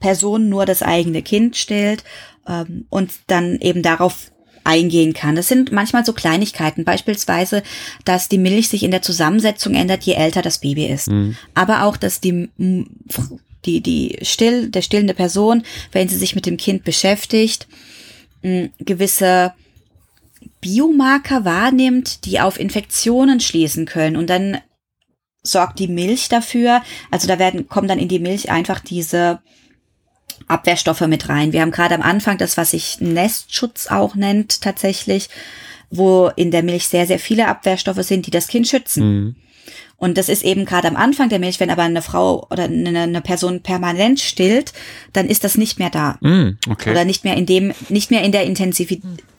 Person 0.00 0.48
nur 0.48 0.66
das 0.66 0.82
eigene 0.82 1.22
Kind 1.22 1.56
stillt 1.56 2.04
ähm, 2.46 2.86
und 2.90 3.12
dann 3.26 3.58
eben 3.60 3.82
darauf 3.82 4.30
eingehen 4.64 5.12
kann. 5.12 5.36
Das 5.36 5.48
sind 5.48 5.72
manchmal 5.72 6.04
so 6.04 6.12
Kleinigkeiten, 6.12 6.84
beispielsweise, 6.84 7.62
dass 8.04 8.28
die 8.28 8.38
Milch 8.38 8.68
sich 8.68 8.82
in 8.82 8.90
der 8.90 9.02
Zusammensetzung 9.02 9.74
ändert, 9.74 10.02
je 10.02 10.14
älter 10.14 10.42
das 10.42 10.58
Baby 10.58 10.86
ist. 10.86 11.08
Mhm. 11.08 11.36
Aber 11.54 11.84
auch, 11.84 11.96
dass 11.96 12.20
die 12.20 12.48
die 13.64 13.80
die 13.80 14.18
still 14.22 14.68
der 14.68 14.82
stillende 14.82 15.14
Person, 15.14 15.62
wenn 15.92 16.08
sie 16.08 16.16
sich 16.16 16.34
mit 16.34 16.46
dem 16.46 16.56
Kind 16.56 16.84
beschäftigt, 16.84 17.68
gewisse 18.78 19.52
Biomarker 20.60 21.44
wahrnimmt, 21.44 22.24
die 22.24 22.40
auf 22.40 22.58
Infektionen 22.58 23.40
schließen 23.40 23.86
können 23.86 24.16
und 24.16 24.28
dann 24.28 24.58
sorgt 25.42 25.78
die 25.78 25.88
Milch 25.88 26.28
dafür, 26.28 26.82
also 27.10 27.28
da 27.28 27.38
werden 27.38 27.68
kommen 27.68 27.88
dann 27.88 27.98
in 27.98 28.08
die 28.08 28.18
Milch 28.18 28.50
einfach 28.50 28.80
diese 28.80 29.40
Abwehrstoffe 30.48 31.02
mit 31.02 31.28
rein. 31.28 31.52
Wir 31.52 31.60
haben 31.60 31.70
gerade 31.70 31.94
am 31.94 32.02
Anfang 32.02 32.38
das, 32.38 32.56
was 32.56 32.72
sich 32.72 33.00
Nestschutz 33.00 33.86
auch 33.88 34.14
nennt, 34.14 34.60
tatsächlich, 34.60 35.28
wo 35.90 36.30
in 36.34 36.50
der 36.50 36.62
Milch 36.62 36.88
sehr, 36.88 37.06
sehr 37.06 37.18
viele 37.18 37.48
Abwehrstoffe 37.48 38.02
sind, 38.02 38.26
die 38.26 38.30
das 38.30 38.48
Kind 38.48 38.66
schützen. 38.66 39.02
Mhm. 39.02 39.36
Und 39.98 40.18
das 40.18 40.28
ist 40.28 40.44
eben 40.44 40.66
gerade 40.66 40.88
am 40.88 40.96
Anfang 40.96 41.30
der 41.30 41.38
Milch, 41.38 41.58
wenn 41.58 41.70
aber 41.70 41.82
eine 41.82 42.02
Frau 42.02 42.46
oder 42.50 42.64
eine, 42.64 43.00
eine 43.00 43.20
Person 43.22 43.62
permanent 43.62 44.20
stillt, 44.20 44.72
dann 45.14 45.26
ist 45.26 45.42
das 45.42 45.56
nicht 45.56 45.78
mehr 45.78 45.88
da. 45.88 46.18
Mm, 46.20 46.58
okay. 46.68 46.90
Oder 46.90 47.06
nicht 47.06 47.24
mehr 47.24 47.34
in 47.34 47.46
dem, 47.46 47.72
nicht 47.88 48.10
mehr 48.10 48.22
in 48.22 48.32
der 48.32 48.44
Intensiv 48.44 48.90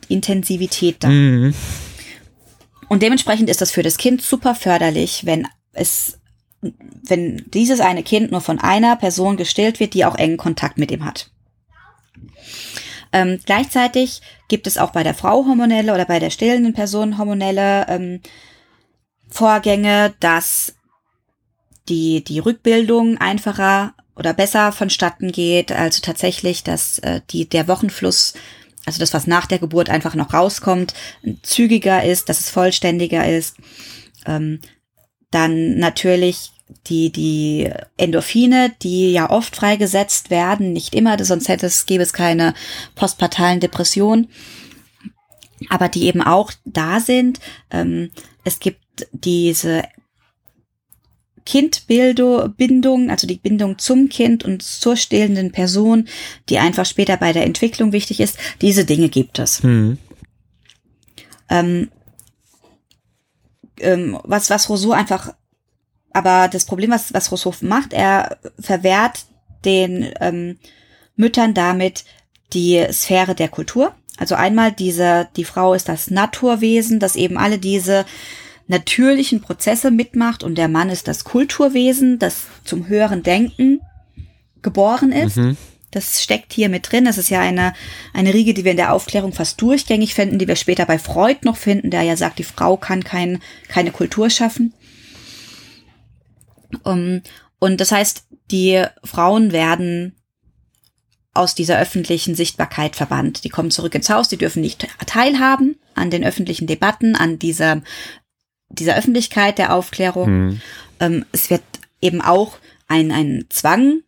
Intensivität 0.10 0.97
da. 1.03 1.10
Mm. 1.10 1.53
Und 2.89 3.03
dementsprechend 3.03 3.49
ist 3.49 3.62
das 3.62 3.72
für 3.72 3.84
das 3.84 3.97
Kind 3.97 4.22
super 4.22 4.55
förderlich, 4.55 5.26
wenn 5.26 5.47
es 5.74 6.20
wenn 6.62 7.45
dieses 7.53 7.80
eine 7.80 8.03
Kind 8.03 8.32
nur 8.32 8.41
von 8.41 8.60
einer 8.60 8.95
Person 8.95 9.38
gestillt 9.38 9.80
wird, 9.80 9.93
die 9.93 10.05
auch 10.05 10.16
engen 10.16 10.38
Kontakt 10.38 10.78
mit 10.78 10.91
ihm 10.91 11.05
hat. 11.05 11.30
Ähm, 13.14 13.39
gleichzeitig 13.45 14.22
gibt 14.47 14.68
es 14.68 14.78
auch 14.78 14.91
bei 14.91 15.03
der 15.03 15.14
Frau 15.14 15.45
hormonelle 15.45 15.93
oder 15.93 16.05
bei 16.05 16.20
der 16.20 16.30
stillenden 16.30 16.74
Person 16.74 17.18
hormonelle 17.18 17.86
ähm, 17.88 18.22
Vorgänge, 19.30 20.14
dass 20.20 20.76
die, 21.89 22.24
die 22.24 22.39
Rückbildung 22.39 23.18
einfacher 23.18 23.93
oder 24.16 24.34
besser 24.34 24.72
vonstatten 24.72 25.32
geht. 25.32 25.72
Also 25.72 26.01
tatsächlich, 26.01 26.64
dass 26.64 26.99
äh, 26.99 27.22
die, 27.30 27.47
der 27.47 27.68
Wochenfluss, 27.68 28.34
also 28.88 28.99
das, 28.99 29.13
was 29.13 29.27
nach 29.27 29.45
der 29.45 29.59
Geburt 29.59 29.89
einfach 29.89 30.15
noch 30.15 30.33
rauskommt, 30.33 30.93
zügiger 31.43 32.05
ist, 32.05 32.29
dass 32.29 32.39
es 32.39 32.49
vollständiger 32.49 33.27
ist. 33.27 33.57
Ähm, 34.25 34.61
dann 35.29 35.77
natürlich 35.77 36.51
die, 36.88 37.11
die 37.11 37.69
Endorphine, 37.97 38.73
die 38.81 39.11
ja 39.11 39.29
oft 39.29 39.57
freigesetzt 39.57 40.29
werden, 40.29 40.71
nicht 40.71 40.95
immer, 40.95 41.21
sonst 41.23 41.49
hätte 41.49 41.65
es, 41.65 41.85
gäbe 41.85 42.01
es 42.01 42.13
keine 42.13 42.53
postpartalen 42.95 43.59
Depressionen, 43.59 44.29
aber 45.67 45.89
die 45.89 46.05
eben 46.05 46.21
auch 46.21 46.53
da 46.63 47.01
sind. 47.01 47.41
Ähm, 47.69 48.09
es 48.45 48.61
gibt 48.61 48.79
diese 49.11 49.83
Kindbindung, 51.47 53.09
also 53.09 53.25
die 53.25 53.37
Bindung 53.37 53.77
zum 53.77 54.09
Kind 54.09 54.43
und 54.43 54.61
zur 54.61 54.97
stillenden 54.97 55.53
Person, 55.53 56.09
die 56.49 56.59
einfach 56.59 56.85
später 56.85 57.15
bei 57.15 57.31
der 57.31 57.45
Entwicklung 57.45 57.93
wichtig 57.93 58.19
ist. 58.19 58.37
Diese 58.59 58.83
Dinge 58.83 59.07
gibt 59.07 59.39
es. 59.39 59.63
Mhm. 59.63 59.97
Ähm, 61.49 61.89
ähm, 63.79 64.19
was, 64.25 64.49
was 64.49 64.67
Rousseau 64.67 64.91
einfach, 64.91 65.33
aber 66.11 66.49
das 66.49 66.65
Problem, 66.65 66.91
was, 66.91 67.13
was 67.13 67.31
Rousseau 67.31 67.53
macht, 67.61 67.93
er 67.93 68.37
verwehrt 68.59 69.25
den 69.63 70.11
ähm, 70.19 70.57
Müttern 71.15 71.53
damit 71.53 72.03
die 72.51 72.85
Sphäre 72.91 73.35
der 73.35 73.47
Kultur. 73.47 73.95
Also 74.17 74.35
einmal 74.35 74.73
diese, 74.73 75.29
die 75.37 75.45
Frau 75.45 75.73
ist 75.73 75.87
das 75.87 76.09
Naturwesen, 76.09 76.99
das 76.99 77.15
eben 77.15 77.37
alle 77.37 77.57
diese 77.57 78.05
natürlichen 78.68 79.41
Prozesse 79.41 79.91
mitmacht 79.91 80.43
und 80.43 80.57
der 80.57 80.68
Mann 80.68 80.89
ist 80.89 81.07
das 81.07 81.24
Kulturwesen, 81.24 82.20
das 82.20 82.45
zum 82.63 82.88
höheren 82.88 83.24
Denken 83.24 83.82
geboren 84.61 85.11
ist. 85.11 85.38
Mhm. 85.38 85.57
Das 85.91 86.22
steckt 86.22 86.51
hier 86.51 86.68
mit 86.68 86.91
drin. 86.91 87.05
Das 87.05 87.18
ist 87.18 87.30
ja 87.30 87.39
eine, 87.39 87.74
eine 88.13 88.34
Riege, 88.34 88.53
die 88.53 88.65
wir 88.65 88.72
in 88.72 88.78
der 88.78 88.93
Aufklärung 88.93 89.32
fast 89.32 89.61
durchgängig 89.61 90.13
finden, 90.13 90.38
die 90.38 90.47
wir 90.47 90.57
später 90.57 90.86
bei 90.86 90.99
Freud 90.99 91.39
noch 91.43 91.55
finden, 91.55 91.89
der 91.91 92.01
ja 92.01 92.18
sagt, 92.18 92.39
die 92.39 92.43
Frau 92.43 92.76
kann 92.76 93.03
kein, 93.03 93.39
keine 93.70 93.91
Kultur 93.91 94.30
schaffen. 94.30 94.74
Um, 96.84 97.22
und 97.59 97.80
das 97.80 97.93
heißt, 97.93 98.26
die 98.51 98.84
Frauen 99.03 99.53
werden 99.53 100.15
aus 101.34 101.55
dieser 101.55 101.80
öffentlichen 101.80 102.36
Sichtbarkeit 102.36 102.95
verbannt. 102.95 103.43
Die 103.43 103.49
kommen 103.49 103.72
zurück 103.72 103.95
ins 103.95 104.09
Haus, 104.09 104.28
die 104.28 104.38
dürfen 104.38 104.61
nicht 104.61 104.88
teilhaben 105.05 105.80
an 105.95 106.09
den 106.09 106.24
öffentlichen 106.24 106.68
Debatten, 106.68 107.15
an 107.15 107.39
dieser, 107.39 107.82
dieser 108.70 108.95
Öffentlichkeit 108.95 109.57
der 109.57 109.74
Aufklärung. 109.74 110.30
Mhm. 110.30 110.61
Ähm, 110.99 111.26
es 111.32 111.49
wird 111.49 111.63
eben 112.01 112.22
auch 112.22 112.57
ein, 112.88 113.11
ein 113.11 113.45
Zwang 113.49 114.01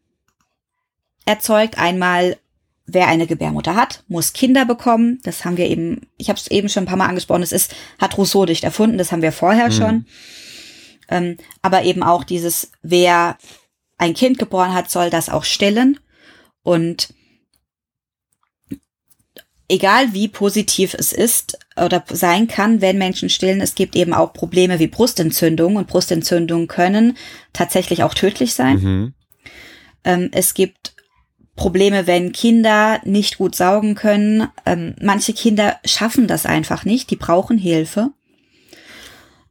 erzeugt. 1.26 1.78
Einmal, 1.78 2.38
wer 2.86 3.08
eine 3.08 3.28
Gebärmutter 3.28 3.76
hat, 3.76 4.04
muss 4.08 4.34
Kinder 4.34 4.66
bekommen. 4.66 5.20
Das 5.24 5.46
haben 5.46 5.58
wir 5.58 5.68
eben, 5.68 6.08
ich 6.18 6.30
habe 6.30 6.40
es 6.40 6.48
eben 6.48 6.70
schon 6.70 6.84
ein 6.84 6.88
paar 6.88 6.98
Mal 6.98 7.08
angesprochen, 7.08 7.42
das 7.42 7.52
ist, 7.52 7.76
hat 8.00 8.18
Rousseau 8.18 8.46
nicht 8.46 8.64
erfunden, 8.64 8.98
das 8.98 9.12
haben 9.12 9.22
wir 9.22 9.32
vorher 9.32 9.68
mhm. 9.68 9.74
schon. 9.74 10.06
Ähm, 11.10 11.38
aber 11.62 11.84
eben 11.84 12.04
auch 12.04 12.24
dieses, 12.24 12.72
wer 12.82 13.38
ein 13.98 14.14
Kind 14.14 14.40
geboren 14.40 14.74
hat, 14.74 14.90
soll 14.90 15.10
das 15.10 15.30
auch 15.30 15.44
stillen. 15.44 16.00
Und 16.64 17.14
egal 19.70 20.14
wie 20.14 20.28
positiv 20.28 20.94
es 20.96 21.14
ist 21.14 21.58
oder 21.78 22.04
sein 22.10 22.48
kann, 22.48 22.82
wenn 22.82 22.98
Menschen 22.98 23.30
stillen, 23.30 23.62
es 23.62 23.76
gibt 23.76 23.96
eben 23.96 24.14
auch 24.14 24.34
Probleme 24.34 24.80
wie 24.80 24.88
Brustentzündung 24.88 25.78
und 25.78 25.88
Brustentzündungen 25.88 26.68
können 26.68 27.16
tatsächlich 27.54 28.04
auch 28.04 28.14
tödlich 28.14 28.54
sein. 28.54 28.80
Mhm. 28.80 29.14
Ähm, 30.04 30.30
es 30.34 30.54
gibt 30.54 30.96
Probleme, 31.56 32.08
wenn 32.08 32.32
Kinder 32.32 33.00
nicht 33.04 33.38
gut 33.38 33.56
saugen 33.56 33.96
können. 33.96 34.48
Ähm, 34.66 34.96
manche 35.02 35.34
Kinder 35.34 35.78
schaffen 35.86 36.28
das 36.28 36.46
einfach 36.46 36.84
nicht, 36.84 37.12
die 37.12 37.16
brauchen 37.16 37.58
Hilfe. 37.58 38.12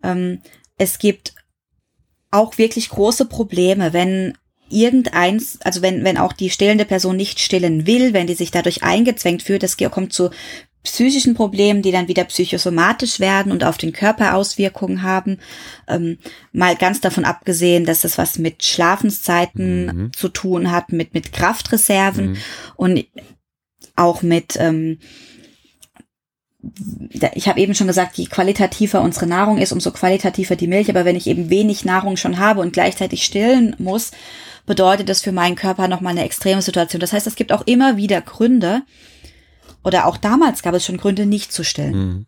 Ähm, 0.02 0.40
es 0.78 0.98
gibt 0.98 1.34
auch 2.30 2.58
wirklich 2.58 2.88
große 2.88 3.26
Probleme, 3.26 3.92
wenn 3.92 4.36
irgendeins, 4.70 5.58
also 5.62 5.82
wenn, 5.82 6.04
wenn 6.04 6.18
auch 6.18 6.32
die 6.32 6.50
stillende 6.50 6.84
Person 6.84 7.16
nicht 7.16 7.40
stillen 7.40 7.86
will, 7.86 8.12
wenn 8.12 8.26
die 8.26 8.34
sich 8.34 8.50
dadurch 8.50 8.82
eingezwängt 8.82 9.42
fühlt, 9.42 9.62
das 9.62 9.76
kommt 9.76 10.12
zu 10.12 10.30
psychischen 10.84 11.34
Problemen, 11.34 11.82
die 11.82 11.92
dann 11.92 12.08
wieder 12.08 12.24
psychosomatisch 12.24 13.20
werden 13.20 13.52
und 13.52 13.64
auf 13.64 13.78
den 13.78 13.92
Körper 13.92 14.34
Auswirkungen 14.34 15.02
haben. 15.02 15.38
Ähm, 15.86 16.18
mal 16.52 16.76
ganz 16.76 17.00
davon 17.00 17.24
abgesehen, 17.24 17.84
dass 17.84 18.02
das 18.02 18.16
was 18.16 18.38
mit 18.38 18.64
Schlafenszeiten 18.64 19.86
mhm. 19.86 20.12
zu 20.12 20.28
tun 20.28 20.70
hat, 20.70 20.92
mit, 20.92 21.14
mit 21.14 21.32
Kraftreserven 21.32 22.30
mhm. 22.30 22.36
und 22.76 23.04
auch 23.96 24.22
mit, 24.22 24.56
ähm, 24.58 24.98
ich 27.34 27.48
habe 27.48 27.60
eben 27.60 27.74
schon 27.74 27.86
gesagt, 27.86 28.16
je 28.16 28.26
qualitativer 28.26 29.02
unsere 29.02 29.26
Nahrung 29.26 29.58
ist, 29.58 29.72
umso 29.72 29.90
qualitativer 29.90 30.56
die 30.56 30.66
Milch. 30.66 30.90
Aber 30.90 31.04
wenn 31.04 31.16
ich 31.16 31.26
eben 31.26 31.50
wenig 31.50 31.84
Nahrung 31.84 32.16
schon 32.16 32.38
habe 32.38 32.60
und 32.60 32.72
gleichzeitig 32.72 33.24
stillen 33.24 33.76
muss, 33.78 34.10
bedeutet 34.68 35.08
das 35.08 35.22
für 35.22 35.32
meinen 35.32 35.56
Körper 35.56 35.88
nochmal 35.88 36.12
eine 36.12 36.24
extreme 36.24 36.62
Situation. 36.62 37.00
Das 37.00 37.12
heißt, 37.12 37.26
es 37.26 37.34
gibt 37.34 37.50
auch 37.50 37.66
immer 37.66 37.96
wieder 37.96 38.20
Gründe, 38.20 38.82
oder 39.84 40.06
auch 40.06 40.16
damals 40.16 40.62
gab 40.62 40.74
es 40.74 40.84
schon 40.84 40.98
Gründe, 40.98 41.26
nicht 41.26 41.52
zu 41.52 41.64
stillen. 41.64 41.96
Mhm. 41.96 42.26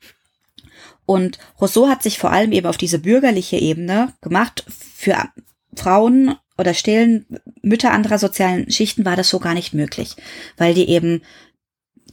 Und 1.06 1.38
Rousseau 1.60 1.88
hat 1.88 2.02
sich 2.02 2.18
vor 2.18 2.30
allem 2.30 2.52
eben 2.52 2.66
auf 2.66 2.76
diese 2.76 2.98
bürgerliche 2.98 3.56
Ebene 3.56 4.12
gemacht. 4.20 4.64
Für 4.68 5.28
Frauen 5.74 6.36
oder 6.56 6.72
stillen 6.72 7.26
Mütter 7.62 7.90
anderer 7.90 8.18
sozialen 8.18 8.70
Schichten 8.70 9.04
war 9.04 9.16
das 9.16 9.28
so 9.28 9.40
gar 9.40 9.54
nicht 9.54 9.74
möglich, 9.74 10.16
weil 10.56 10.74
die 10.74 10.88
eben 10.88 11.22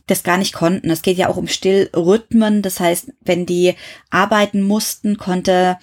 das 0.07 0.23
gar 0.23 0.37
nicht 0.37 0.53
konnten. 0.53 0.89
Es 0.89 1.01
geht 1.01 1.17
ja 1.17 1.27
auch 1.29 1.37
um 1.37 1.47
Stillrhythmen. 1.47 2.61
Das 2.61 2.79
heißt, 2.79 3.13
wenn 3.21 3.45
die 3.45 3.75
arbeiten 4.09 4.63
mussten, 4.63 5.17
konnte 5.17 5.77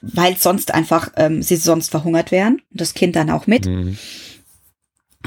weil 0.00 0.36
sonst 0.36 0.72
einfach 0.72 1.12
ähm, 1.16 1.42
sie 1.42 1.56
sonst 1.56 1.90
verhungert 1.90 2.30
wären 2.30 2.62
und 2.70 2.80
das 2.80 2.94
Kind 2.94 3.16
dann 3.16 3.30
auch 3.30 3.46
mit. 3.46 3.66
Mhm. 3.66 3.98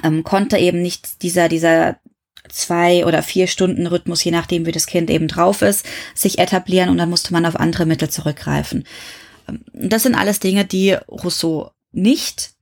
Ähm, 0.04 0.24
konnte 0.24 0.58
eben 0.58 0.82
nicht 0.82 1.22
dieser 1.22 1.50
dieser 1.50 1.98
zwei 2.50 3.06
oder 3.06 3.24
vier 3.24 3.48
Stunden 3.48 3.88
Rhythmus, 3.88 4.24
je 4.24 4.32
nachdem 4.32 4.66
wie 4.66 4.72
das 4.72 4.88
Kind 4.88 5.10
eben 5.10 5.28
drauf 5.28 5.62
ist, 5.62 5.86
sich 6.14 6.40
etablieren 6.40 6.90
und 6.90 6.98
dann 6.98 7.10
musste 7.10 7.34
man 7.34 7.46
auf 7.46 7.60
andere 7.60 7.86
Mittel 7.86 8.10
zurückgreifen. 8.10 8.86
Ähm, 9.48 9.64
das 9.74 10.04
sind 10.04 10.16
alles 10.16 10.40
Dinge, 10.40 10.66
die 10.66 10.94
Rousseau 10.94 11.72
nicht 11.92 12.54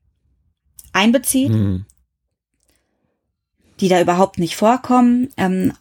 einbezieht, 0.94 1.52
mhm. 1.52 1.86
die 3.80 3.88
da 3.88 4.02
überhaupt 4.02 4.38
nicht 4.38 4.56
vorkommen. 4.56 5.30
Ähm, 5.38 5.74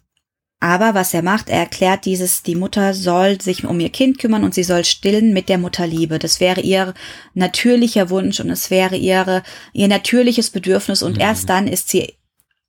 aber 0.61 0.95
was 0.95 1.15
er 1.15 1.23
macht, 1.23 1.49
er 1.49 1.61
erklärt 1.61 2.05
dieses, 2.05 2.43
die 2.43 2.55
Mutter 2.55 2.93
soll 2.93 3.41
sich 3.41 3.65
um 3.65 3.81
ihr 3.81 3.89
Kind 3.89 4.19
kümmern 4.19 4.45
und 4.45 4.55
sie 4.55 4.63
soll 4.63 4.85
stillen 4.85 5.33
mit 5.33 5.49
der 5.49 5.57
Mutterliebe. 5.57 6.19
Das 6.19 6.39
wäre 6.39 6.61
ihr 6.61 6.93
natürlicher 7.33 8.11
Wunsch 8.11 8.41
und 8.41 8.51
es 8.51 8.71
wäre 8.71 8.97
ihre, 8.97 9.43
ihr 9.73 9.89
natürliches 9.89 10.51
Bedürfnis 10.51 11.03
und 11.03 11.15
mhm. 11.15 11.21
erst 11.21 11.49
dann 11.49 11.67
ist 11.67 11.89
sie, 11.89 12.15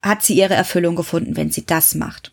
hat 0.02 0.24
sie 0.24 0.36
ihre 0.36 0.54
Erfüllung 0.54 0.96
gefunden, 0.96 1.36
wenn 1.36 1.52
sie 1.52 1.66
das 1.66 1.94
macht. 1.94 2.32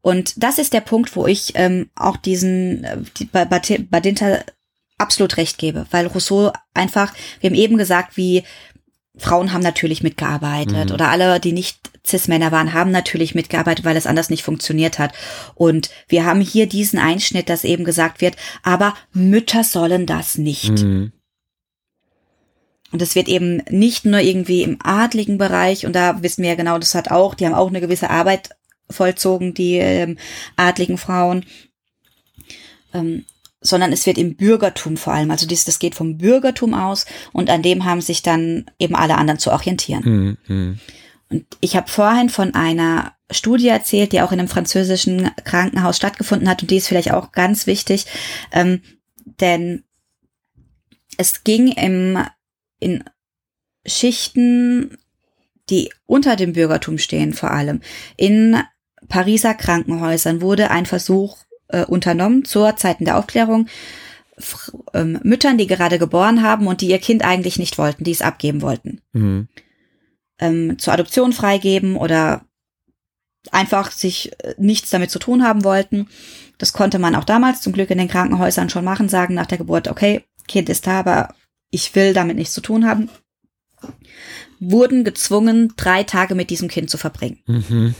Und 0.00 0.42
das 0.42 0.58
ist 0.58 0.72
der 0.72 0.80
Punkt, 0.80 1.16
wo 1.16 1.26
ich 1.26 1.52
ähm, 1.56 1.90
auch 1.96 2.16
diesen 2.16 2.84
äh, 2.84 2.98
die, 3.18 3.24
Badinter 3.24 4.44
absolut 4.96 5.36
recht 5.36 5.58
gebe, 5.58 5.86
weil 5.90 6.06
Rousseau 6.06 6.52
einfach, 6.74 7.12
wir 7.40 7.50
haben 7.50 7.56
eben 7.56 7.78
gesagt, 7.78 8.16
wie 8.16 8.44
Frauen 9.18 9.52
haben 9.52 9.62
natürlich 9.62 10.02
mitgearbeitet 10.02 10.88
mhm. 10.88 10.94
oder 10.94 11.08
alle, 11.08 11.40
die 11.40 11.52
nicht 11.52 11.90
Cis-Männer 12.06 12.52
waren, 12.52 12.72
haben 12.72 12.90
natürlich 12.90 13.34
mitgearbeitet, 13.34 13.84
weil 13.84 13.96
es 13.96 14.06
anders 14.06 14.30
nicht 14.30 14.42
funktioniert 14.42 14.98
hat. 14.98 15.12
Und 15.54 15.90
wir 16.08 16.24
haben 16.24 16.40
hier 16.40 16.66
diesen 16.66 16.98
Einschnitt, 16.98 17.48
dass 17.48 17.64
eben 17.64 17.84
gesagt 17.84 18.20
wird, 18.20 18.36
aber 18.62 18.94
Mütter 19.12 19.64
sollen 19.64 20.06
das 20.06 20.38
nicht. 20.38 20.70
Mhm. 20.70 21.12
Und 22.90 23.02
es 23.02 23.14
wird 23.14 23.28
eben 23.28 23.62
nicht 23.68 24.06
nur 24.06 24.20
irgendwie 24.20 24.62
im 24.62 24.78
adligen 24.82 25.36
Bereich, 25.36 25.84
und 25.84 25.94
da 25.94 26.22
wissen 26.22 26.42
wir 26.42 26.50
ja 26.50 26.56
genau, 26.56 26.78
das 26.78 26.94
hat 26.94 27.10
auch, 27.10 27.34
die 27.34 27.44
haben 27.44 27.54
auch 27.54 27.68
eine 27.68 27.82
gewisse 27.82 28.08
Arbeit 28.08 28.50
vollzogen, 28.88 29.52
die 29.52 29.74
ähm, 29.74 30.16
adligen 30.56 30.96
Frauen, 30.96 31.44
ähm, 32.94 33.26
sondern 33.60 33.92
es 33.92 34.06
wird 34.06 34.18
im 34.18 34.36
Bürgertum 34.36 34.96
vor 34.96 35.12
allem, 35.12 35.30
also 35.30 35.46
dies, 35.46 35.64
das 35.64 35.78
geht 35.78 35.94
vom 35.94 36.18
Bürgertum 36.18 36.74
aus 36.74 37.06
und 37.32 37.50
an 37.50 37.62
dem 37.62 37.84
haben 37.84 38.00
sich 38.00 38.22
dann 38.22 38.66
eben 38.78 38.94
alle 38.94 39.16
anderen 39.16 39.40
zu 39.40 39.50
orientieren. 39.52 40.38
Mhm. 40.46 40.78
Und 41.30 41.44
ich 41.60 41.76
habe 41.76 41.90
vorhin 41.90 42.30
von 42.30 42.54
einer 42.54 43.14
Studie 43.30 43.68
erzählt, 43.68 44.12
die 44.12 44.22
auch 44.22 44.32
in 44.32 44.38
einem 44.38 44.48
französischen 44.48 45.30
Krankenhaus 45.44 45.96
stattgefunden 45.96 46.48
hat 46.48 46.62
und 46.62 46.70
die 46.70 46.76
ist 46.76 46.88
vielleicht 46.88 47.12
auch 47.12 47.32
ganz 47.32 47.66
wichtig, 47.66 48.06
ähm, 48.52 48.80
denn 49.40 49.84
es 51.16 51.44
ging 51.44 51.68
im, 51.72 52.18
in 52.78 53.04
Schichten, 53.84 54.96
die 55.68 55.92
unter 56.06 56.36
dem 56.36 56.54
Bürgertum 56.54 56.96
stehen 56.96 57.34
vor 57.34 57.50
allem, 57.50 57.80
in 58.16 58.56
Pariser 59.08 59.54
Krankenhäusern 59.54 60.40
wurde 60.40 60.70
ein 60.70 60.86
Versuch 60.86 61.38
äh, 61.68 61.84
unternommen 61.84 62.44
zur 62.44 62.76
Zeiten 62.76 63.04
der 63.04 63.18
Aufklärung. 63.18 63.66
F 64.36 64.72
ähm, 64.94 65.18
Müttern, 65.22 65.58
die 65.58 65.66
gerade 65.66 65.98
geboren 65.98 66.42
haben 66.42 66.66
und 66.66 66.80
die 66.80 66.88
ihr 66.88 66.98
Kind 66.98 67.24
eigentlich 67.24 67.58
nicht 67.58 67.78
wollten, 67.78 68.04
die 68.04 68.12
es 68.12 68.22
abgeben 68.22 68.62
wollten. 68.62 69.00
Mhm. 69.12 69.48
Ähm, 70.38 70.78
zur 70.78 70.92
Adoption 70.92 71.32
freigeben 71.32 71.96
oder 71.96 72.44
einfach 73.50 73.90
sich 73.90 74.32
äh, 74.44 74.54
nichts 74.58 74.90
damit 74.90 75.10
zu 75.10 75.18
tun 75.18 75.42
haben 75.42 75.64
wollten. 75.64 76.08
Das 76.58 76.72
konnte 76.72 76.98
man 76.98 77.14
auch 77.14 77.24
damals 77.24 77.60
zum 77.60 77.72
Glück 77.72 77.90
in 77.90 77.98
den 77.98 78.08
Krankenhäusern 78.08 78.70
schon 78.70 78.84
machen, 78.84 79.08
sagen 79.08 79.34
nach 79.34 79.46
der 79.46 79.58
Geburt, 79.58 79.88
okay, 79.88 80.24
Kind 80.46 80.68
ist 80.68 80.86
da, 80.86 81.00
aber 81.00 81.34
ich 81.70 81.94
will 81.94 82.14
damit 82.14 82.36
nichts 82.36 82.54
zu 82.54 82.60
tun 82.60 82.86
haben. 82.86 83.10
Wurden 84.60 85.04
gezwungen, 85.04 85.72
drei 85.76 86.02
Tage 86.02 86.34
mit 86.34 86.50
diesem 86.50 86.68
Kind 86.68 86.90
zu 86.90 86.98
verbringen. 86.98 87.38
Mhm. 87.46 87.94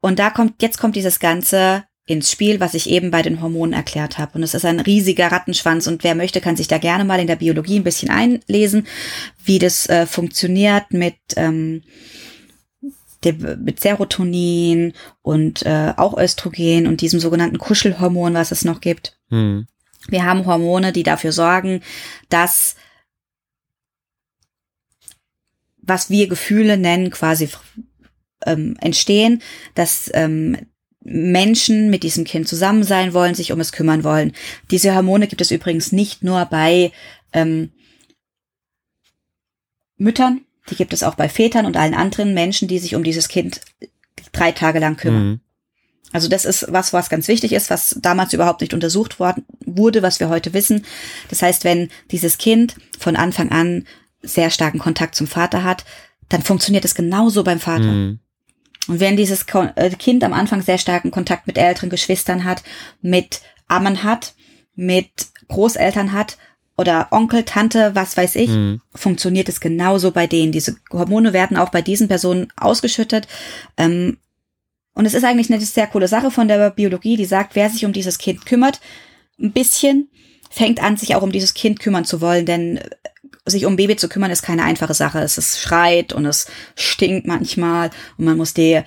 Und 0.00 0.18
da 0.18 0.30
kommt, 0.30 0.60
jetzt 0.62 0.78
kommt 0.78 0.96
dieses 0.96 1.20
ganze 1.20 1.84
ins 2.06 2.30
Spiel, 2.30 2.58
was 2.58 2.74
ich 2.74 2.90
eben 2.90 3.10
bei 3.10 3.22
den 3.22 3.40
Hormonen 3.40 3.72
erklärt 3.72 4.18
habe. 4.18 4.34
Und 4.34 4.42
es 4.42 4.54
ist 4.54 4.64
ein 4.64 4.80
riesiger 4.80 5.30
Rattenschwanz 5.30 5.86
und 5.86 6.02
wer 6.02 6.14
möchte, 6.14 6.40
kann 6.40 6.56
sich 6.56 6.68
da 6.68 6.78
gerne 6.78 7.04
mal 7.04 7.20
in 7.20 7.28
der 7.28 7.36
Biologie 7.36 7.78
ein 7.78 7.84
bisschen 7.84 8.10
einlesen, 8.10 8.86
wie 9.44 9.58
das 9.58 9.88
äh, 9.88 10.06
funktioniert 10.06 10.90
mit, 10.90 11.14
ähm, 11.36 11.82
dem, 13.24 13.64
mit 13.64 13.80
Serotonin 13.80 14.94
und 15.22 15.64
äh, 15.64 15.92
auch 15.96 16.18
Östrogen 16.18 16.88
und 16.88 17.00
diesem 17.00 17.20
sogenannten 17.20 17.58
Kuschelhormon, 17.58 18.34
was 18.34 18.50
es 18.50 18.64
noch 18.64 18.80
gibt. 18.80 19.16
Hm. 19.28 19.66
Wir 20.08 20.24
haben 20.24 20.46
Hormone, 20.46 20.92
die 20.92 21.04
dafür 21.04 21.30
sorgen, 21.30 21.82
dass 22.28 22.74
was 25.84 26.10
wir 26.10 26.28
Gefühle 26.28 26.76
nennen, 26.76 27.10
quasi 27.10 27.48
ähm, 28.46 28.76
entstehen, 28.80 29.42
dass 29.74 30.10
ähm, 30.14 30.56
Menschen 31.04 31.90
mit 31.90 32.02
diesem 32.02 32.24
Kind 32.24 32.48
zusammen 32.48 32.84
sein 32.84 33.14
wollen, 33.14 33.34
sich 33.34 33.52
um 33.52 33.60
es 33.60 33.72
kümmern 33.72 34.04
wollen. 34.04 34.32
Diese 34.70 34.94
Hormone 34.94 35.26
gibt 35.26 35.40
es 35.40 35.50
übrigens 35.50 35.92
nicht 35.92 36.22
nur 36.22 36.44
bei 36.46 36.92
ähm, 37.32 37.70
Müttern, 39.96 40.42
die 40.70 40.76
gibt 40.76 40.92
es 40.92 41.02
auch 41.02 41.14
bei 41.14 41.28
Vätern 41.28 41.66
und 41.66 41.76
allen 41.76 41.94
anderen 41.94 42.34
Menschen, 42.34 42.68
die 42.68 42.78
sich 42.78 42.94
um 42.94 43.04
dieses 43.04 43.28
Kind 43.28 43.60
drei 44.32 44.52
Tage 44.52 44.78
lang 44.78 44.96
kümmern. 44.96 45.26
Mhm. 45.26 45.40
Also 46.12 46.28
das 46.28 46.44
ist 46.44 46.66
was, 46.68 46.92
was 46.92 47.08
ganz 47.08 47.26
wichtig 47.26 47.52
ist, 47.52 47.70
was 47.70 47.96
damals 48.00 48.32
überhaupt 48.32 48.60
nicht 48.60 48.74
untersucht 48.74 49.18
worden 49.18 49.44
wurde, 49.64 50.02
was 50.02 50.20
wir 50.20 50.28
heute 50.28 50.52
wissen. 50.52 50.84
Das 51.30 51.42
heißt, 51.42 51.64
wenn 51.64 51.88
dieses 52.10 52.38
Kind 52.38 52.76
von 52.98 53.16
Anfang 53.16 53.50
an 53.50 53.86
sehr 54.20 54.50
starken 54.50 54.78
Kontakt 54.78 55.14
zum 55.14 55.26
Vater 55.26 55.64
hat, 55.64 55.84
dann 56.28 56.42
funktioniert 56.42 56.84
es 56.84 56.94
genauso 56.94 57.44
beim 57.44 57.60
Vater. 57.60 57.84
Mhm. 57.84 58.20
Und 58.88 59.00
wenn 59.00 59.16
dieses 59.16 59.44
äh, 59.76 59.90
Kind 59.90 60.24
am 60.24 60.32
Anfang 60.32 60.62
sehr 60.62 60.78
starken 60.78 61.10
Kontakt 61.10 61.46
mit 61.46 61.58
älteren 61.58 61.90
Geschwistern 61.90 62.44
hat, 62.44 62.62
mit 63.00 63.42
Ammen 63.68 64.02
hat, 64.02 64.34
mit 64.74 65.10
Großeltern 65.48 66.12
hat 66.12 66.38
oder 66.76 67.08
Onkel, 67.10 67.44
Tante, 67.44 67.94
was 67.94 68.16
weiß 68.16 68.36
ich, 68.36 68.48
mhm. 68.48 68.80
funktioniert 68.94 69.48
es 69.48 69.60
genauso 69.60 70.10
bei 70.10 70.26
denen. 70.26 70.52
Diese 70.52 70.76
Hormone 70.90 71.32
werden 71.32 71.56
auch 71.56 71.68
bei 71.68 71.82
diesen 71.82 72.08
Personen 72.08 72.48
ausgeschüttet. 72.56 73.28
Ähm, 73.76 74.18
und 74.94 75.06
es 75.06 75.14
ist 75.14 75.24
eigentlich 75.24 75.50
eine 75.50 75.60
sehr 75.60 75.86
coole 75.86 76.08
Sache 76.08 76.30
von 76.30 76.48
der 76.48 76.70
Biologie, 76.70 77.16
die 77.16 77.24
sagt, 77.24 77.54
wer 77.54 77.70
sich 77.70 77.84
um 77.84 77.92
dieses 77.92 78.18
Kind 78.18 78.44
kümmert, 78.44 78.80
ein 79.40 79.52
bisschen, 79.52 80.08
fängt 80.50 80.82
an, 80.82 80.96
sich 80.96 81.14
auch 81.14 81.22
um 81.22 81.32
dieses 81.32 81.54
Kind 81.54 81.80
kümmern 81.80 82.04
zu 82.04 82.20
wollen, 82.20 82.44
denn 82.44 82.80
sich 83.44 83.66
um 83.66 83.76
Baby 83.76 83.96
zu 83.96 84.08
kümmern 84.08 84.30
ist 84.30 84.42
keine 84.42 84.64
einfache 84.64 84.94
Sache. 84.94 85.20
Es 85.20 85.38
ist 85.38 85.60
schreit 85.60 86.12
und 86.12 86.26
es 86.26 86.46
stinkt 86.76 87.26
manchmal 87.26 87.90
und 88.16 88.24
man 88.24 88.36
muss 88.36 88.54
die 88.54 88.82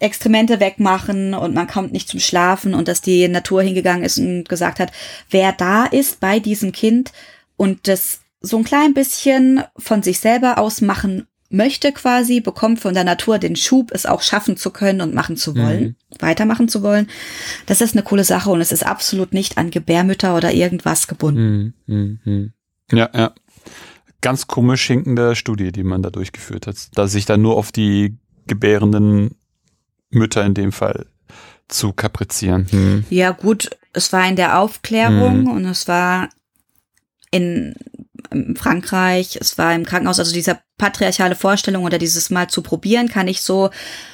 Extremente 0.00 0.60
wegmachen 0.60 1.34
und 1.34 1.54
man 1.54 1.66
kommt 1.66 1.92
nicht 1.92 2.08
zum 2.08 2.20
Schlafen 2.20 2.74
und 2.74 2.88
dass 2.88 3.00
die 3.00 3.26
Natur 3.28 3.62
hingegangen 3.62 4.04
ist 4.04 4.18
und 4.18 4.48
gesagt 4.48 4.78
hat, 4.78 4.92
wer 5.30 5.52
da 5.52 5.86
ist 5.86 6.20
bei 6.20 6.38
diesem 6.38 6.72
Kind 6.72 7.12
und 7.56 7.88
das 7.88 8.20
so 8.40 8.58
ein 8.58 8.64
klein 8.64 8.94
bisschen 8.94 9.62
von 9.76 10.02
sich 10.02 10.20
selber 10.20 10.58
aus 10.58 10.80
machen 10.80 11.26
möchte 11.50 11.92
quasi, 11.92 12.40
bekommt 12.40 12.78
von 12.78 12.94
der 12.94 13.04
Natur 13.04 13.38
den 13.38 13.56
Schub, 13.56 13.90
es 13.92 14.06
auch 14.06 14.22
schaffen 14.22 14.56
zu 14.56 14.70
können 14.70 15.00
und 15.00 15.14
machen 15.14 15.36
zu 15.36 15.56
wollen, 15.56 15.82
mhm. 15.82 15.96
weitermachen 16.18 16.68
zu 16.68 16.82
wollen. 16.82 17.08
Das 17.66 17.80
ist 17.80 17.94
eine 17.94 18.02
coole 18.02 18.24
Sache 18.24 18.50
und 18.50 18.60
es 18.60 18.70
ist 18.70 18.84
absolut 18.84 19.32
nicht 19.32 19.56
an 19.56 19.70
Gebärmütter 19.70 20.36
oder 20.36 20.52
irgendwas 20.52 21.08
gebunden. 21.08 21.74
Mhm. 21.86 22.52
Ja, 22.92 23.10
ja. 23.14 23.32
Ganz 24.20 24.48
komisch 24.48 24.86
hinkende 24.86 25.36
Studie, 25.36 25.70
die 25.70 25.84
man 25.84 26.02
da 26.02 26.10
durchgeführt 26.10 26.66
hat, 26.66 26.76
da 26.94 27.06
sich 27.06 27.24
dann 27.24 27.40
nur 27.40 27.56
auf 27.56 27.70
die 27.70 28.16
gebärenden 28.46 29.36
Mütter 30.10 30.44
in 30.44 30.54
dem 30.54 30.72
Fall 30.72 31.06
zu 31.68 31.92
kaprizieren. 31.92 32.66
Hm. 32.70 33.04
Ja, 33.10 33.30
gut, 33.30 33.70
es 33.92 34.12
war 34.12 34.26
in 34.26 34.36
der 34.36 34.58
Aufklärung 34.58 35.46
hm. 35.46 35.50
und 35.50 35.64
es 35.66 35.86
war 35.86 36.30
in 37.30 37.74
Frankreich, 38.56 39.38
es 39.40 39.56
war 39.58 39.74
im 39.74 39.84
Krankenhaus, 39.84 40.18
also 40.18 40.32
dieser 40.32 40.60
patriarchale 40.76 41.34
Vorstellung 41.34 41.84
oder 41.84 41.98
dieses 41.98 42.30
Mal 42.30 42.48
zu 42.48 42.62
probieren, 42.62 43.08
kann 43.08 43.28
ich 43.28 43.40
so 43.40 43.70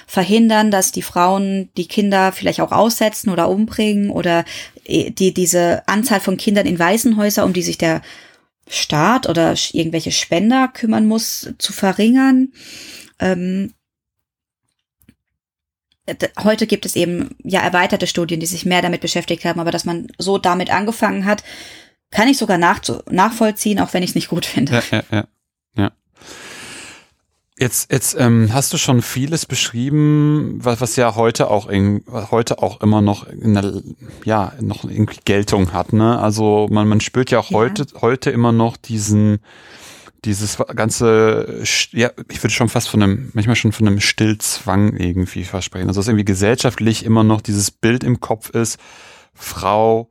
verhindern, 0.07 0.71
dass 0.71 0.93
die 0.93 1.03
Frauen 1.03 1.69
die 1.77 1.89
Kinder 1.89 2.33
vielleicht 2.33 2.61
auch 2.61 2.73
aussetzen 2.73 3.31
oder 3.31 3.49
umbringen 3.49 4.11
oder 4.11 4.45
äh, 4.85 5.11
die, 5.11 5.35
diese 5.35 5.87
Anzahl 5.87 6.21
von 6.21 6.37
Kindern 6.37 6.67
in 6.67 6.79
Waisenhäuser, 6.79 7.45
um 7.45 7.53
die 7.53 7.63
sich 7.63 7.79
der 7.79 8.03
Staat 8.69 9.29
oder 9.29 9.55
irgendwelche 9.73 10.13
Spender 10.13 10.69
kümmern 10.69 11.07
muss, 11.07 11.53
zu 11.59 11.73
verringern. 11.73 12.53
Ähm, 13.19 13.75
heute 16.43 16.67
gibt 16.67 16.87
es 16.87 16.97
eben 16.97 17.37
ja 17.43 17.61
erweiterte 17.61 18.07
Studien, 18.07 18.41
die 18.41 18.47
sich 18.47 18.67
mehr 18.67 18.83
damit 18.83 19.01
beschäftigt 19.01 19.45
haben, 19.45 19.61
aber 19.61 19.71
dass 19.71 19.85
man 19.85 20.09
so 20.19 20.39
damit 20.39 20.71
angefangen 20.71 21.25
hat, 21.25 21.43
kann 22.11 22.29
ich 22.29 22.39
sogar 22.39 22.59
nach, 22.59 22.81
nachvollziehen, 23.11 23.81
auch 23.81 23.93
wenn 23.93 24.03
ich 24.03 24.11
es 24.11 24.15
nicht 24.15 24.29
gut 24.29 24.47
finde. 24.47 24.73
Ja, 24.75 24.83
ja, 24.91 25.05
ja. 25.11 25.29
ja. 25.77 25.93
Jetzt, 27.57 27.93
jetzt 27.93 28.17
ähm, 28.19 28.51
hast 28.53 28.73
du 28.73 28.79
schon 28.79 29.01
vieles 29.01 29.47
beschrieben, 29.47 30.59
was, 30.61 30.81
was 30.81 30.97
ja 30.97 31.15
heute 31.15 31.51
auch 31.51 31.69
in, 31.69 32.03
heute 32.09 32.61
auch 32.61 32.81
immer 32.81 33.01
noch 33.01 33.29
in 33.29 33.55
der, 33.55 33.81
ja 34.25 34.53
noch 34.61 34.83
irgendwie 34.83 35.21
Geltung 35.25 35.73
hat. 35.73 35.93
Ne? 35.93 36.19
Also 36.19 36.67
man, 36.71 36.89
man 36.89 37.01
spürt 37.01 37.31
ja 37.31 37.39
auch 37.39 37.51
ja. 37.51 37.59
heute 37.59 37.87
heute 38.01 38.33
immer 38.33 38.51
noch 38.51 38.77
diesen 38.77 39.39
dieses 40.25 40.59
ganze, 40.75 41.63
ja, 41.93 42.11
ich 42.31 42.43
würde 42.43 42.55
schon 42.55 42.69
fast 42.69 42.89
von 42.89 43.03
einem, 43.03 43.31
manchmal 43.35 43.57
schon 43.57 43.73
von 43.73 43.87
einem 43.87 44.01
Stillzwang 44.01 44.97
irgendwie 44.97 45.45
versprechen. 45.45 45.89
Also 45.89 46.01
dass 46.01 46.09
irgendwie 46.09 46.25
gesellschaftlich 46.25 47.05
immer 47.05 47.23
noch 47.25 47.41
dieses 47.41 47.71
Bild 47.71 48.03
im 48.05 48.21
Kopf 48.21 48.51
ist, 48.51 48.79
Frau, 49.35 50.09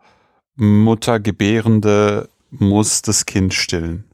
Mutter, 0.55 1.19
Gebärende 1.19 2.29
muss 2.51 3.01
das 3.01 3.25
Kind 3.25 3.53
stillen. 3.53 4.05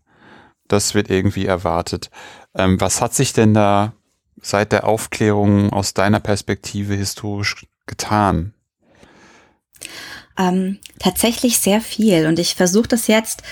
Das 0.67 0.93
wird 0.93 1.09
irgendwie 1.09 1.45
erwartet. 1.45 2.09
Ähm, 2.55 2.79
was 2.79 3.01
hat 3.01 3.13
sich 3.13 3.33
denn 3.33 3.53
da 3.53 3.93
seit 4.41 4.71
der 4.71 4.87
Aufklärung 4.87 5.71
aus 5.71 5.93
deiner 5.93 6.19
Perspektive 6.19 6.95
historisch 6.95 7.65
getan? 7.85 8.53
Ähm, 10.37 10.79
tatsächlich 10.99 11.59
sehr 11.59 11.81
viel. 11.81 12.25
Und 12.27 12.39
ich 12.39 12.55
versuche 12.55 12.87
das 12.87 13.07
jetzt 13.07 13.43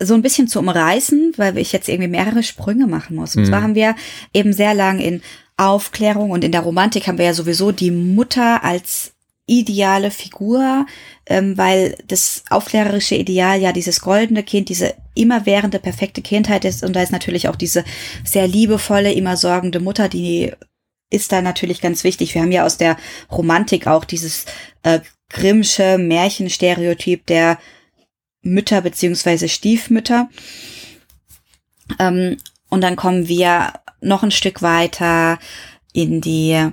so 0.00 0.14
ein 0.14 0.22
bisschen 0.22 0.48
zu 0.48 0.58
umreißen, 0.58 1.34
weil 1.36 1.58
ich 1.58 1.72
jetzt 1.72 1.88
irgendwie 1.88 2.08
mehrere 2.08 2.42
Sprünge 2.42 2.86
machen 2.86 3.16
muss. 3.16 3.36
Und 3.36 3.42
mhm. 3.42 3.46
zwar 3.46 3.62
haben 3.62 3.74
wir 3.74 3.94
eben 4.32 4.52
sehr 4.52 4.74
lang 4.74 4.98
in 4.98 5.22
Aufklärung 5.56 6.30
und 6.30 6.42
in 6.42 6.52
der 6.52 6.62
Romantik 6.62 7.06
haben 7.06 7.18
wir 7.18 7.26
ja 7.26 7.34
sowieso 7.34 7.70
die 7.70 7.90
Mutter 7.90 8.64
als 8.64 9.12
ideale 9.50 10.12
Figur, 10.12 10.86
ähm, 11.26 11.58
weil 11.58 11.96
das 12.06 12.44
aufklärerische 12.50 13.16
Ideal 13.16 13.60
ja 13.60 13.72
dieses 13.72 14.00
goldene 14.00 14.44
Kind, 14.44 14.68
diese 14.68 14.94
immerwährende 15.14 15.80
perfekte 15.80 16.22
Kindheit 16.22 16.64
ist 16.64 16.84
und 16.84 16.94
da 16.94 17.02
ist 17.02 17.10
natürlich 17.10 17.48
auch 17.48 17.56
diese 17.56 17.84
sehr 18.24 18.46
liebevolle, 18.46 19.12
immer 19.12 19.36
sorgende 19.36 19.80
Mutter, 19.80 20.08
die 20.08 20.52
ist 21.10 21.32
da 21.32 21.42
natürlich 21.42 21.80
ganz 21.80 22.04
wichtig. 22.04 22.34
Wir 22.34 22.42
haben 22.42 22.52
ja 22.52 22.64
aus 22.64 22.76
der 22.76 22.96
Romantik 23.30 23.88
auch 23.88 24.04
dieses 24.04 24.46
äh, 24.84 25.00
Grimmsche 25.28 25.98
Märchenstereotyp 25.98 27.26
der 27.26 27.58
Mütter 28.42 28.80
beziehungsweise 28.80 29.48
Stiefmütter. 29.48 30.28
Ähm, 31.98 32.36
und 32.68 32.82
dann 32.82 32.94
kommen 32.94 33.26
wir 33.26 33.72
noch 34.00 34.22
ein 34.22 34.30
Stück 34.30 34.62
weiter 34.62 35.40
in 35.92 36.20
die 36.20 36.70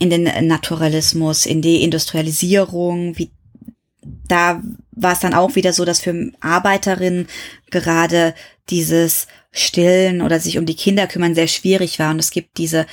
in 0.00 0.10
den 0.10 0.24
Naturalismus, 0.46 1.46
in 1.46 1.62
die 1.62 1.82
Industrialisierung, 1.82 3.16
wie 3.18 3.30
da 4.26 4.62
war 4.92 5.12
es 5.12 5.20
dann 5.20 5.34
auch 5.34 5.56
wieder 5.56 5.72
so, 5.72 5.84
dass 5.84 6.00
für 6.00 6.32
Arbeiterinnen 6.40 7.28
gerade 7.70 8.34
dieses 8.70 9.26
Stillen 9.52 10.22
oder 10.22 10.40
sich 10.40 10.56
um 10.56 10.64
die 10.64 10.74
Kinder 10.74 11.06
kümmern 11.06 11.34
sehr 11.34 11.48
schwierig 11.48 11.98
war. 11.98 12.10
Und 12.10 12.18
es 12.18 12.30
gibt 12.30 12.56
diese, 12.56 12.86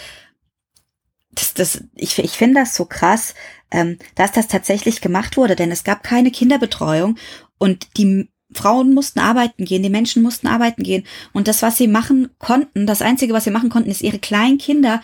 das, 1.32 1.54
das, 1.54 1.84
ich, 1.96 2.20
ich 2.20 2.32
finde 2.32 2.60
das 2.60 2.76
so 2.76 2.86
krass, 2.86 3.36
ähm, 3.72 3.98
dass 4.16 4.34
das 4.34 4.48
tatsächlich 4.48 5.00
gemacht 5.00 5.38
wurde, 5.38 5.56
denn 5.56 5.72
es 5.72 5.86
gab 5.86 6.04
keine 6.04 6.32
Kinderbetreuung 6.32 7.18
und 7.58 7.88
die 7.98 8.30
Frauen 8.52 8.94
mussten 8.94 9.20
arbeiten 9.20 9.64
gehen, 9.64 9.84
die 9.84 9.90
Menschen 9.90 10.24
mussten 10.24 10.48
arbeiten 10.48 10.84
gehen. 10.84 11.06
Und 11.32 11.48
das, 11.48 11.62
was 11.62 11.78
sie 11.78 11.88
machen 11.88 12.30
konnten, 12.38 12.86
das 12.86 13.02
Einzige, 13.02 13.34
was 13.34 13.46
sie 13.46 13.52
machen 13.52 13.70
konnten, 13.70 13.90
ist 13.90 14.02
ihre 14.02 14.20
kleinen 14.20 14.58
Kinder 14.58 15.02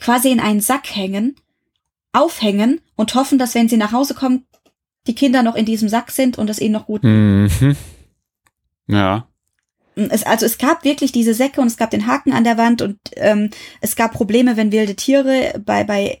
quasi 0.00 0.30
in 0.30 0.40
einen 0.40 0.60
Sack 0.60 0.94
hängen, 0.94 1.36
aufhängen 2.12 2.80
und 2.96 3.14
hoffen, 3.14 3.38
dass 3.38 3.54
wenn 3.54 3.68
sie 3.68 3.76
nach 3.76 3.92
Hause 3.92 4.14
kommen, 4.14 4.46
die 5.06 5.14
Kinder 5.14 5.42
noch 5.42 5.54
in 5.54 5.64
diesem 5.64 5.88
Sack 5.88 6.10
sind 6.10 6.38
und 6.38 6.50
es 6.50 6.60
ihnen 6.60 6.72
noch 6.72 6.86
gut. 6.86 7.02
Mhm. 7.02 7.76
Ja. 8.86 9.28
Es, 9.94 10.22
also 10.22 10.46
es 10.46 10.58
gab 10.58 10.84
wirklich 10.84 11.12
diese 11.12 11.34
Säcke 11.34 11.60
und 11.60 11.66
es 11.66 11.76
gab 11.76 11.90
den 11.90 12.06
Haken 12.06 12.32
an 12.32 12.44
der 12.44 12.56
Wand 12.56 12.82
und 12.82 12.98
ähm, 13.16 13.50
es 13.80 13.96
gab 13.96 14.12
Probleme, 14.12 14.56
wenn 14.56 14.72
wilde 14.72 14.94
Tiere 14.94 15.60
bei, 15.64 15.84
bei 15.84 16.20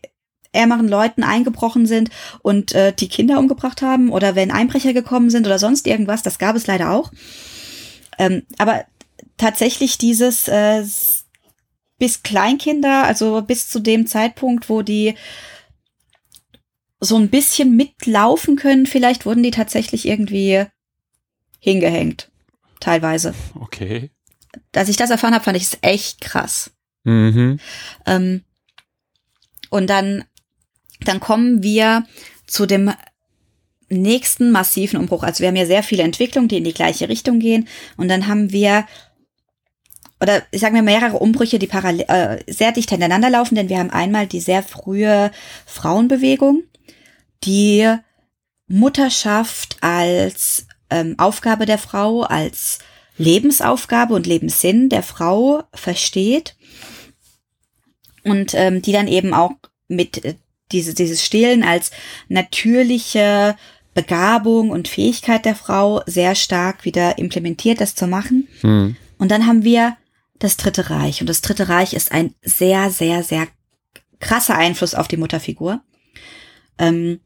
ärmeren 0.52 0.88
Leuten 0.88 1.22
eingebrochen 1.22 1.86
sind 1.86 2.10
und 2.42 2.72
äh, 2.72 2.92
die 2.92 3.08
Kinder 3.08 3.38
umgebracht 3.38 3.82
haben 3.82 4.10
oder 4.10 4.34
wenn 4.34 4.50
Einbrecher 4.50 4.92
gekommen 4.92 5.30
sind 5.30 5.46
oder 5.46 5.58
sonst 5.58 5.86
irgendwas. 5.86 6.22
Das 6.22 6.38
gab 6.38 6.56
es 6.56 6.66
leider 6.66 6.90
auch. 6.90 7.12
Ähm, 8.18 8.42
aber 8.58 8.84
tatsächlich 9.36 9.98
dieses 9.98 10.48
äh, 10.48 10.82
bis 11.98 12.22
Kleinkinder, 12.22 13.04
also 13.04 13.42
bis 13.42 13.68
zu 13.68 13.80
dem 13.80 14.06
Zeitpunkt, 14.06 14.68
wo 14.68 14.82
die 14.82 15.14
so 17.00 17.16
ein 17.16 17.28
bisschen 17.28 17.76
mitlaufen 17.76 18.56
können. 18.56 18.86
Vielleicht 18.86 19.26
wurden 19.26 19.42
die 19.42 19.50
tatsächlich 19.50 20.06
irgendwie 20.06 20.64
hingehängt. 21.60 22.30
Teilweise. 22.80 23.34
Okay. 23.54 24.10
Als 24.74 24.88
ich 24.88 24.96
das 24.96 25.10
erfahren 25.10 25.34
habe, 25.34 25.44
fand 25.44 25.56
ich 25.56 25.64
es 25.64 25.78
echt 25.82 26.20
krass. 26.20 26.70
Mhm. 27.04 27.58
Ähm, 28.06 28.42
und 29.70 29.88
dann, 29.88 30.24
dann 31.00 31.20
kommen 31.20 31.62
wir 31.62 32.06
zu 32.46 32.66
dem 32.66 32.92
nächsten 33.90 34.50
massiven 34.50 34.98
Umbruch. 34.98 35.22
Also 35.22 35.40
wir 35.40 35.48
haben 35.48 35.56
ja 35.56 35.66
sehr 35.66 35.82
viele 35.82 36.02
Entwicklungen, 36.02 36.48
die 36.48 36.58
in 36.58 36.64
die 36.64 36.74
gleiche 36.74 37.08
Richtung 37.08 37.38
gehen. 37.38 37.68
Und 37.96 38.08
dann 38.08 38.26
haben 38.26 38.52
wir, 38.52 38.86
oder 40.20 40.42
ich 40.50 40.60
sage 40.60 40.74
mir 40.74 40.82
mehrere 40.82 41.18
Umbrüche, 41.18 41.58
die 41.58 41.66
parallel, 41.66 42.06
äh, 42.08 42.52
sehr 42.52 42.72
dicht 42.72 42.90
hintereinander 42.90 43.30
laufen, 43.30 43.54
denn 43.54 43.68
wir 43.68 43.78
haben 43.78 43.90
einmal 43.90 44.26
die 44.26 44.40
sehr 44.40 44.62
frühe 44.62 45.30
Frauenbewegung, 45.66 46.64
die 47.44 47.88
Mutterschaft 48.66 49.78
als 49.80 50.66
ähm, 50.90 51.14
Aufgabe 51.18 51.66
der 51.66 51.78
Frau, 51.78 52.22
als 52.22 52.78
Lebensaufgabe 53.16 54.14
und 54.14 54.26
Lebenssinn 54.26 54.88
der 54.88 55.02
Frau 55.02 55.64
versteht 55.72 56.56
und 58.24 58.54
ähm, 58.54 58.82
die 58.82 58.92
dann 58.92 59.08
eben 59.08 59.34
auch 59.34 59.52
mit 59.88 60.24
äh, 60.24 60.34
diese, 60.72 60.94
dieses 60.94 61.24
Stillen 61.24 61.62
als 61.62 61.90
natürliche 62.28 63.56
Begabung 63.94 64.70
und 64.70 64.86
Fähigkeit 64.86 65.44
der 65.44 65.56
Frau 65.56 66.02
sehr 66.06 66.34
stark 66.34 66.84
wieder 66.84 67.18
implementiert, 67.18 67.80
das 67.80 67.94
zu 67.94 68.06
machen. 68.06 68.46
Mhm. 68.62 68.96
Und 69.18 69.30
dann 69.30 69.46
haben 69.46 69.64
wir 69.64 69.96
das 70.38 70.56
Dritte 70.56 70.90
Reich. 70.90 71.20
Und 71.20 71.28
das 71.28 71.40
Dritte 71.40 71.68
Reich 71.68 71.94
ist 71.94 72.12
ein 72.12 72.34
sehr, 72.42 72.90
sehr, 72.90 73.22
sehr 73.22 73.48
krasser 74.20 74.56
Einfluss 74.56 74.94
auf 74.94 75.08
die 75.08 75.16
Mutterfigur. 75.16 75.80
Ähm, 76.78 77.20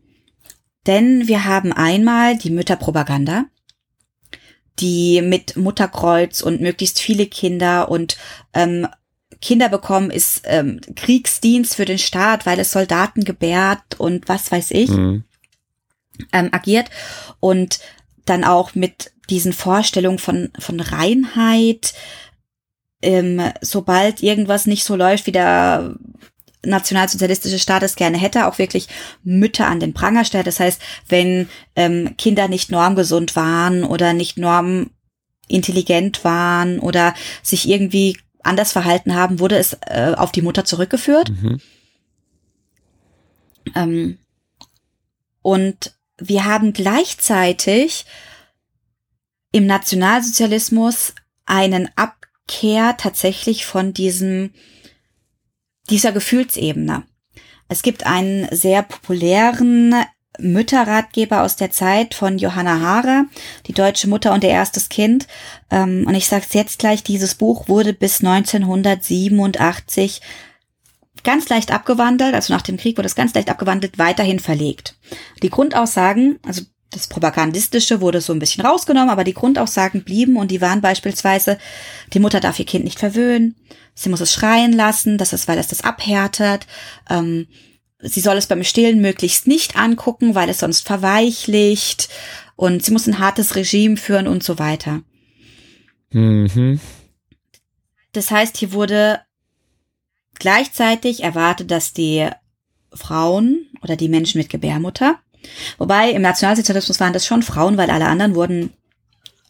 denn 0.87 1.29
wir 1.29 1.45
haben 1.45 1.73
einmal 1.73 2.37
die 2.37 2.51
Mütterpropaganda, 2.51 3.45
die 4.79 5.23
mit 5.23 5.57
Mutterkreuz 5.57 6.41
und 6.41 6.61
möglichst 6.61 7.01
viele 7.01 7.27
Kinder 7.27 7.91
und 7.91 8.17
ähm, 8.55 8.89
Kinder 9.41 9.69
bekommen 9.69 10.11
ist 10.11 10.43
ähm, 10.45 10.81
Kriegsdienst 10.95 11.75
für 11.75 11.85
den 11.85 11.99
Staat, 11.99 12.47
weil 12.47 12.59
es 12.61 12.71
Soldaten 12.73 13.25
gebärt 13.25 13.99
und 13.99 14.29
was 14.29 14.51
weiß 14.51 14.71
ich, 14.71 14.89
Mhm. 14.91 15.25
ähm, 16.33 16.49
agiert 16.53 16.91
und 17.41 17.81
dann 18.25 18.45
auch 18.45 18.75
mit 18.75 19.13
diesen 19.31 19.53
Vorstellungen 19.53 20.19
von, 20.19 20.51
von 20.59 20.79
Reinheit, 20.81 21.95
ähm, 23.03 23.43
sobald 23.61 24.23
irgendwas 24.23 24.67
nicht 24.67 24.85
so 24.85 24.97
läuft, 24.97 25.27
wie 25.27 25.33
der 25.33 25.97
nationalsozialistische 26.65 27.59
Staat 27.59 27.83
es 27.83 27.97
gerne 27.97 28.19
hätte, 28.19 28.47
auch 28.47 28.59
wirklich 28.59 28.89
Mütter 29.25 29.67
an 29.67 29.81
den 29.81 29.95
Pranger 29.95 30.25
stellt. 30.25 30.47
Das 30.47 30.61
heißt, 30.61 30.81
wenn 31.09 31.49
ähm, 31.75 32.17
Kinder 32.17 32.49
nicht 32.49 32.71
normgesund 32.71 33.35
waren 33.35 33.85
oder 33.85 34.13
nicht 34.13 34.39
normintelligent 34.39 36.25
waren 36.25 36.79
oder 36.79 37.15
sich 37.43 37.69
irgendwie 37.69 38.17
anders 38.43 38.73
verhalten 38.73 39.15
haben, 39.15 39.41
wurde 39.41 39.57
es 39.57 39.77
äh, 39.87 40.15
auf 40.17 40.33
die 40.33 40.43
Mutter 40.43 40.65
zurückgeführt. 40.65 41.31
Mhm. 41.31 41.61
Ähm, 43.75 44.19
und 45.43 45.95
wir 46.19 46.45
haben 46.45 46.73
gleichzeitig 46.73 48.05
im 49.51 49.67
Nationalsozialismus 49.67 51.15
einen 51.45 51.91
Abkehr 52.53 52.97
tatsächlich 52.99 53.65
von 53.65 53.95
diesem, 53.95 54.51
dieser 55.89 56.13
Gefühlsebene. 56.13 57.05
Es 57.69 57.83
gibt 57.83 58.05
einen 58.07 58.47
sehr 58.55 58.83
populären 58.83 59.95
Mütterratgeber 60.39 61.43
aus 61.43 61.57
der 61.57 61.71
Zeit 61.71 62.15
von 62.15 62.37
Johanna 62.39 62.81
Haarer, 62.81 63.25
die 63.67 63.73
deutsche 63.73 64.07
Mutter 64.09 64.35
und 64.35 64.45
ihr 64.45 64.51
erstes 64.51 64.91
Kind. 64.91 65.27
Ähm, 65.71 66.05
und 66.07 66.15
ich 66.15 66.29
sage 66.29 66.45
es 66.47 66.53
jetzt 66.55 66.79
gleich, 66.79 67.03
dieses 67.03 67.35
Buch 67.37 67.69
wurde 67.69 67.95
bis 67.95 68.23
1987 68.23 70.21
ganz 71.25 71.49
leicht 71.49 71.73
abgewandelt, 71.73 72.35
also 72.35 72.53
nach 72.53 72.63
dem 72.63 72.77
Krieg 72.77 72.99
wurde 72.99 73.07
es 73.07 73.15
ganz 73.15 73.33
leicht 73.35 73.49
abgewandelt, 73.49 73.99
weiterhin 73.99 74.41
verlegt. 74.41 74.99
Die 75.43 75.51
Grundaussagen, 75.51 76.39
also 76.45 76.63
das 76.93 77.09
Propagandistische 77.09 78.01
wurde 78.01 78.21
so 78.21 78.33
ein 78.33 78.39
bisschen 78.39 78.65
rausgenommen, 78.65 79.11
aber 79.11 79.25
die 79.25 79.35
Grundaussagen 79.35 80.05
blieben 80.05 80.37
und 80.37 80.51
die 80.51 80.61
waren 80.61 80.81
beispielsweise, 80.81 81.59
die 82.13 82.21
Mutter 82.21 82.39
darf 82.39 82.59
ihr 82.59 82.67
Kind 82.67 82.85
nicht 82.85 82.99
verwöhnen, 82.99 83.57
sie 83.95 84.11
muss 84.11 84.21
es 84.21 84.33
schreien 84.33 84.73
lassen, 84.73 85.19
das 85.19 85.33
ist, 85.33 85.49
weil 85.49 85.59
es 85.59 85.69
das 85.69 85.83
abhärtet, 85.83 86.67
ähm, 87.09 87.47
sie 88.01 88.21
soll 88.21 88.37
es 88.37 88.47
beim 88.47 88.63
Stillen 88.63 89.01
möglichst 89.01 89.47
nicht 89.47 89.77
angucken, 89.77 90.35
weil 90.35 90.49
es 90.49 90.59
sonst 90.59 90.87
verweichlicht 90.87 92.09
und 92.57 92.85
sie 92.85 92.93
muss 92.93 93.07
ein 93.07 93.19
hartes 93.19 93.57
Regime 93.57 93.97
führen 93.97 94.29
und 94.29 94.43
so 94.45 94.59
weiter. 94.59 95.03
Mhm. 96.11 96.79
Das 98.13 98.31
heißt, 98.31 98.59
hier 98.59 98.73
wurde 98.73 99.21
gleichzeitig 100.35 101.23
erwartet, 101.23 101.71
dass 101.71 101.95
die 101.95 102.29
Frauen 102.93 103.71
oder 103.81 103.97
die 103.97 104.09
Menschen 104.09 104.39
mit 104.39 104.51
Gebärmutter, 104.51 105.19
wobei 105.79 106.11
im 106.11 106.23
Nationalsozialismus 106.23 107.01
waren 107.01 107.13
das 107.13 107.27
schon 107.27 107.43
Frauen, 107.43 107.77
weil 107.77 107.91
alle 107.91 108.07
anderen 108.07 108.35
wurden 108.35 108.73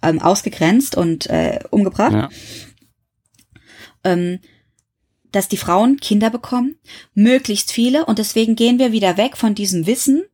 ähm, 0.03 0.21
ausgegrenzt 0.21 0.97
und 0.97 1.27
äh, 1.31 1.61
umgebracht, 1.71 2.13
Ja. 2.13 2.29
ähm, 4.05 4.39
dass 5.31 5.49
die 5.49 5.57
Frauen 5.57 5.99
Kinder 5.99 6.29
bekommen, 6.29 6.77
möglichst 7.15 7.73
viele, 7.73 8.05
und 8.05 8.19
deswegen 8.19 8.55
gehen 8.55 8.79
wir 8.79 8.93
wieder 8.93 9.17
weg 9.17 9.37
von 9.37 9.55
diesem 9.55 9.87
Wissen, 9.87 10.25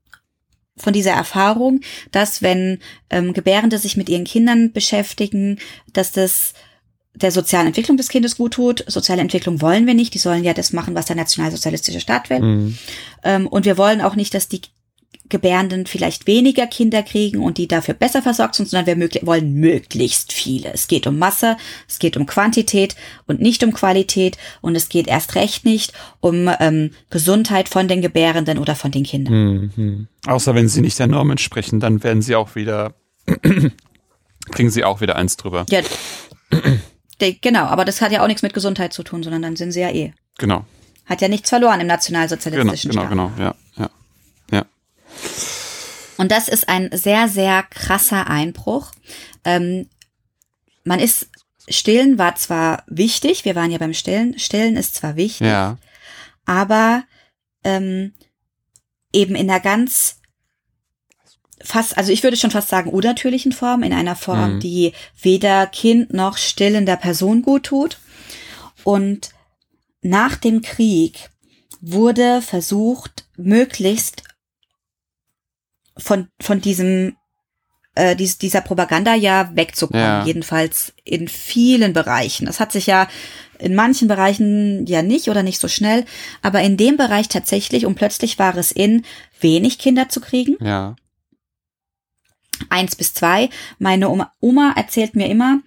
von 0.76 0.92
dieser 0.92 1.12
Erfahrung, 1.12 1.80
dass 2.12 2.42
wenn 2.42 2.78
ähm, 3.10 3.32
Gebärende 3.32 3.78
sich 3.78 3.96
mit 3.96 4.08
ihren 4.08 4.24
Kindern 4.24 4.72
beschäftigen, 4.72 5.58
dass 5.92 6.12
das 6.12 6.54
der 7.14 7.32
sozialen 7.32 7.66
Entwicklung 7.66 7.96
des 7.96 8.08
Kindes 8.08 8.36
gut 8.36 8.54
tut. 8.54 8.84
Soziale 8.86 9.20
Entwicklung 9.20 9.60
wollen 9.60 9.88
wir 9.88 9.94
nicht. 9.94 10.14
Die 10.14 10.18
sollen 10.18 10.44
ja 10.44 10.54
das 10.54 10.72
machen, 10.72 10.94
was 10.94 11.06
der 11.06 11.16
nationalsozialistische 11.16 11.98
Staat 11.98 12.30
will. 12.30 12.40
Mhm. 12.40 12.78
Ähm, 13.24 13.46
und 13.48 13.64
wir 13.64 13.76
wollen 13.76 14.00
auch 14.00 14.14
nicht, 14.14 14.34
dass 14.34 14.46
die 14.46 14.60
Gebärenden 15.28 15.86
vielleicht 15.86 16.26
weniger 16.26 16.66
Kinder 16.66 17.02
kriegen 17.02 17.38
und 17.38 17.58
die 17.58 17.68
dafür 17.68 17.94
besser 17.94 18.22
versorgt 18.22 18.54
sind, 18.54 18.68
sondern 18.68 18.86
wir 18.86 18.96
möglich 18.96 19.26
wollen 19.26 19.54
möglichst 19.54 20.32
viele. 20.32 20.72
Es 20.72 20.88
geht 20.88 21.06
um 21.06 21.18
Masse, 21.18 21.56
es 21.88 21.98
geht 21.98 22.16
um 22.16 22.26
Quantität 22.26 22.96
und 23.26 23.40
nicht 23.40 23.62
um 23.62 23.72
Qualität 23.72 24.38
und 24.60 24.76
es 24.76 24.88
geht 24.88 25.06
erst 25.06 25.34
recht 25.34 25.64
nicht 25.64 25.92
um 26.20 26.50
ähm, 26.60 26.90
Gesundheit 27.10 27.68
von 27.68 27.88
den 27.88 28.00
Gebärenden 28.00 28.58
oder 28.58 28.74
von 28.74 28.90
den 28.90 29.04
Kindern. 29.04 29.70
Mhm. 29.76 30.08
Außer 30.26 30.54
wenn 30.54 30.68
sie 30.68 30.80
nicht 30.80 30.98
der 30.98 31.06
Norm 31.06 31.30
entsprechen, 31.30 31.80
dann 31.80 32.02
werden 32.02 32.22
sie 32.22 32.36
auch 32.36 32.54
wieder, 32.54 32.94
kriegen 34.50 34.70
sie 34.70 34.84
auch 34.84 35.00
wieder 35.00 35.16
eins 35.16 35.36
drüber. 35.36 35.66
Ja, 35.70 35.80
genau, 37.40 37.64
aber 37.64 37.84
das 37.84 38.00
hat 38.00 38.12
ja 38.12 38.22
auch 38.22 38.28
nichts 38.28 38.42
mit 38.42 38.54
Gesundheit 38.54 38.92
zu 38.92 39.02
tun, 39.02 39.22
sondern 39.22 39.42
dann 39.42 39.56
sind 39.56 39.72
sie 39.72 39.80
ja 39.80 39.90
eh. 39.90 40.12
Genau, 40.38 40.64
Hat 41.06 41.20
ja 41.20 41.28
nichts 41.28 41.48
verloren 41.50 41.74
im 41.74 41.80
genau, 41.80 41.94
nationalsozialistischen 41.94 42.90
genau, 42.90 43.02
Staat. 43.02 43.10
genau, 43.10 43.32
ja, 43.38 43.44
ja. 43.44 43.54
Und 46.16 46.32
das 46.32 46.48
ist 46.48 46.68
ein 46.68 46.90
sehr, 46.92 47.28
sehr 47.28 47.62
krasser 47.62 48.26
Einbruch. 48.28 48.90
Ähm, 49.44 49.88
man 50.84 50.98
ist, 50.98 51.28
Stillen 51.68 52.18
war 52.18 52.34
zwar 52.34 52.82
wichtig, 52.86 53.44
wir 53.44 53.54
waren 53.54 53.70
ja 53.70 53.78
beim 53.78 53.94
Stillen, 53.94 54.38
Stillen 54.38 54.76
ist 54.76 54.94
zwar 54.96 55.16
wichtig, 55.16 55.46
Ja, 55.46 55.78
aber 56.44 57.04
ähm, 57.62 58.14
eben 59.12 59.34
in 59.34 59.50
einer 59.50 59.60
ganz 59.60 60.16
fast, 61.62 61.96
also 61.98 62.12
ich 62.12 62.22
würde 62.22 62.36
schon 62.36 62.50
fast 62.50 62.68
sagen, 62.68 62.90
unnatürlichen 62.90 63.52
Form, 63.52 63.82
in 63.82 63.92
einer 63.92 64.16
Form, 64.16 64.54
Mhm. 64.56 64.60
die 64.60 64.92
weder 65.20 65.66
Kind 65.66 66.12
noch 66.12 66.36
stillender 66.36 66.96
Person 66.96 67.42
gut 67.42 67.64
tut. 67.64 67.98
Und 68.84 69.30
nach 70.02 70.36
dem 70.36 70.62
Krieg 70.62 71.30
wurde 71.80 72.40
versucht, 72.42 73.26
möglichst 73.36 74.22
von, 75.98 76.28
von 76.40 76.60
diesem, 76.60 77.16
äh, 77.94 78.14
dies, 78.16 78.38
dieser 78.38 78.60
Propaganda 78.60 79.14
ja 79.14 79.50
wegzukommen, 79.54 80.02
Ja. 80.02 80.24
jedenfalls 80.24 80.92
in 81.04 81.28
vielen 81.28 81.92
Bereichen. 81.92 82.46
Das 82.46 82.60
hat 82.60 82.72
sich 82.72 82.86
ja 82.86 83.08
in 83.58 83.74
manchen 83.74 84.06
Bereichen 84.08 84.86
ja 84.86 85.02
nicht 85.02 85.28
oder 85.28 85.42
nicht 85.42 85.58
so 85.58 85.66
schnell, 85.68 86.04
aber 86.42 86.60
in 86.62 86.76
dem 86.76 86.96
Bereich 86.96 87.28
tatsächlich 87.28 87.86
und 87.86 87.96
plötzlich 87.96 88.38
war 88.38 88.56
es 88.56 88.70
in, 88.70 89.04
wenig 89.40 89.78
Kinder 89.78 90.08
zu 90.08 90.20
kriegen, 90.20 90.56
ja. 90.64 90.94
eins 92.70 92.96
bis 92.96 93.14
zwei. 93.14 93.50
Meine 93.78 94.08
Oma, 94.10 94.32
Oma 94.40 94.74
erzählt 94.76 95.14
mir 95.16 95.28
immer, 95.28 95.60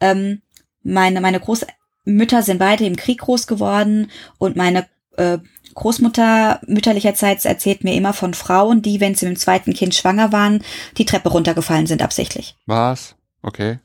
ähm, 0.00 0.42
meine, 0.82 1.20
meine 1.20 1.40
Großmütter 1.40 2.42
sind 2.42 2.58
beide 2.58 2.84
im 2.84 2.96
Krieg 2.96 3.18
groß 3.20 3.46
geworden 3.46 4.10
und 4.38 4.56
meine 4.56 4.86
äh, 5.16 5.38
Großmutter 5.74 6.60
mütterlicherseits 6.66 7.44
erzählt 7.44 7.84
mir 7.84 7.94
immer 7.94 8.12
von 8.12 8.34
Frauen, 8.34 8.82
die, 8.82 9.00
wenn 9.00 9.14
sie 9.14 9.26
mit 9.26 9.36
dem 9.36 9.40
zweiten 9.40 9.74
Kind 9.74 9.94
schwanger 9.94 10.32
waren, 10.32 10.64
die 10.96 11.04
Treppe 11.04 11.28
runtergefallen 11.28 11.86
sind 11.86 12.02
absichtlich. 12.02 12.56
Was? 12.64 13.14
Okay. 13.42 13.78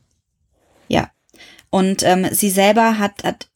Ja. 0.88 1.10
Und 1.70 2.02
ähm, 2.02 2.26
sie 2.32 2.50
selber 2.50 2.98
hat, 2.98 3.22
hat 3.24 3.48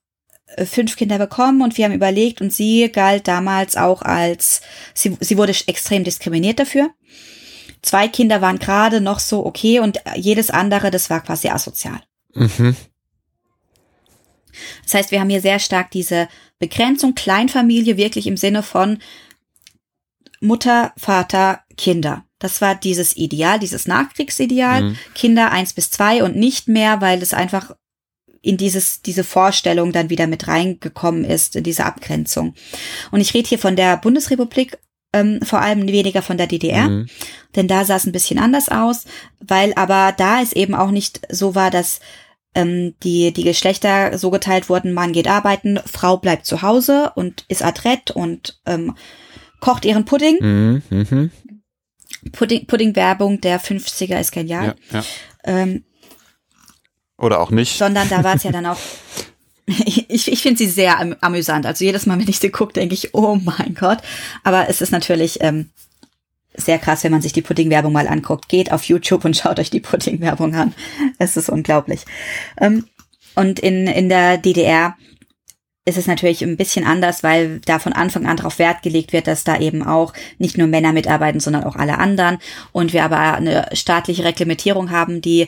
äh, 0.56 0.66
fünf 0.66 0.96
Kinder 0.96 1.18
bekommen 1.18 1.62
und 1.62 1.76
wir 1.76 1.86
haben 1.86 1.94
überlegt 1.94 2.40
und 2.40 2.52
sie 2.52 2.90
galt 2.92 3.26
damals 3.26 3.76
auch 3.76 4.02
als, 4.02 4.60
sie, 4.94 5.16
sie 5.20 5.38
wurde 5.38 5.54
extrem 5.66 6.04
diskriminiert 6.04 6.58
dafür. 6.58 6.90
Zwei 7.82 8.06
Kinder 8.08 8.42
waren 8.42 8.58
gerade 8.58 9.00
noch 9.00 9.18
so 9.18 9.46
okay 9.46 9.80
und 9.80 9.98
jedes 10.14 10.50
andere, 10.50 10.90
das 10.90 11.08
war 11.08 11.22
quasi 11.22 11.48
asozial. 11.48 12.00
Mhm. 12.34 12.76
Das 14.84 14.94
heißt, 14.94 15.10
wir 15.10 15.20
haben 15.20 15.30
hier 15.30 15.40
sehr 15.40 15.58
stark 15.58 15.90
diese 15.90 16.28
Begrenzung 16.58 17.14
Kleinfamilie 17.14 17.96
wirklich 17.96 18.26
im 18.26 18.36
Sinne 18.36 18.62
von 18.62 18.98
Mutter, 20.40 20.92
Vater, 20.96 21.60
Kinder. 21.76 22.24
Das 22.38 22.60
war 22.60 22.74
dieses 22.74 23.16
Ideal, 23.16 23.58
dieses 23.58 23.86
Nachkriegsideal. 23.86 24.82
Mhm. 24.82 24.98
Kinder 25.14 25.50
eins 25.50 25.72
bis 25.72 25.90
zwei 25.90 26.22
und 26.22 26.36
nicht 26.36 26.68
mehr, 26.68 27.00
weil 27.00 27.22
es 27.22 27.34
einfach 27.34 27.74
in 28.42 28.56
dieses, 28.56 29.02
diese 29.02 29.24
Vorstellung 29.24 29.92
dann 29.92 30.10
wieder 30.10 30.26
mit 30.26 30.46
reingekommen 30.46 31.24
ist, 31.24 31.56
in 31.56 31.64
diese 31.64 31.84
Abgrenzung. 31.84 32.54
Und 33.10 33.20
ich 33.20 33.34
rede 33.34 33.48
hier 33.48 33.58
von 33.58 33.74
der 33.74 33.96
Bundesrepublik, 33.96 34.78
ähm, 35.12 35.40
vor 35.42 35.60
allem 35.60 35.86
weniger 35.88 36.22
von 36.22 36.38
der 36.38 36.46
DDR, 36.46 36.88
mhm. 36.88 37.06
denn 37.56 37.66
da 37.66 37.84
sah 37.84 37.96
es 37.96 38.06
ein 38.06 38.12
bisschen 38.12 38.38
anders 38.38 38.68
aus, 38.68 39.04
weil 39.40 39.72
aber 39.74 40.12
da 40.16 40.40
es 40.42 40.52
eben 40.52 40.74
auch 40.74 40.90
nicht 40.90 41.20
so 41.28 41.54
war, 41.54 41.70
dass 41.70 42.00
ähm, 42.56 42.94
die, 43.02 43.32
die 43.32 43.44
Geschlechter 43.44 44.18
so 44.18 44.30
geteilt 44.30 44.68
wurden, 44.68 44.92
Mann 44.94 45.12
geht 45.12 45.28
arbeiten, 45.28 45.78
Frau 45.86 46.16
bleibt 46.16 46.46
zu 46.46 46.62
Hause 46.62 47.12
und 47.14 47.44
ist 47.48 47.62
adrett 47.62 48.10
und 48.10 48.60
ähm, 48.66 48.96
kocht 49.60 49.84
ihren 49.84 50.04
Pudding. 50.04 50.38
Mhm. 50.40 50.82
Mhm. 50.90 51.30
Pudding, 52.32 52.66
Pudding-Werbung 52.66 53.40
der 53.40 53.60
50er 53.60 54.18
ist 54.18 54.32
genial. 54.32 54.74
Ja, 54.90 54.98
ja. 54.98 55.04
Ähm, 55.44 55.84
Oder 57.18 57.40
auch 57.40 57.50
nicht. 57.50 57.76
Sondern 57.76 58.08
da 58.08 58.24
war 58.24 58.34
es 58.34 58.42
ja 58.42 58.50
dann 58.50 58.66
auch. 58.66 58.78
ich 59.66 60.30
ich 60.30 60.42
finde 60.42 60.58
sie 60.58 60.68
sehr 60.68 60.98
am, 60.98 61.14
amüsant. 61.20 61.66
Also 61.66 61.84
jedes 61.84 62.06
Mal, 62.06 62.18
wenn 62.18 62.28
ich 62.28 62.38
sie 62.38 62.50
gucke, 62.50 62.72
denke 62.72 62.94
ich, 62.94 63.14
oh 63.14 63.36
mein 63.36 63.74
Gott. 63.74 63.98
Aber 64.42 64.68
es 64.68 64.80
ist 64.80 64.90
natürlich 64.90 65.38
ähm, 65.40 65.70
sehr 66.56 66.78
krass, 66.78 67.04
wenn 67.04 67.12
man 67.12 67.22
sich 67.22 67.32
die 67.32 67.42
Pudding-Werbung 67.42 67.92
mal 67.92 68.08
anguckt. 68.08 68.48
Geht 68.48 68.72
auf 68.72 68.84
YouTube 68.84 69.24
und 69.24 69.36
schaut 69.36 69.58
euch 69.58 69.70
die 69.70 69.80
Pudding-Werbung 69.80 70.54
an. 70.54 70.74
Es 71.18 71.36
ist 71.36 71.48
unglaublich. 71.48 72.04
Ähm, 72.60 72.86
und 73.34 73.58
in, 73.58 73.86
in 73.86 74.08
der 74.08 74.38
DDR 74.38 74.96
ist 75.84 75.96
es 75.96 76.08
natürlich 76.08 76.42
ein 76.42 76.56
bisschen 76.56 76.84
anders, 76.84 77.22
weil 77.22 77.60
da 77.60 77.78
von 77.78 77.92
Anfang 77.92 78.26
an 78.26 78.36
darauf 78.36 78.58
Wert 78.58 78.82
gelegt 78.82 79.12
wird, 79.12 79.28
dass 79.28 79.44
da 79.44 79.58
eben 79.58 79.84
auch 79.84 80.12
nicht 80.38 80.58
nur 80.58 80.66
Männer 80.66 80.92
mitarbeiten, 80.92 81.40
sondern 81.40 81.64
auch 81.64 81.76
alle 81.76 81.98
anderen. 81.98 82.38
Und 82.72 82.92
wir 82.92 83.04
aber 83.04 83.34
eine 83.34 83.68
staatliche 83.72 84.24
Reglementierung 84.24 84.90
haben, 84.90 85.20
die 85.20 85.46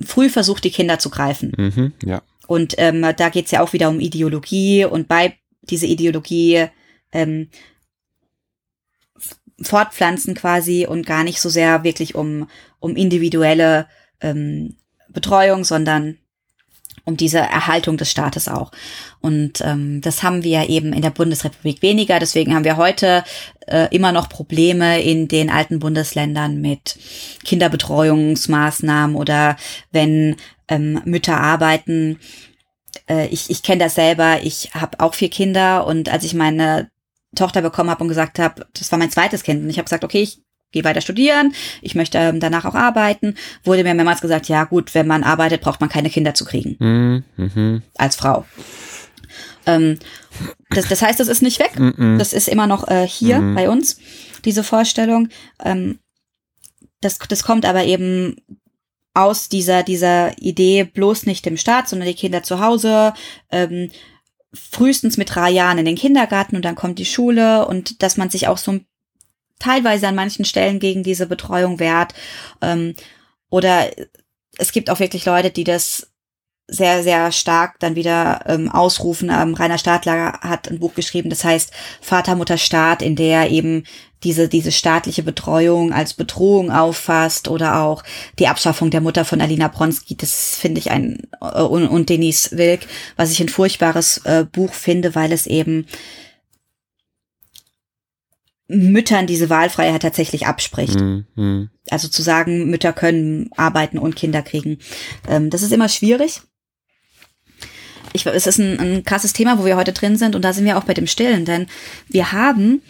früh 0.00 0.28
versucht, 0.28 0.64
die 0.64 0.70
Kinder 0.70 0.98
zu 0.98 1.10
greifen. 1.10 1.52
Mhm, 1.56 1.92
ja. 2.04 2.22
Und 2.46 2.74
ähm, 2.78 3.04
da 3.16 3.28
geht's 3.28 3.50
ja 3.50 3.62
auch 3.62 3.72
wieder 3.72 3.88
um 3.88 4.00
Ideologie 4.00 4.84
und 4.84 5.08
bei 5.08 5.36
diese 5.62 5.86
Ideologie 5.86 6.66
ähm, 7.12 7.48
fortpflanzen 9.60 10.34
quasi 10.34 10.86
und 10.86 11.06
gar 11.06 11.24
nicht 11.24 11.40
so 11.40 11.48
sehr 11.48 11.84
wirklich 11.84 12.14
um, 12.14 12.48
um 12.78 12.96
individuelle 12.96 13.86
ähm, 14.20 14.76
Betreuung, 15.08 15.64
sondern 15.64 16.18
um 17.04 17.16
diese 17.16 17.38
Erhaltung 17.38 17.96
des 17.96 18.10
Staates 18.10 18.48
auch. 18.48 18.70
Und 19.20 19.60
ähm, 19.62 20.00
das 20.00 20.22
haben 20.22 20.44
wir 20.44 20.68
eben 20.68 20.92
in 20.92 21.02
der 21.02 21.10
Bundesrepublik 21.10 21.82
weniger. 21.82 22.18
Deswegen 22.18 22.54
haben 22.54 22.64
wir 22.64 22.76
heute 22.76 23.24
äh, 23.66 23.94
immer 23.94 24.12
noch 24.12 24.28
Probleme 24.28 25.02
in 25.02 25.28
den 25.28 25.50
alten 25.50 25.78
Bundesländern 25.78 26.60
mit 26.60 26.98
Kinderbetreuungsmaßnahmen 27.44 29.16
oder 29.16 29.56
wenn 29.90 30.36
ähm, 30.68 31.00
Mütter 31.04 31.38
arbeiten. 31.40 32.18
Äh, 33.08 33.26
ich 33.28 33.50
ich 33.50 33.62
kenne 33.62 33.84
das 33.84 33.94
selber. 33.94 34.40
Ich 34.42 34.70
habe 34.74 35.00
auch 35.00 35.14
vier 35.14 35.30
Kinder 35.30 35.86
und 35.86 36.08
als 36.08 36.24
ich 36.24 36.34
meine 36.34 36.90
Tochter 37.34 37.62
bekommen 37.62 37.90
habe 37.90 38.02
und 38.02 38.08
gesagt 38.08 38.38
habe, 38.38 38.66
das 38.74 38.90
war 38.90 38.98
mein 38.98 39.10
zweites 39.10 39.42
Kind 39.42 39.62
und 39.62 39.70
ich 39.70 39.78
habe 39.78 39.84
gesagt, 39.84 40.04
okay, 40.04 40.22
ich 40.22 40.42
gehe 40.72 40.84
weiter 40.84 41.00
studieren, 41.00 41.54
ich 41.82 41.94
möchte 41.94 42.18
ähm, 42.18 42.40
danach 42.40 42.64
auch 42.64 42.74
arbeiten, 42.74 43.34
wurde 43.64 43.82
mir 43.82 43.94
mehrmals 43.94 44.20
gesagt, 44.20 44.48
ja 44.48 44.64
gut, 44.64 44.94
wenn 44.94 45.06
man 45.06 45.24
arbeitet, 45.24 45.60
braucht 45.60 45.80
man 45.80 45.90
keine 45.90 46.10
Kinder 46.10 46.34
zu 46.34 46.44
kriegen. 46.44 47.24
Mhm. 47.36 47.82
Als 47.96 48.16
Frau. 48.16 48.44
Ähm, 49.66 49.98
das, 50.70 50.88
das 50.88 51.02
heißt, 51.02 51.20
das 51.20 51.28
ist 51.28 51.42
nicht 51.42 51.58
weg. 51.58 51.78
Mhm. 51.78 52.18
Das 52.18 52.32
ist 52.32 52.48
immer 52.48 52.66
noch 52.66 52.88
äh, 52.88 53.06
hier 53.06 53.40
bei 53.54 53.68
uns, 53.68 53.98
diese 54.44 54.62
Vorstellung. 54.62 55.28
Ähm, 55.62 55.98
das, 57.00 57.18
das 57.18 57.42
kommt 57.42 57.64
aber 57.64 57.84
eben 57.84 58.36
aus 59.14 59.48
dieser, 59.48 59.82
dieser 59.82 60.38
Idee 60.38 60.84
bloß 60.84 61.26
nicht 61.26 61.46
im 61.46 61.56
Staat, 61.56 61.88
sondern 61.88 62.08
die 62.08 62.14
Kinder 62.14 62.42
zu 62.42 62.60
Hause, 62.60 63.12
ähm, 63.50 63.90
frühestens 64.52 65.16
mit 65.16 65.34
drei 65.34 65.50
Jahren 65.50 65.78
in 65.78 65.84
den 65.84 65.96
Kindergarten 65.96 66.56
und 66.56 66.64
dann 66.64 66.74
kommt 66.74 66.98
die 66.98 67.04
Schule 67.04 67.66
und 67.66 68.02
dass 68.02 68.16
man 68.16 68.30
sich 68.30 68.48
auch 68.48 68.58
so 68.58 68.80
teilweise 69.58 70.08
an 70.08 70.14
manchen 70.14 70.44
Stellen 70.44 70.80
gegen 70.80 71.02
diese 71.02 71.26
Betreuung 71.26 71.78
wehrt. 71.78 72.14
Ähm, 72.60 72.94
oder 73.50 73.90
es 74.58 74.72
gibt 74.72 74.90
auch 74.90 75.00
wirklich 75.00 75.24
Leute, 75.24 75.50
die 75.50 75.64
das 75.64 76.08
sehr, 76.66 77.02
sehr 77.02 77.32
stark 77.32 77.78
dann 77.80 77.96
wieder 77.96 78.40
ähm, 78.46 78.70
ausrufen. 78.70 79.28
Ähm, 79.30 79.54
Rainer 79.54 79.78
Stadler 79.78 80.40
hat 80.40 80.68
ein 80.68 80.78
Buch 80.78 80.94
geschrieben, 80.94 81.30
das 81.30 81.44
heißt 81.44 81.72
Vater, 82.00 82.36
Mutter, 82.36 82.58
Staat, 82.58 83.02
in 83.02 83.16
der 83.16 83.42
er 83.42 83.50
eben 83.50 83.84
diese, 84.22 84.48
diese 84.48 84.72
staatliche 84.72 85.22
Betreuung 85.22 85.92
als 85.92 86.14
Bedrohung 86.14 86.70
auffasst 86.70 87.48
oder 87.48 87.80
auch 87.80 88.02
die 88.38 88.48
Abschaffung 88.48 88.90
der 88.90 89.00
Mutter 89.00 89.24
von 89.24 89.40
Alina 89.40 89.68
Bronski. 89.68 90.16
Das 90.16 90.56
finde 90.56 90.78
ich 90.80 90.90
ein, 90.90 91.28
äh, 91.40 91.62
und, 91.62 91.88
und 91.88 92.08
Denise 92.08 92.56
Wilk, 92.56 92.80
was 93.16 93.30
ich 93.30 93.40
ein 93.40 93.48
furchtbares 93.48 94.18
äh, 94.24 94.44
Buch 94.50 94.72
finde, 94.72 95.14
weil 95.14 95.32
es 95.32 95.46
eben 95.46 95.86
Müttern 98.68 99.26
diese 99.26 99.50
Wahlfreiheit 99.50 100.02
tatsächlich 100.02 100.46
abspricht. 100.46 101.00
Mhm. 101.00 101.70
Also 101.88 102.08
zu 102.08 102.22
sagen, 102.22 102.70
Mütter 102.70 102.92
können 102.92 103.50
arbeiten 103.56 103.98
und 103.98 104.16
Kinder 104.16 104.42
kriegen. 104.42 104.78
Ähm, 105.28 105.50
das 105.50 105.62
ist 105.62 105.72
immer 105.72 105.88
schwierig. 105.88 106.42
Ich, 108.12 108.26
es 108.26 108.46
ist 108.46 108.58
ein, 108.58 108.78
ein 108.78 109.04
krasses 109.04 109.32
Thema, 109.32 109.58
wo 109.58 109.64
wir 109.64 109.76
heute 109.76 109.92
drin 109.92 110.16
sind 110.16 110.34
und 110.34 110.42
da 110.42 110.52
sind 110.52 110.64
wir 110.64 110.78
auch 110.78 110.84
bei 110.84 110.94
dem 110.94 111.06
Stillen, 111.06 111.44
denn 111.44 111.66
wir 112.08 112.32
haben 112.32 112.82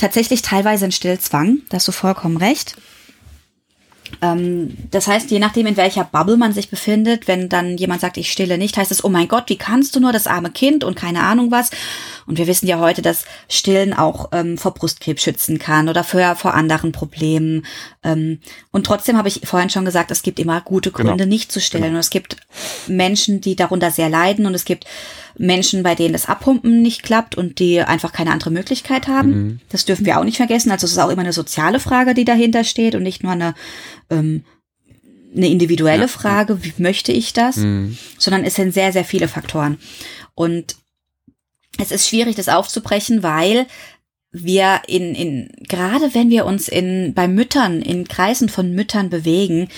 tatsächlich 0.00 0.42
teilweise 0.42 0.84
einen 0.84 0.92
Stillzwang, 0.92 1.58
da 1.68 1.76
hast 1.76 1.88
du 1.88 1.92
vollkommen 1.92 2.36
recht. 2.36 2.76
Ähm, 4.22 4.76
das 4.90 5.06
heißt, 5.06 5.30
je 5.30 5.38
nachdem, 5.38 5.66
in 5.66 5.76
welcher 5.76 6.04
Bubble 6.04 6.36
man 6.36 6.52
sich 6.52 6.70
befindet, 6.70 7.28
wenn 7.28 7.48
dann 7.48 7.76
jemand 7.76 8.00
sagt, 8.00 8.16
ich 8.16 8.30
stille 8.30 8.58
nicht, 8.58 8.76
heißt 8.76 8.90
es, 8.90 9.04
oh 9.04 9.08
mein 9.08 9.28
Gott, 9.28 9.44
wie 9.48 9.56
kannst 9.56 9.96
du 9.96 10.00
nur 10.00 10.12
das 10.12 10.26
arme 10.26 10.50
Kind 10.50 10.84
und 10.84 10.96
keine 10.96 11.22
Ahnung 11.22 11.50
was. 11.50 11.70
Und 12.26 12.38
wir 12.38 12.46
wissen 12.46 12.66
ja 12.66 12.78
heute, 12.78 13.02
dass 13.02 13.24
Stillen 13.48 13.92
auch 13.92 14.28
ähm, 14.32 14.56
vor 14.56 14.74
Brustkrebs 14.74 15.22
schützen 15.22 15.58
kann 15.58 15.88
oder 15.88 16.04
für, 16.04 16.36
vor 16.36 16.54
anderen 16.54 16.92
Problemen. 16.92 17.66
Ähm, 18.04 18.38
und 18.70 18.86
trotzdem 18.86 19.16
habe 19.16 19.28
ich 19.28 19.40
vorhin 19.44 19.70
schon 19.70 19.84
gesagt, 19.84 20.10
es 20.10 20.22
gibt 20.22 20.38
immer 20.38 20.60
gute 20.60 20.90
Gründe, 20.90 21.16
genau. 21.16 21.28
nicht 21.28 21.50
zu 21.50 21.60
stillen. 21.60 21.84
Genau. 21.84 21.94
Und 21.96 22.00
es 22.00 22.10
gibt 22.10 22.36
Menschen, 22.86 23.40
die 23.40 23.56
darunter 23.56 23.90
sehr 23.90 24.08
leiden 24.08 24.46
und 24.46 24.54
es 24.54 24.64
gibt 24.64 24.86
Menschen, 25.38 25.82
bei 25.82 25.94
denen 25.94 26.12
das 26.12 26.26
Abpumpen 26.26 26.82
nicht 26.82 27.02
klappt 27.02 27.34
und 27.34 27.58
die 27.58 27.80
einfach 27.80 28.12
keine 28.12 28.30
andere 28.30 28.50
Möglichkeit 28.50 29.08
haben. 29.08 29.30
Mhm. 29.30 29.60
Das 29.70 29.84
dürfen 29.84 30.04
wir 30.04 30.18
auch 30.18 30.24
nicht 30.24 30.36
vergessen. 30.36 30.70
Also 30.70 30.84
es 30.84 30.92
ist 30.92 30.98
auch 30.98 31.08
immer 31.08 31.22
eine 31.22 31.32
soziale 31.32 31.80
Frage, 31.80 32.14
die 32.14 32.24
dahinter 32.24 32.62
steht 32.62 32.94
und 32.94 33.02
nicht 33.02 33.22
nur 33.22 33.32
eine, 33.32 33.54
ähm, 34.10 34.44
eine 35.34 35.48
individuelle 35.48 36.02
ja. 36.02 36.08
Frage, 36.08 36.64
wie 36.64 36.72
möchte 36.78 37.12
ich 37.12 37.32
das, 37.32 37.56
mhm. 37.56 37.96
sondern 38.18 38.44
es 38.44 38.56
sind 38.56 38.72
sehr, 38.72 38.92
sehr 38.92 39.04
viele 39.04 39.28
Faktoren. 39.28 39.78
Und 40.34 40.76
es 41.78 41.92
ist 41.92 42.08
schwierig, 42.08 42.36
das 42.36 42.48
aufzubrechen, 42.48 43.22
weil 43.22 43.66
wir 44.32 44.82
in, 44.86 45.14
in, 45.14 45.50
gerade 45.68 46.14
wenn 46.14 46.30
wir 46.30 46.46
uns 46.46 46.68
in, 46.68 47.14
bei 47.14 47.26
Müttern, 47.26 47.82
in 47.82 48.06
Kreisen 48.06 48.48
von 48.48 48.72
Müttern 48.72 49.10
bewegen, 49.10 49.68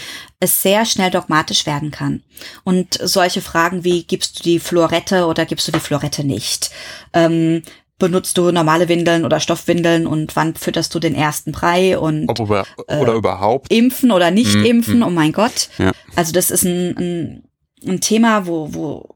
es 0.40 0.60
sehr 0.60 0.84
schnell 0.84 1.10
dogmatisch 1.10 1.64
werden 1.64 1.90
kann. 1.90 2.22
Und 2.62 2.98
solche 3.02 3.40
Fragen 3.40 3.82
wie, 3.84 4.04
gibst 4.04 4.38
du 4.38 4.42
die 4.42 4.60
Florette 4.60 5.26
oder 5.26 5.46
gibst 5.46 5.68
du 5.68 5.72
die 5.72 5.80
Florette 5.80 6.24
nicht? 6.24 6.70
Ähm, 7.14 7.62
benutzt 8.02 8.36
du 8.36 8.50
normale 8.50 8.88
Windeln 8.88 9.24
oder 9.24 9.38
Stoffwindeln 9.38 10.08
und 10.08 10.34
wann 10.34 10.56
fütterst 10.56 10.92
du 10.92 10.98
den 10.98 11.14
ersten 11.14 11.52
Brei 11.52 11.96
und 11.96 12.28
Ob 12.28 12.40
über, 12.40 12.66
oder 12.88 13.14
äh, 13.14 13.16
überhaupt 13.16 13.72
impfen 13.72 14.10
oder 14.10 14.32
nicht 14.32 14.56
mm, 14.56 14.64
impfen? 14.64 14.98
Mm. 14.98 15.02
Oh 15.04 15.10
mein 15.10 15.30
Gott! 15.30 15.68
Ja. 15.78 15.92
Also 16.16 16.32
das 16.32 16.50
ist 16.50 16.64
ein, 16.64 16.96
ein, 16.98 17.44
ein 17.86 18.00
Thema, 18.00 18.48
wo 18.48 18.74
wo 18.74 19.14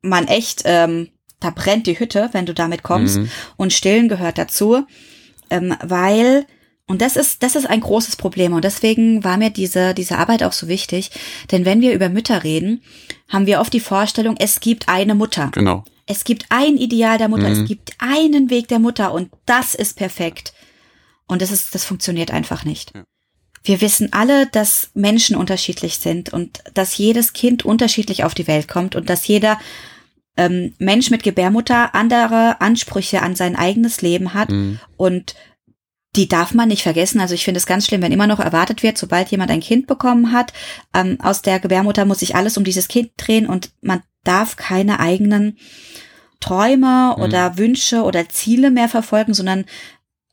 man 0.00 0.28
echt 0.28 0.62
ähm, 0.64 1.08
da 1.40 1.50
brennt 1.50 1.88
die 1.88 1.98
Hütte, 1.98 2.28
wenn 2.30 2.46
du 2.46 2.54
damit 2.54 2.84
kommst. 2.84 3.18
Mhm. 3.18 3.30
Und 3.56 3.72
Stillen 3.72 4.08
gehört 4.08 4.38
dazu, 4.38 4.86
ähm, 5.50 5.74
weil 5.82 6.46
und 6.86 7.02
das 7.02 7.16
ist, 7.16 7.42
das 7.42 7.56
ist 7.56 7.66
ein 7.66 7.80
großes 7.80 8.16
Problem. 8.16 8.52
Und 8.52 8.64
deswegen 8.64 9.22
war 9.22 9.36
mir 9.36 9.50
diese, 9.50 9.94
diese 9.94 10.18
Arbeit 10.18 10.42
auch 10.42 10.52
so 10.52 10.66
wichtig. 10.66 11.10
Denn 11.50 11.64
wenn 11.64 11.80
wir 11.80 11.94
über 11.94 12.08
Mütter 12.08 12.42
reden, 12.42 12.82
haben 13.28 13.46
wir 13.46 13.60
oft 13.60 13.72
die 13.72 13.80
Vorstellung, 13.80 14.34
es 14.38 14.58
gibt 14.58 14.88
eine 14.88 15.14
Mutter. 15.14 15.50
Genau. 15.52 15.84
Es 16.10 16.24
gibt 16.24 16.46
ein 16.48 16.76
Ideal 16.76 17.18
der 17.18 17.28
Mutter. 17.28 17.48
Mhm. 17.48 17.62
Es 17.62 17.68
gibt 17.68 17.92
einen 17.98 18.50
Weg 18.50 18.66
der 18.66 18.80
Mutter. 18.80 19.12
Und 19.12 19.30
das 19.46 19.76
ist 19.76 19.96
perfekt. 19.96 20.52
Und 21.28 21.40
das 21.40 21.52
ist, 21.52 21.72
das 21.72 21.84
funktioniert 21.84 22.32
einfach 22.32 22.64
nicht. 22.64 22.92
Ja. 22.94 23.04
Wir 23.62 23.80
wissen 23.80 24.12
alle, 24.12 24.46
dass 24.46 24.90
Menschen 24.94 25.36
unterschiedlich 25.36 25.98
sind 25.98 26.32
und 26.32 26.62
dass 26.74 26.96
jedes 26.96 27.32
Kind 27.32 27.64
unterschiedlich 27.64 28.24
auf 28.24 28.34
die 28.34 28.48
Welt 28.48 28.66
kommt 28.66 28.96
und 28.96 29.08
dass 29.08 29.28
jeder 29.28 29.60
ähm, 30.36 30.74
Mensch 30.78 31.10
mit 31.10 31.22
Gebärmutter 31.22 31.94
andere 31.94 32.60
Ansprüche 32.60 33.22
an 33.22 33.36
sein 33.36 33.54
eigenes 33.54 34.00
Leben 34.00 34.34
hat 34.34 34.50
mhm. 34.50 34.80
und 34.96 35.34
die 36.16 36.26
darf 36.26 36.54
man 36.54 36.68
nicht 36.68 36.82
vergessen. 36.82 37.20
Also 37.20 37.34
ich 37.34 37.44
finde 37.44 37.58
es 37.58 37.66
ganz 37.66 37.86
schlimm, 37.86 38.02
wenn 38.02 38.12
immer 38.12 38.26
noch 38.26 38.40
erwartet 38.40 38.82
wird, 38.82 38.98
sobald 38.98 39.30
jemand 39.30 39.50
ein 39.50 39.60
Kind 39.60 39.86
bekommen 39.86 40.32
hat, 40.32 40.52
ähm, 40.94 41.18
aus 41.20 41.42
der 41.42 41.60
Gebärmutter 41.60 42.04
muss 42.04 42.20
sich 42.20 42.34
alles 42.34 42.56
um 42.56 42.64
dieses 42.64 42.88
Kind 42.88 43.12
drehen 43.16 43.46
und 43.46 43.70
man 43.82 44.02
darf 44.24 44.56
keine 44.56 45.00
eigenen 45.00 45.58
Träume 46.40 47.14
mhm. 47.16 47.22
oder 47.22 47.58
Wünsche 47.58 48.02
oder 48.02 48.28
Ziele 48.28 48.70
mehr 48.70 48.88
verfolgen, 48.88 49.34
sondern 49.34 49.64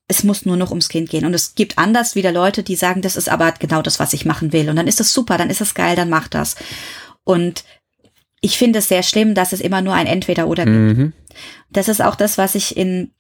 es 0.07 0.23
muss 0.23 0.45
nur 0.45 0.55
noch 0.55 0.69
ums 0.69 0.87
Kind 0.89 1.09
gehen. 1.09 1.25
Und 1.25 1.33
es 1.33 1.55
gibt 1.55 1.77
anders 1.77 2.15
wieder 2.15 2.31
Leute, 2.31 2.63
die 2.63 2.75
sagen, 2.75 3.01
das 3.01 3.17
ist 3.17 3.29
aber 3.29 3.51
genau 3.51 3.81
das, 3.81 3.99
was 3.99 4.13
ich 4.13 4.25
machen 4.25 4.53
will. 4.53 4.69
Und 4.69 4.77
dann 4.77 4.87
ist 4.87 4.99
das 4.99 5.11
super, 5.11 5.37
dann 5.37 5.49
ist 5.49 5.61
das 5.61 5.75
geil, 5.75 5.95
dann 5.95 6.09
mach 6.09 6.29
das. 6.29 6.55
Und 7.25 7.65
ich 8.39 8.57
finde 8.57 8.79
es 8.79 8.87
sehr 8.87 9.03
schlimm, 9.03 9.35
dass 9.35 9.51
es 9.51 9.59
immer 9.59 9.81
nur 9.81 9.93
ein 9.93 10.07
Entweder-Oder 10.07 10.63
gibt. 10.65 10.97
Mhm. 10.97 11.13
Das 11.69 11.89
ist 11.89 12.01
auch 12.01 12.15
das, 12.15 12.37
was 12.37 12.55
ich 12.55 12.77
in 12.77 13.11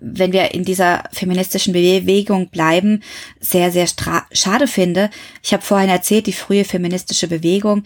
wenn 0.00 0.32
wir 0.32 0.54
in 0.54 0.64
dieser 0.64 1.02
feministischen 1.12 1.72
Bewegung 1.72 2.50
bleiben, 2.50 3.02
sehr, 3.40 3.72
sehr 3.72 3.88
schade 4.32 4.68
finde. 4.68 5.10
Ich 5.42 5.52
habe 5.52 5.64
vorhin 5.64 5.90
erzählt, 5.90 6.28
die 6.28 6.32
frühe 6.32 6.64
feministische 6.64 7.26
Bewegung, 7.26 7.82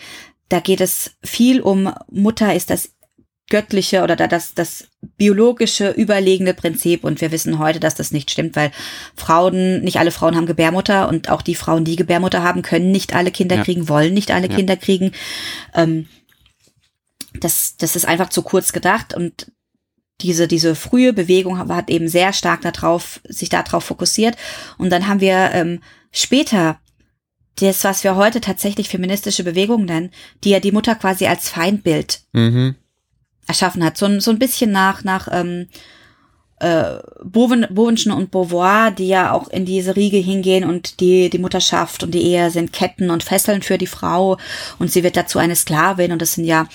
da 0.49 0.61
geht 0.61 0.81
es 0.81 1.13
viel 1.23 1.61
um 1.61 1.93
Mutter 2.11 2.55
ist 2.55 2.71
das 2.71 2.91
göttliche 3.49 4.03
oder 4.03 4.17
das, 4.17 4.55
das 4.55 4.89
biologische 5.17 5.91
überlegene 5.91 6.55
Prinzip. 6.55 7.05
Und 7.05 7.21
wir 7.21 7.31
wissen 7.31 7.59
heute, 7.59 7.79
dass 7.79 7.95
das 7.95 8.11
nicht 8.11 8.31
stimmt, 8.31 8.57
weil 8.57 8.73
Frauen, 9.15 9.83
nicht 9.83 9.99
alle 9.99 10.11
Frauen 10.11 10.35
haben 10.37 10.47
Gebärmutter 10.47 11.09
und 11.09 11.31
auch 11.31 11.43
die 11.43 11.55
Frauen, 11.55 11.85
die 11.85 11.97
Gebärmutter 11.97 12.43
haben, 12.43 12.63
können 12.63 12.91
nicht 12.91 13.15
alle 13.15 13.31
Kinder 13.31 13.57
ja. 13.57 13.65
kriegen, 13.65 13.89
wollen 13.89 14.15
nicht 14.15 14.33
alle 14.33 14.49
ja. 14.49 14.57
Kinder 14.57 14.77
kriegen. 14.77 15.13
Ähm, 15.75 16.09
das, 17.35 17.77
das 17.77 17.95
ist 17.95 18.07
einfach 18.07 18.31
zu 18.31 18.43
kurz 18.43 18.73
gedacht 18.73 19.15
und 19.15 19.53
diese, 20.23 20.49
diese 20.49 20.75
frühe 20.75 21.13
Bewegung 21.13 21.59
hat 21.59 21.91
eben 21.91 22.09
sehr 22.09 22.33
stark 22.33 22.63
darauf, 22.63 23.21
sich 23.29 23.51
darauf 23.51 23.85
fokussiert. 23.85 24.37
Und 24.79 24.91
dann 24.91 25.09
haben 25.09 25.21
wir 25.21 25.51
ähm, 25.53 25.83
später 26.11 26.81
das, 27.57 27.85
was 27.85 28.05
wir 28.05 28.17
heute 28.17 28.41
tatsächlich 28.41 28.89
feministische 28.89 29.45
Bewegung 29.45 29.85
nennen, 29.85 30.11
die 30.45 30.51
ja 30.51 30.61
die 30.61 30.73
Mutter 30.73 30.95
quasi 30.95 31.27
als 31.27 31.49
Feindbild 31.49 32.21
mhm. 32.33 32.75
erschaffen 33.47 33.85
hat. 33.85 33.97
So, 33.97 34.21
so 34.21 34.31
ein 34.31 34.39
bisschen 34.39 34.73
nach, 34.73 35.05
nach 35.05 35.29
ähm, 35.31 35.69
äh, 36.61 36.99
Boven, 37.23 37.67
Bovenschen 37.71 38.13
und 38.13 38.31
Beauvoir, 38.31 38.91
die 38.91 39.09
ja 39.09 39.33
auch 39.33 39.49
in 39.49 39.65
diese 39.65 39.97
Riege 39.97 40.19
hingehen 40.19 40.65
und 40.65 41.01
die, 41.01 41.31
die 41.31 41.39
Mutterschaft 41.39 42.03
und 42.03 42.13
die 42.13 42.23
Ehe 42.23 42.51
sind 42.51 42.73
Ketten 42.73 43.11
und 43.11 43.23
Fesseln 43.23 43.63
für 43.63 43.79
die 43.79 43.87
Frau 43.87 44.39
und 44.79 44.91
sie 44.91 45.03
wird 45.03 45.17
dazu 45.17 45.39
eine 45.39 45.57
Sklavin 45.57 46.13
und 46.13 46.23
das 46.23 46.35
sind 46.35 46.45
ja 46.45 46.67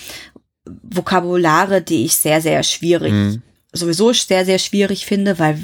Vokabulare, 0.65 1.81
die 1.81 2.05
ich 2.05 2.15
sehr, 2.15 2.41
sehr 2.41 2.61
schwierig, 2.63 3.11
mhm. 3.11 3.41
sowieso 3.73 4.13
sehr, 4.13 4.45
sehr 4.45 4.59
schwierig 4.59 5.05
finde, 5.05 5.39
weil 5.39 5.59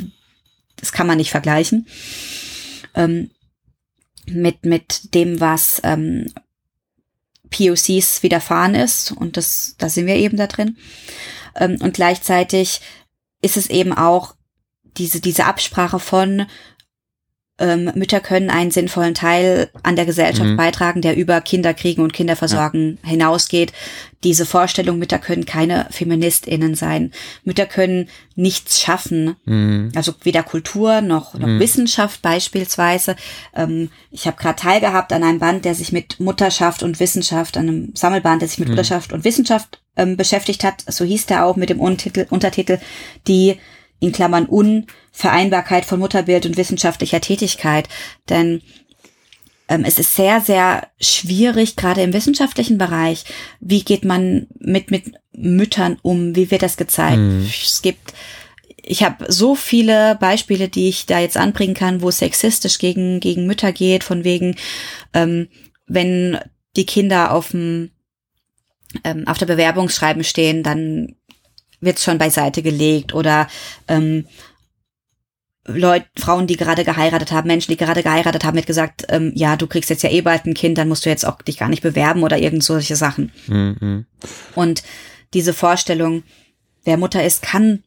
das 0.78 0.92
kann 0.92 1.08
man 1.08 1.18
nicht 1.18 1.32
vergleichen. 1.32 1.88
Ähm, 2.96 3.30
mit, 4.30 4.66
mit 4.66 5.14
dem, 5.14 5.40
was 5.40 5.82
ähm, 5.84 6.32
POCs 7.50 8.24
widerfahren 8.24 8.76
ist. 8.76 9.12
Und 9.12 9.38
das, 9.38 9.76
da 9.78 9.90
sind 9.90 10.08
wir 10.08 10.16
eben 10.16 10.38
da 10.38 10.48
drin. 10.48 10.78
Ähm, 11.56 11.78
und 11.82 11.94
gleichzeitig 11.94 12.82
ist 13.42 13.58
es 13.58 13.70
eben 13.70 13.94
auch 13.94 14.36
diese, 14.98 15.22
diese 15.22 15.46
Absprache 15.46 16.00
von 16.00 16.46
ähm, 17.60 17.92
Mütter 17.96 18.20
können 18.20 18.50
einen 18.50 18.72
sinnvollen 18.72 19.16
Teil 19.16 19.70
an 19.82 19.96
der 19.96 20.06
Gesellschaft 20.06 20.50
mhm. 20.50 20.58
beitragen, 20.58 21.02
der 21.02 21.16
über 21.16 21.42
Kinderkriegen 21.42 22.04
und 22.04 22.14
Kinderversorgen 22.14 23.00
ja. 23.04 23.10
hinausgeht. 23.10 23.74
Diese 24.24 24.46
Vorstellung, 24.46 25.00
Mütter 25.00 25.18
können 25.18 25.46
keine 25.46 25.88
FeministInnen 25.90 26.76
sein. 26.76 27.12
Mütter 27.44 27.66
können 27.66 28.10
nichts 28.36 28.82
schaffen. 28.82 29.36
Mhm. 29.46 29.92
Also 29.96 30.14
weder 30.24 30.44
Kultur 30.44 31.02
noch, 31.02 31.34
noch 31.34 31.48
mhm. 31.48 31.60
Wissenschaft 31.60 32.22
beispielsweise. 32.22 33.16
Ähm, 33.56 33.90
ich 34.12 34.28
habe 34.28 34.38
gerade 34.38 34.62
teilgehabt 34.62 35.12
an 35.12 35.24
einem 35.24 35.40
Band, 35.40 35.66
der 35.66 35.74
sich 35.74 35.92
mit 35.92 36.20
Mutterschaft 36.20 36.84
und 36.84 37.00
Wissenschaft, 37.00 37.58
an 37.58 37.68
einem 37.68 37.92
Sammelband, 37.96 38.42
der 38.42 38.50
sich 38.50 38.60
mit 38.60 38.68
mhm. 38.68 38.76
Mutterschaft 38.76 39.14
und 39.14 39.24
Wissenschaft 39.24 39.82
ähm, 39.96 40.16
beschäftigt 40.16 40.64
hat. 40.64 40.84
So 40.88 41.06
hieß 41.06 41.26
der 41.26 41.46
auch 41.46 41.56
mit 41.56 41.70
dem 41.70 41.80
Untertitel, 41.80 42.28
Untertitel 42.30 42.78
die 43.28 43.58
in 44.00 44.12
Klammern 44.12 44.46
Unvereinbarkeit 45.18 45.86
von 45.86 46.00
Mutterbild 46.00 46.46
und 46.46 46.58
wissenschaftlicher 46.58 47.20
Tätigkeit. 47.22 47.90
Denn 48.30 48.62
ähm, 49.68 49.84
es 49.84 49.98
ist 49.98 50.16
sehr, 50.16 50.42
sehr 50.42 50.88
schwierig, 51.02 51.76
gerade 51.76 52.04
im 52.04 52.14
wissenschaftlichen 52.14 52.78
Bereich. 52.78 53.26
Wie 53.60 53.84
geht 53.84 54.06
man 54.06 54.46
mit, 54.60 54.92
mit 54.92 55.14
Müttern 55.34 55.98
um? 56.04 56.36
Wie 56.36 56.52
wird 56.52 56.62
das 56.62 56.78
gezeigt? 56.78 57.18
Mhm. 57.18 57.46
Es 57.46 57.82
gibt 57.82 58.14
ich 58.90 59.04
habe 59.04 59.26
so 59.28 59.54
viele 59.54 60.16
Beispiele, 60.16 60.70
die 60.70 60.88
ich 60.88 61.08
da 61.08 61.20
jetzt 61.20 61.36
anbringen 61.36 61.74
kann, 61.74 62.02
wo 62.02 62.08
es 62.08 62.20
sexistisch 62.20 62.80
gegen, 62.80 63.20
gegen 63.20 63.46
Mütter 63.46 63.74
geht, 63.74 64.06
von 64.06 64.24
wegen, 64.24 64.56
ähm, 65.14 65.50
wenn 65.88 66.40
die 66.78 66.86
Kinder 66.86 67.34
auf 67.34 67.50
dem 67.50 67.92
ähm, 69.04 69.28
auf 69.28 69.38
der 69.38 69.48
Bewerbungsschreiben 69.48 70.24
stehen, 70.24 70.64
dann 70.64 71.18
wird 71.82 72.00
schon 72.00 72.18
beiseite 72.18 72.62
gelegt 72.62 73.14
oder 73.14 73.50
ähm, 73.90 74.26
Leute, 75.68 76.08
Frauen, 76.18 76.48
die 76.48 76.56
gerade 76.56 76.86
geheiratet 76.86 77.32
haben, 77.32 77.48
Menschen, 77.48 77.72
die 77.72 77.78
gerade 77.78 78.02
geheiratet 78.02 78.46
haben, 78.46 78.58
hat 78.58 78.66
gesagt, 78.66 79.06
ähm, 79.10 79.34
ja, 79.36 79.58
du 79.58 79.68
kriegst 79.68 79.90
jetzt 79.90 80.04
ja 80.04 80.10
eh 80.10 80.22
bald 80.22 80.46
ein 80.46 80.54
Kind, 80.54 80.78
dann 80.78 80.88
musst 80.88 81.06
du 81.06 81.10
jetzt 81.10 81.26
auch 81.26 81.42
dich 81.42 81.58
gar 81.58 81.70
nicht 81.70 81.84
bewerben 81.84 82.24
oder 82.24 82.38
irgend 82.38 82.64
solche 82.64 82.96
Sachen. 82.96 83.32
Mhm. 83.48 84.06
Und 84.56 84.84
diese 85.34 85.54
Vorstellung, 85.54 86.24
wer 86.84 86.98
Mutter 86.98 87.24
ist, 87.24 87.42
kann 87.42 87.84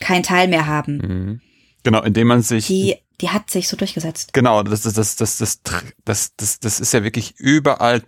keinen 0.00 0.24
Teil 0.24 0.48
mehr 0.48 0.66
haben. 0.66 0.96
Mhm. 0.96 1.40
Genau, 1.84 2.02
indem 2.02 2.26
man 2.26 2.42
sich. 2.42 2.66
Die, 2.66 2.96
die 3.20 3.30
hat 3.30 3.50
sich 3.50 3.68
so 3.68 3.76
durchgesetzt. 3.76 4.32
Genau, 4.32 4.62
das 4.62 4.82
das, 4.82 4.94
das, 4.94 5.16
das, 5.16 5.38
das, 5.38 5.62
das, 6.04 6.34
das, 6.36 6.60
das 6.60 6.80
ist 6.80 6.92
ja 6.92 7.04
wirklich 7.04 7.34
überall 7.38 8.02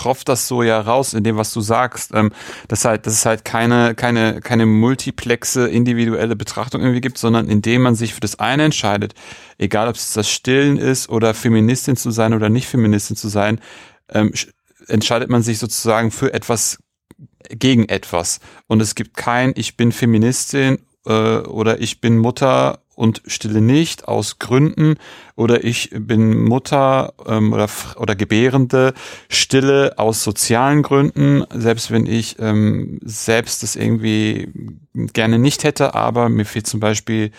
tropft 0.00 0.28
das 0.28 0.48
so 0.48 0.62
ja 0.62 0.80
raus 0.80 1.12
in 1.12 1.24
dem, 1.24 1.36
was 1.36 1.52
du 1.52 1.60
sagst. 1.60 2.12
Ähm, 2.14 2.32
dass 2.68 2.84
halt, 2.84 3.06
dass 3.06 3.12
es 3.12 3.26
halt 3.26 3.44
keine, 3.44 3.94
keine, 3.94 4.40
keine 4.40 4.66
multiplexe 4.66 5.68
individuelle 5.68 6.36
Betrachtung 6.36 6.80
irgendwie 6.80 7.00
gibt, 7.00 7.18
sondern 7.18 7.48
indem 7.48 7.82
man 7.82 7.94
sich 7.94 8.14
für 8.14 8.20
das 8.20 8.38
eine 8.38 8.64
entscheidet, 8.64 9.14
egal 9.58 9.88
ob 9.88 9.96
es 9.96 10.12
das 10.12 10.30
Stillen 10.30 10.78
ist 10.78 11.08
oder 11.08 11.34
Feministin 11.34 11.96
zu 11.96 12.10
sein 12.10 12.32
oder 12.32 12.48
nicht 12.48 12.66
Feministin 12.66 13.16
zu 13.16 13.28
sein, 13.28 13.60
ähm, 14.08 14.32
entscheidet 14.86 15.28
man 15.28 15.42
sich 15.42 15.58
sozusagen 15.58 16.10
für 16.10 16.32
etwas 16.32 16.78
gegen 17.50 17.88
etwas. 17.88 18.40
Und 18.66 18.80
es 18.80 18.94
gibt 18.94 19.16
kein, 19.16 19.52
ich 19.56 19.76
bin 19.76 19.92
Feministin 19.92 20.78
äh, 21.06 21.38
oder 21.38 21.80
ich 21.80 22.00
bin 22.00 22.16
Mutter 22.16 22.80
und 23.00 23.22
stille 23.26 23.62
nicht 23.62 24.06
aus 24.06 24.38
Gründen 24.38 24.96
oder 25.34 25.64
ich 25.64 25.90
bin 25.90 26.44
Mutter 26.44 27.14
ähm, 27.26 27.52
oder, 27.54 27.68
oder 27.96 28.14
Gebärende, 28.14 28.92
stille 29.30 29.98
aus 29.98 30.22
sozialen 30.22 30.82
Gründen, 30.82 31.44
selbst 31.50 31.90
wenn 31.90 32.04
ich 32.04 32.36
ähm, 32.38 33.00
selbst 33.02 33.62
das 33.62 33.74
irgendwie 33.74 34.52
gerne 34.94 35.38
nicht 35.38 35.64
hätte, 35.64 35.94
aber 35.94 36.28
mir 36.28 36.44
fehlt 36.44 36.66
zum 36.66 36.78
Beispiel 36.78 37.30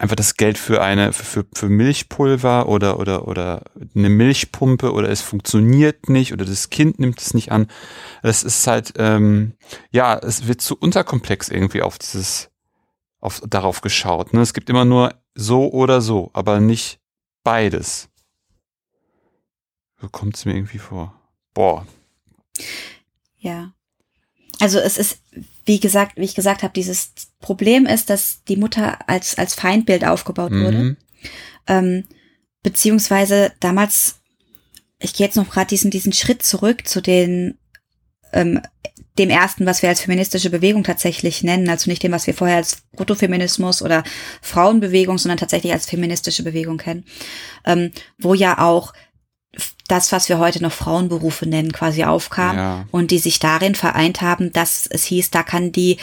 einfach 0.00 0.16
das 0.16 0.36
Geld 0.36 0.58
für 0.58 0.82
eine 0.82 1.12
für, 1.12 1.46
für 1.54 1.68
Milchpulver 1.68 2.68
oder 2.68 2.98
oder 2.98 3.28
oder 3.28 3.62
eine 3.94 4.08
Milchpumpe 4.08 4.92
oder 4.92 5.08
es 5.08 5.20
funktioniert 5.20 6.08
nicht 6.08 6.32
oder 6.32 6.44
das 6.44 6.70
Kind 6.70 6.98
nimmt 6.98 7.20
es 7.20 7.32
nicht 7.32 7.52
an. 7.52 7.68
Das 8.24 8.42
ist 8.42 8.66
halt 8.66 8.94
ähm, 8.98 9.52
ja, 9.92 10.18
es 10.18 10.48
wird 10.48 10.60
zu 10.60 10.76
unterkomplex 10.76 11.48
irgendwie 11.48 11.82
auf 11.82 11.98
dieses 11.98 12.50
auf, 13.24 13.42
darauf 13.48 13.80
geschaut. 13.80 14.34
Ne? 14.34 14.40
Es 14.40 14.52
gibt 14.52 14.68
immer 14.68 14.84
nur 14.84 15.14
so 15.34 15.72
oder 15.72 16.00
so, 16.00 16.30
aber 16.34 16.60
nicht 16.60 17.00
beides. 17.42 18.08
So 20.00 20.08
kommt 20.08 20.36
es 20.36 20.44
mir 20.44 20.54
irgendwie 20.54 20.78
vor. 20.78 21.18
Boah. 21.54 21.86
Ja. 23.38 23.72
Also 24.60 24.78
es 24.78 24.98
ist, 24.98 25.18
wie 25.64 25.80
gesagt, 25.80 26.16
wie 26.16 26.24
ich 26.24 26.34
gesagt 26.34 26.62
habe, 26.62 26.74
dieses 26.74 27.12
Problem 27.40 27.86
ist, 27.86 28.10
dass 28.10 28.44
die 28.44 28.56
Mutter 28.56 29.08
als, 29.08 29.38
als 29.38 29.54
Feindbild 29.54 30.04
aufgebaut 30.04 30.52
mhm. 30.52 30.64
wurde. 30.64 30.96
Ähm, 31.66 32.04
beziehungsweise 32.62 33.52
damals, 33.60 34.20
ich 34.98 35.14
gehe 35.14 35.26
jetzt 35.26 35.36
noch 35.36 35.48
gerade 35.48 35.68
diesen, 35.68 35.90
diesen 35.90 36.12
Schritt 36.12 36.42
zurück 36.42 36.86
zu 36.86 37.00
den 37.00 37.58
ähm, 38.32 38.60
dem 39.18 39.30
ersten, 39.30 39.64
was 39.64 39.82
wir 39.82 39.88
als 39.88 40.00
feministische 40.00 40.50
Bewegung 40.50 40.82
tatsächlich 40.82 41.42
nennen, 41.42 41.68
also 41.68 41.88
nicht 41.88 42.02
dem, 42.02 42.12
was 42.12 42.26
wir 42.26 42.34
vorher 42.34 42.56
als 42.56 42.82
Protofeminismus 42.96 43.80
oder 43.80 44.02
Frauenbewegung, 44.42 45.18
sondern 45.18 45.38
tatsächlich 45.38 45.72
als 45.72 45.86
feministische 45.86 46.42
Bewegung 46.42 46.78
kennen, 46.78 47.04
ähm, 47.64 47.92
wo 48.18 48.34
ja 48.34 48.58
auch 48.58 48.92
das, 49.86 50.10
was 50.10 50.28
wir 50.28 50.38
heute 50.38 50.62
noch 50.62 50.72
Frauenberufe 50.72 51.46
nennen, 51.46 51.72
quasi 51.72 52.04
aufkam 52.04 52.56
ja. 52.56 52.86
und 52.90 53.12
die 53.12 53.18
sich 53.18 53.38
darin 53.38 53.76
vereint 53.76 54.20
haben, 54.20 54.52
dass 54.52 54.86
es 54.86 55.04
hieß, 55.04 55.30
da 55.30 55.44
kann 55.44 55.70
die 55.70 55.98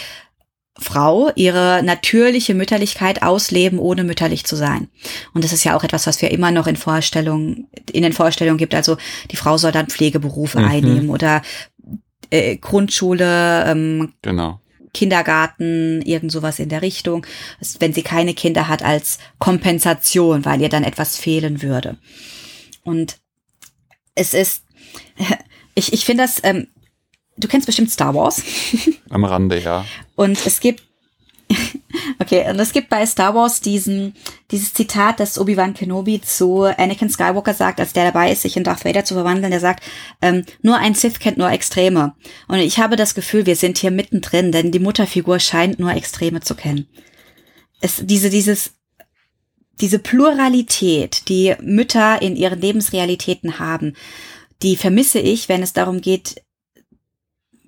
Frau 0.79 1.31
ihre 1.35 1.83
natürliche 1.83 2.55
Mütterlichkeit 2.55 3.23
ausleben, 3.23 3.77
ohne 3.77 4.03
mütterlich 4.03 4.45
zu 4.45 4.55
sein. 4.55 4.87
Und 5.33 5.43
das 5.43 5.51
ist 5.51 5.65
ja 5.65 5.75
auch 5.75 5.83
etwas, 5.83 6.07
was 6.07 6.21
wir 6.21 6.31
immer 6.31 6.51
noch 6.51 6.65
in 6.65 6.77
Vorstellungen, 6.77 7.67
in 7.91 8.03
den 8.03 8.13
Vorstellungen 8.13 8.57
gibt. 8.57 8.73
Also 8.73 8.97
die 9.31 9.35
Frau 9.35 9.57
soll 9.57 9.73
dann 9.73 9.87
Pflegeberufe 9.87 10.59
mhm. 10.59 10.65
einnehmen 10.65 11.09
oder 11.09 11.41
äh, 12.31 12.57
Grundschule, 12.57 13.65
ähm, 13.67 14.13
genau. 14.21 14.59
Kindergarten, 14.93 16.01
irgend 16.01 16.31
sowas 16.31 16.59
in 16.59 16.69
der 16.69 16.81
Richtung, 16.81 17.25
wenn 17.79 17.93
sie 17.93 18.01
keine 18.01 18.33
Kinder 18.33 18.67
hat, 18.67 18.83
als 18.83 19.19
Kompensation, 19.39 20.43
weil 20.43 20.61
ihr 20.61 20.69
dann 20.69 20.83
etwas 20.83 21.17
fehlen 21.17 21.61
würde. 21.61 21.97
Und 22.83 23.17
es 24.15 24.33
ist, 24.33 24.63
ich, 25.75 25.93
ich 25.93 26.03
finde 26.03 26.23
das, 26.23 26.41
ähm, 26.43 26.67
du 27.37 27.47
kennst 27.47 27.67
bestimmt 27.67 27.91
Star 27.91 28.13
Wars. 28.13 28.43
Am 29.09 29.23
Rande, 29.23 29.59
ja. 29.59 29.85
Und 30.15 30.45
es 30.45 30.59
gibt 30.59 30.83
Okay, 32.19 32.47
und 32.49 32.59
es 32.59 32.71
gibt 32.71 32.89
bei 32.89 33.05
Star 33.05 33.33
Wars 33.35 33.61
diesen, 33.61 34.13
dieses 34.51 34.73
Zitat, 34.73 35.19
das 35.19 35.39
Obi-Wan 35.39 35.73
Kenobi 35.73 36.21
zu 36.21 36.63
Anakin 36.63 37.09
Skywalker 37.09 37.53
sagt, 37.53 37.79
als 37.79 37.93
der 37.93 38.05
dabei 38.05 38.31
ist, 38.31 38.43
sich 38.43 38.55
in 38.57 38.63
Darth 38.63 38.85
Vader 38.85 39.03
zu 39.03 39.15
verwandeln, 39.15 39.51
der 39.51 39.59
sagt, 39.59 39.83
ähm, 40.21 40.45
nur 40.61 40.77
ein 40.77 40.93
Sith 40.93 41.19
kennt 41.19 41.37
nur 41.37 41.49
Extreme. 41.49 42.13
Und 42.47 42.59
ich 42.59 42.79
habe 42.79 42.95
das 42.95 43.15
Gefühl, 43.15 43.45
wir 43.45 43.55
sind 43.55 43.77
hier 43.77 43.91
mittendrin, 43.91 44.51
denn 44.51 44.71
die 44.71 44.79
Mutterfigur 44.79 45.39
scheint 45.39 45.79
nur 45.79 45.93
Extreme 45.93 46.41
zu 46.41 46.55
kennen. 46.55 46.87
Es, 47.81 48.01
diese, 48.03 48.29
dieses, 48.29 48.73
diese 49.79 49.99
Pluralität, 49.99 51.27
die 51.27 51.55
Mütter 51.61 52.21
in 52.21 52.35
ihren 52.35 52.61
Lebensrealitäten 52.61 53.59
haben, 53.59 53.95
die 54.61 54.75
vermisse 54.75 55.19
ich, 55.19 55.49
wenn 55.49 55.63
es 55.63 55.73
darum 55.73 56.01
geht, 56.01 56.43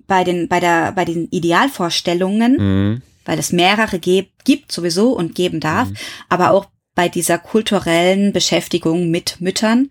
bei 0.06 0.22
den, 0.22 0.48
bei 0.48 0.60
der, 0.60 0.92
bei 0.92 1.04
den 1.04 1.28
Idealvorstellungen, 1.30 2.56
mhm 2.56 3.02
weil 3.24 3.38
es 3.38 3.52
mehrere 3.52 3.98
gibt 3.98 4.72
sowieso 4.72 5.12
und 5.12 5.34
geben 5.34 5.60
darf, 5.60 5.88
mhm. 5.88 5.96
aber 6.28 6.50
auch 6.52 6.66
bei 6.94 7.08
dieser 7.08 7.38
kulturellen 7.38 8.32
Beschäftigung 8.32 9.10
mit 9.10 9.40
Müttern, 9.40 9.90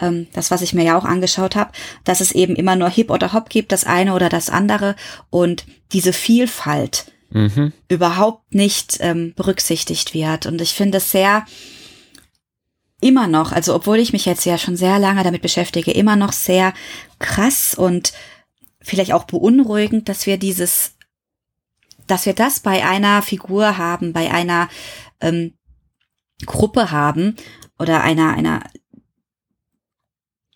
ähm, 0.00 0.26
das, 0.32 0.50
was 0.50 0.62
ich 0.62 0.74
mir 0.74 0.84
ja 0.84 0.98
auch 0.98 1.04
angeschaut 1.04 1.56
habe, 1.56 1.72
dass 2.04 2.20
es 2.20 2.32
eben 2.32 2.56
immer 2.56 2.76
nur 2.76 2.90
Hip 2.90 3.10
oder 3.10 3.32
Hop 3.32 3.48
gibt, 3.48 3.72
das 3.72 3.84
eine 3.84 4.14
oder 4.14 4.28
das 4.28 4.50
andere 4.50 4.96
und 5.30 5.64
diese 5.92 6.12
Vielfalt 6.12 7.12
mhm. 7.30 7.72
überhaupt 7.88 8.54
nicht 8.54 8.98
ähm, 9.00 9.34
berücksichtigt 9.36 10.14
wird. 10.14 10.46
Und 10.46 10.60
ich 10.60 10.74
finde 10.74 10.98
es 10.98 11.10
sehr 11.10 11.44
immer 13.00 13.26
noch, 13.26 13.52
also 13.52 13.74
obwohl 13.74 13.98
ich 13.98 14.12
mich 14.12 14.26
jetzt 14.26 14.44
ja 14.44 14.58
schon 14.58 14.76
sehr 14.76 14.98
lange 14.98 15.22
damit 15.22 15.42
beschäftige, 15.42 15.90
immer 15.90 16.16
noch 16.16 16.32
sehr 16.32 16.74
krass 17.18 17.74
und 17.74 18.12
vielleicht 18.82 19.12
auch 19.12 19.24
beunruhigend, 19.24 20.08
dass 20.08 20.26
wir 20.26 20.36
dieses 20.36 20.94
dass 22.10 22.26
wir 22.26 22.34
das 22.34 22.60
bei 22.60 22.84
einer 22.84 23.22
Figur 23.22 23.78
haben, 23.78 24.12
bei 24.12 24.30
einer 24.30 24.68
ähm, 25.20 25.54
Gruppe 26.44 26.90
haben 26.90 27.36
oder 27.78 28.02
einer, 28.02 28.34
einer 28.34 28.62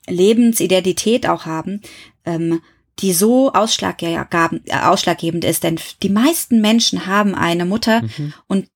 Lebensidentität 0.07 1.29
auch 1.29 1.47
haben, 1.47 1.81
ähm, 2.25 2.61
die 3.01 3.13
so 3.13 3.53
ausschlaggebend 3.53 5.45
ist. 5.45 5.65
Denn 5.65 5.81
die 6.03 6.11
meisten 6.11 6.61
Menschen 6.61 7.07
haben 7.07 7.35
eine 7.35 7.65
Mutter 7.65 8.03
mhm. 8.03 8.35
und 8.47 8.69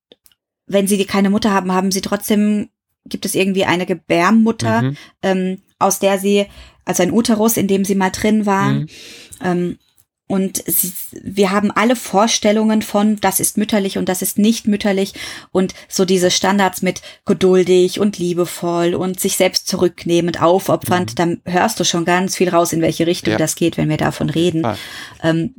wenn 0.67 0.87
sie 0.87 1.05
keine 1.07 1.31
Mutter 1.31 1.51
haben, 1.51 1.73
haben 1.73 1.91
sie 1.91 2.03
trotzdem, 2.03 2.69
gibt 3.07 3.25
es 3.25 3.35
irgendwie 3.35 3.65
eine 3.65 3.87
Gebärmutter, 3.87 4.83
mhm. 4.83 4.97
ähm, 5.23 5.63
aus 5.79 5.99
der 5.99 6.19
sie, 6.19 6.47
also 6.85 7.03
ein 7.03 7.13
Uterus, 7.13 7.57
in 7.57 7.69
dem 7.69 7.85
sie 7.85 7.95
mal 7.95 8.11
drin 8.11 8.45
waren. 8.45 8.81
Mhm. 8.81 8.89
Ähm, 9.43 9.79
und 10.29 10.63
sie, 10.67 10.93
wir 11.11 11.51
haben 11.51 11.71
alle 11.71 11.97
Vorstellungen 11.97 12.83
von, 12.83 13.17
das 13.17 13.41
ist 13.41 13.57
mütterlich 13.57 13.99
und 13.99 14.09
das 14.09 14.23
ist 14.23 14.39
nicht 14.39 14.69
mütterlich 14.69 15.15
und 15.51 15.75
so 15.89 16.05
diese 16.05 16.31
Standards 16.31 16.83
mit 16.83 17.03
geduldig 17.25 17.99
und 17.99 18.19
liebevoll 18.19 18.95
und 18.95 19.19
sich 19.19 19.37
selbst 19.37 19.67
zurücknehmend, 19.67 20.41
aufopfernd, 20.41 21.13
mhm. 21.13 21.15
dann 21.17 21.41
hörst 21.45 21.81
du 21.81 21.85
schon 21.85 22.05
ganz 22.05 22.37
viel 22.37 22.51
raus, 22.51 22.73
in 22.73 22.83
welche 22.83 23.07
Richtung 23.07 23.33
ja. 23.33 23.39
das 23.39 23.57
geht, 23.57 23.79
wenn 23.79 23.89
wir 23.89 23.97
davon 23.97 24.29
reden. 24.31 24.65
Ah. 24.65 24.77
Ähm, 25.23 25.55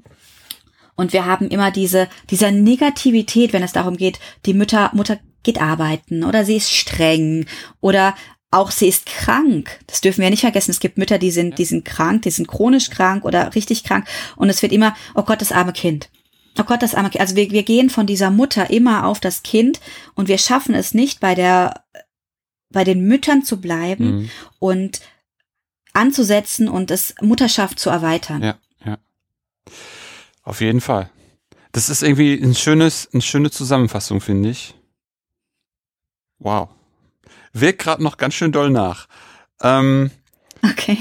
und 0.96 1.14
wir 1.14 1.26
haben 1.26 1.50
immer 1.50 1.72
diese, 1.72 2.08
dieser 2.30 2.52
Negativität, 2.52 3.54
wenn 3.54 3.64
es 3.64 3.72
darum 3.72 3.98
geht, 3.98 4.20
die 4.46 4.54
Mütter, 4.54 4.92
Mutter 4.94 5.18
geht 5.44 5.60
arbeiten 5.60 6.24
oder 6.24 6.46
sie 6.46 6.58
ist 6.58 6.72
streng 6.72 7.46
oder 7.82 8.16
auch 8.52 8.72
sie 8.72 8.88
ist 8.88 9.06
krank. 9.06 9.80
Das 9.88 10.02
dürfen 10.02 10.22
wir 10.22 10.30
nicht 10.30 10.41
vergessen. 10.41 10.72
Es 10.72 10.80
gibt 10.80 10.97
Mütter, 10.97 11.20
die 11.20 11.32
sind, 11.32 11.60
die 11.60 11.66
sind 11.66 11.86
krank, 11.86 12.24
die 12.24 12.32
sind 12.32 12.47
chronisch 12.47 12.89
krank 12.89 13.24
oder 13.24 13.54
richtig 13.54 13.84
krank. 13.84 14.08
Und 14.36 14.50
es 14.50 14.62
wird 14.62 14.72
immer, 14.72 14.95
oh 15.14 15.24
Gott, 15.24 15.41
das 15.41 15.52
arme 15.52 15.74
Kind. 15.74 16.10
Oh 16.58 16.64
Gott, 16.64 16.82
das 16.82 16.95
arme 16.95 17.10
Kind. 17.10 17.22
Also 17.22 17.36
wir, 17.36 17.52
wir 17.52 17.64
gehen 17.64 17.89
von 17.89 18.08
dieser 18.08 18.32
Mutter 18.32 18.70
immer 18.72 19.06
auf 19.06 19.20
das 19.20 19.43
Kind 19.43 19.80
und 20.16 20.28
wir 20.28 20.39
schaffen 20.39 20.74
es 20.74 20.93
nicht, 20.93 21.20
bei 21.20 21.36
der, 21.36 21.84
bei 22.72 22.84
den 22.84 23.06
Müttern 23.06 23.43
zu 23.43 23.62
bleiben 23.62 24.22
mhm. 24.22 24.30
und 24.58 25.02
anzusetzen 25.93 26.70
und 26.70 26.89
es 26.89 27.14
Mutterschaft 27.22 27.80
zu 27.80 27.89
erweitern. 27.91 28.41
Ja, 28.41 28.58
ja. 28.84 28.97
Auf 30.41 30.62
jeden 30.62 30.82
Fall. 30.82 31.12
Das 31.72 31.89
ist 31.89 32.02
irgendwie 32.02 32.34
ein 32.34 32.56
schönes, 32.56 33.10
eine 33.14 33.22
schöne 33.22 33.52
Zusammenfassung, 33.52 34.22
finde 34.22 34.50
ich. 34.50 34.74
Wow 36.39 36.70
wirkt 37.62 37.80
gerade 37.80 38.03
noch 38.03 38.18
ganz 38.18 38.34
schön 38.34 38.51
doll 38.51 38.70
nach. 38.70 39.07
Ähm, 39.62 40.12
okay. 40.64 40.97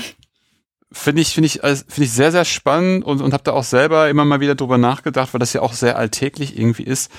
Finde 0.90 1.20
ich, 1.20 1.34
finde 1.34 1.46
ich, 1.46 1.60
finde 1.60 1.84
ich 1.98 2.12
sehr, 2.12 2.32
sehr 2.32 2.46
spannend 2.46 3.04
und, 3.04 3.20
und 3.20 3.34
habe 3.34 3.44
da 3.44 3.52
auch 3.52 3.64
selber 3.64 4.08
immer 4.08 4.24
mal 4.24 4.40
wieder 4.40 4.54
drüber 4.54 4.78
nachgedacht, 4.78 5.34
weil 5.34 5.38
das 5.38 5.52
ja 5.52 5.60
auch 5.60 5.74
sehr 5.74 5.98
alltäglich 5.98 6.58
irgendwie 6.58 6.84
ist, 6.84 7.12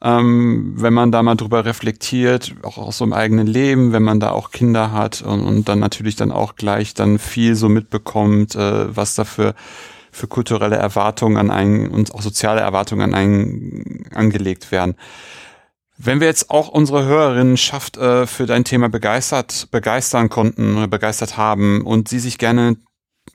ähm, 0.00 0.74
wenn 0.76 0.94
man 0.94 1.10
da 1.10 1.24
mal 1.24 1.34
drüber 1.34 1.64
reflektiert, 1.64 2.54
auch 2.62 2.78
aus 2.78 2.98
so 2.98 3.04
einem 3.04 3.14
eigenen 3.14 3.48
Leben, 3.48 3.92
wenn 3.92 4.04
man 4.04 4.20
da 4.20 4.30
auch 4.30 4.52
Kinder 4.52 4.92
hat 4.92 5.22
und, 5.22 5.40
und 5.40 5.68
dann 5.68 5.80
natürlich 5.80 6.14
dann 6.14 6.30
auch 6.30 6.54
gleich 6.54 6.94
dann 6.94 7.18
viel 7.18 7.56
so 7.56 7.68
mitbekommt, 7.68 8.54
äh, 8.54 8.94
was 8.94 9.16
da 9.16 9.24
für, 9.24 9.54
für 10.12 10.28
kulturelle 10.28 10.76
Erwartungen 10.76 11.36
an 11.36 11.50
einen 11.50 11.88
und 11.88 12.14
auch 12.14 12.22
soziale 12.22 12.60
Erwartungen 12.60 13.02
an 13.02 13.14
einen 13.14 14.06
angelegt 14.14 14.70
werden. 14.70 14.94
Wenn 15.98 16.20
wir 16.20 16.26
jetzt 16.26 16.50
auch 16.50 16.68
unsere 16.68 17.06
Hörerinnen 17.06 17.56
schafft, 17.56 17.96
äh, 17.96 18.26
für 18.26 18.46
dein 18.46 18.64
Thema 18.64 18.88
begeistert, 18.88 19.68
begeistern 19.70 20.28
konnten 20.28 20.76
oder 20.76 20.88
begeistert 20.88 21.36
haben 21.36 21.82
und 21.82 22.08
sie 22.08 22.18
sich 22.18 22.36
gerne 22.38 22.76
ein 22.76 22.86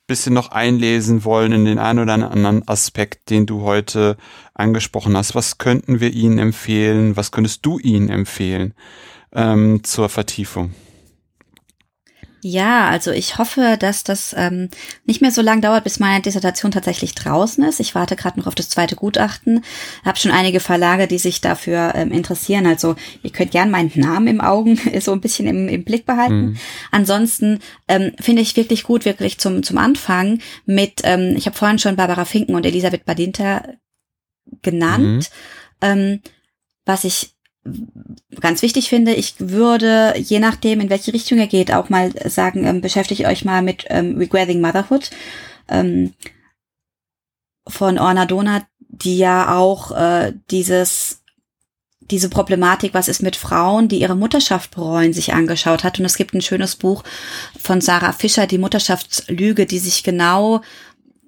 bisschen 0.08 0.34
noch 0.34 0.52
einlesen 0.52 1.26
wollen 1.26 1.52
in 1.54 1.66
den 1.66 1.80
einen 1.80 2.00
oder 2.00 2.14
anderen 2.14 2.68
Aspekt, 2.68 3.30
den 3.30 3.46
du 3.46 3.62
heute 3.62 4.16
angesprochen 4.54 5.18
hast, 5.18 5.34
was 5.34 5.58
könnten 5.58 6.00
wir 6.00 6.12
ihnen 6.14 6.38
empfehlen? 6.38 7.18
Was 7.18 7.32
könntest 7.32 7.66
du 7.66 7.80
ihnen 7.80 8.10
empfehlen 8.10 8.74
ähm, 9.34 9.84
zur 9.84 10.10
Vertiefung? 10.10 10.74
Ja, 12.44 12.90
also 12.90 13.12
ich 13.12 13.38
hoffe, 13.38 13.78
dass 13.80 14.04
das 14.04 14.34
ähm, 14.36 14.70
nicht 15.06 15.22
mehr 15.22 15.32
so 15.32 15.44
lang 15.44 15.62
dauert, 15.62 15.84
bis 15.84 16.00
meine 16.00 16.24
Dissertation 16.24 16.72
tatsächlich 16.72 17.14
draußen 17.14 17.64
ist. 17.64 17.80
Ich 17.80 17.94
warte 17.94 18.16
gerade 18.16 18.40
noch 18.40 18.48
auf 18.48 18.56
das 18.56 18.70
zweite 18.70 18.96
Gutachten. 18.96 19.64
Habe 20.04 20.18
schon 20.18 20.32
einige 20.32 20.60
Verlage, 20.60 21.08
die 21.08 21.20
sich 21.20 21.42
dafür 21.42 21.94
ähm, 21.94 22.12
interessieren. 22.12 22.66
Also 22.66 22.96
ihr 23.22 23.30
könnt 23.30 23.52
gern 23.52 23.70
meinen 23.70 23.92
Namen 23.94 24.28
im 24.28 24.42
Augen 24.42 24.80
so 25.02 25.12
ein 25.12 25.22
bisschen 25.22 25.48
im, 25.48 25.68
im 25.68 25.84
Blick 25.84 26.08
behalten. 26.08 26.42
Mhm. 26.42 26.58
Ansonsten 26.90 27.60
ähm, 27.88 28.14
finde 28.20 28.42
ich 28.42 28.58
wirklich 28.58 28.84
gut, 28.84 29.06
wirklich 29.06 29.38
zum 29.38 29.62
zum 29.62 29.78
Anfang 29.78 30.40
mit. 30.66 31.02
Ähm, 31.04 31.36
ich 31.38 31.46
habe 31.46 31.58
vorhin 31.58 31.80
schon 31.80 31.96
Barbara 31.96 32.26
Finken 32.26 32.56
und 32.56 32.66
Elisabeth 32.66 33.06
Badinter 33.06 33.76
genannt. 34.64 35.30
Mhm. 35.30 35.88
Ähm, 35.88 36.22
was 36.86 37.04
ich 37.04 37.36
ganz 38.40 38.62
wichtig 38.62 38.90
finde, 38.90 39.14
ich 39.14 39.36
würde, 39.40 40.16
je 40.18 40.40
nachdem, 40.40 40.80
in 40.80 40.90
welche 40.90 41.14
Richtung 41.14 41.38
er 41.38 41.48
geht, 41.48 41.72
auch 41.74 41.90
mal 41.90 42.12
sagen, 42.30 42.66
ähm, 42.66 42.82
beschäftigt 42.82 43.26
euch 43.26 43.46
mal 43.46 43.62
mit 43.62 43.86
ähm, 43.90 44.18
Regretting 44.18 44.62
Motherhood 44.62 45.12
ähm, 45.70 46.14
von 47.68 48.00
Orna 48.00 48.26
Donat, 48.26 48.66
die 48.80 49.18
ja 49.18 49.56
auch 49.56 49.92
äh, 49.92 50.34
dieses 50.50 51.22
diese 52.12 52.30
Problematik, 52.30 52.94
was 52.94 53.08
ist 53.08 53.24
mit 53.24 53.38
Frauen, 53.38 53.88
die 53.88 54.02
ihre 54.02 54.18
Mutterschaft 54.18 54.72
bereuen, 54.72 55.14
sich 55.14 55.34
angeschaut 55.34 55.86
hat. 55.86 55.98
Und 55.98 56.06
es 56.06 56.18
gibt 56.18 56.34
ein 56.34 56.42
schönes 56.42 56.76
Buch 56.76 57.04
von 57.58 57.80
Sarah 57.80 58.12
Fischer, 58.12 58.48
die 58.48 58.58
Mutterschaftslüge, 58.58 59.66
die 59.66 59.80
sich 59.80 60.04
genau 60.04 60.62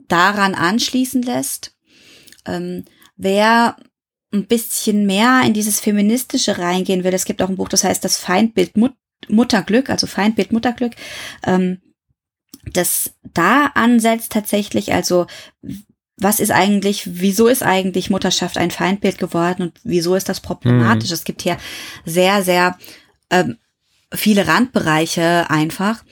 daran 0.10 0.56
anschließen 0.56 1.22
lässt. 1.22 1.74
Ähm, 2.46 2.84
wer 3.16 3.78
ein 4.34 4.48
bisschen 4.48 5.06
mehr 5.06 5.42
in 5.46 5.54
dieses 5.54 5.80
Feministische 5.80 6.58
reingehen 6.58 7.04
will, 7.04 7.14
es 7.14 7.26
gibt 7.26 7.42
auch 7.42 7.50
ein 7.50 7.56
Buch, 7.56 7.70
das 7.70 7.84
heißt 7.84 8.04
das 8.04 8.18
Feindbild 8.18 8.78
Mut 8.78 8.94
Mutterglück, 9.30 9.90
also 9.90 10.06
Feindbild 10.06 10.52
Mutterglück, 10.52 10.94
ähm, 11.46 11.80
das 12.74 13.14
da 13.34 13.68
ansetzt 13.68 14.34
tatsächlich, 14.34 14.94
also 14.94 15.28
was 16.18 16.40
ist 16.40 16.52
eigentlich, 16.52 17.04
wieso 17.06 17.48
ist 17.48 17.64
eigentlich 17.64 18.10
Mutterschaft 18.10 18.58
ein 18.58 18.72
Feindbild 18.72 19.18
geworden 19.18 19.64
und 19.64 19.80
wieso 19.84 20.16
ist 20.16 20.30
das 20.30 20.42
problematisch? 20.42 21.10
Mhm. 21.10 21.14
Es 21.14 21.24
gibt 21.24 21.42
hier 21.42 21.58
sehr, 22.06 22.44
sehr 22.44 22.78
ähm, 23.30 23.58
viele 24.14 24.48
Randbereiche 24.48 25.50
einfach. 25.50 26.04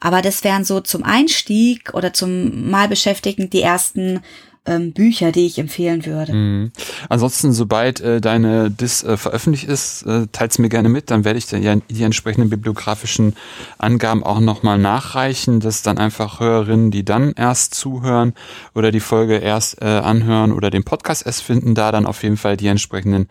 Aber 0.00 0.22
das 0.22 0.44
wären 0.44 0.64
so 0.64 0.80
zum 0.80 1.02
Einstieg 1.02 1.92
oder 1.92 2.12
zum 2.12 2.70
Mal 2.70 2.88
beschäftigen 2.88 3.50
die 3.50 3.62
ersten 3.62 4.20
ähm, 4.68 4.92
Bücher, 4.92 5.32
die 5.32 5.46
ich 5.46 5.58
empfehlen 5.58 6.04
würde. 6.04 6.32
Mhm. 6.32 6.72
Ansonsten, 7.08 7.52
sobald 7.52 8.00
äh, 8.00 8.20
deine 8.20 8.70
Dis 8.70 9.02
äh, 9.02 9.16
veröffentlicht 9.16 9.68
ist, 9.68 10.02
äh, 10.02 10.26
teils 10.32 10.58
mir 10.58 10.68
gerne 10.68 10.88
mit, 10.88 11.10
dann 11.10 11.24
werde 11.24 11.38
ich 11.38 11.50
ja 11.50 11.76
die 11.76 12.02
entsprechenden 12.02 12.50
bibliografischen 12.50 13.34
Angaben 13.78 14.22
auch 14.22 14.40
nochmal 14.40 14.78
nachreichen, 14.78 15.60
dass 15.60 15.82
dann 15.82 15.98
einfach 15.98 16.40
Hörerinnen, 16.40 16.90
die 16.90 17.04
dann 17.04 17.32
erst 17.32 17.74
zuhören 17.74 18.34
oder 18.74 18.92
die 18.92 19.00
Folge 19.00 19.36
erst 19.36 19.80
äh, 19.80 19.86
anhören 19.86 20.52
oder 20.52 20.70
den 20.70 20.84
Podcast 20.84 21.26
erst 21.26 21.42
finden, 21.42 21.74
da 21.74 21.90
dann 21.90 22.06
auf 22.06 22.22
jeden 22.22 22.36
Fall 22.36 22.56
die 22.56 22.68
entsprechenden 22.68 23.28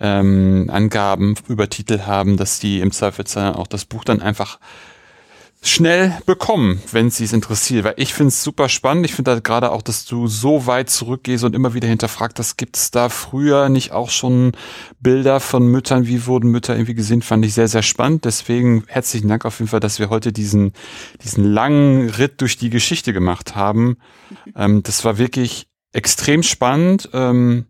ähm, 0.00 0.68
Angaben 0.72 1.34
über 1.48 1.68
Titel 1.68 2.00
haben, 2.00 2.36
dass 2.36 2.58
die 2.58 2.80
im 2.80 2.92
Zweifelsfall 2.92 3.54
auch 3.54 3.66
das 3.66 3.84
Buch 3.84 4.04
dann 4.04 4.22
einfach 4.22 4.58
schnell 5.68 6.16
bekommen, 6.26 6.82
wenn 6.92 7.10
sie 7.10 7.24
es 7.24 7.32
interessiert. 7.32 7.84
Weil 7.84 7.94
ich 7.96 8.14
finde 8.14 8.28
es 8.28 8.42
super 8.42 8.68
spannend. 8.68 9.06
Ich 9.06 9.14
finde 9.14 9.32
halt 9.32 9.44
gerade 9.44 9.72
auch, 9.72 9.82
dass 9.82 10.04
du 10.04 10.26
so 10.28 10.66
weit 10.66 10.90
zurückgehst 10.90 11.44
und 11.44 11.54
immer 11.54 11.74
wieder 11.74 11.88
hinterfragt, 11.88 12.38
das 12.38 12.56
gibt 12.56 12.76
es 12.76 12.90
da 12.90 13.08
früher 13.08 13.68
nicht 13.68 13.92
auch 13.92 14.10
schon 14.10 14.52
Bilder 15.00 15.40
von 15.40 15.66
Müttern, 15.66 16.06
wie 16.06 16.26
wurden 16.26 16.50
Mütter 16.50 16.74
irgendwie 16.74 16.94
gesehen, 16.94 17.22
fand 17.22 17.44
ich 17.44 17.54
sehr, 17.54 17.68
sehr 17.68 17.82
spannend. 17.82 18.24
Deswegen 18.24 18.84
herzlichen 18.86 19.28
Dank 19.28 19.44
auf 19.44 19.58
jeden 19.58 19.68
Fall, 19.68 19.80
dass 19.80 19.98
wir 19.98 20.10
heute 20.10 20.32
diesen, 20.32 20.72
diesen 21.22 21.44
langen 21.44 22.10
Ritt 22.10 22.40
durch 22.40 22.56
die 22.56 22.70
Geschichte 22.70 23.12
gemacht 23.12 23.56
haben. 23.56 23.96
Ähm, 24.54 24.82
das 24.82 25.04
war 25.04 25.18
wirklich 25.18 25.68
extrem 25.92 26.42
spannend. 26.42 27.08
Ähm, 27.12 27.66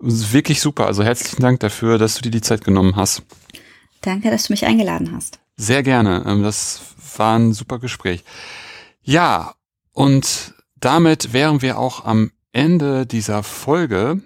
wirklich 0.00 0.60
super. 0.60 0.86
Also 0.86 1.04
herzlichen 1.04 1.42
Dank 1.42 1.60
dafür, 1.60 1.98
dass 1.98 2.14
du 2.14 2.22
dir 2.22 2.30
die 2.30 2.40
Zeit 2.40 2.64
genommen 2.64 2.96
hast. 2.96 3.22
Danke, 4.00 4.30
dass 4.30 4.44
du 4.44 4.52
mich 4.52 4.64
eingeladen 4.64 5.12
hast. 5.14 5.38
Sehr 5.56 5.82
gerne. 5.82 6.24
Ähm, 6.26 6.42
das 6.42 6.80
war 7.18 7.38
ein 7.38 7.52
super 7.52 7.78
Gespräch. 7.78 8.24
Ja, 9.02 9.54
und 9.92 10.54
damit 10.76 11.32
wären 11.32 11.62
wir 11.62 11.78
auch 11.78 12.04
am 12.04 12.30
Ende 12.52 13.06
dieser 13.06 13.42
Folge. 13.42 14.20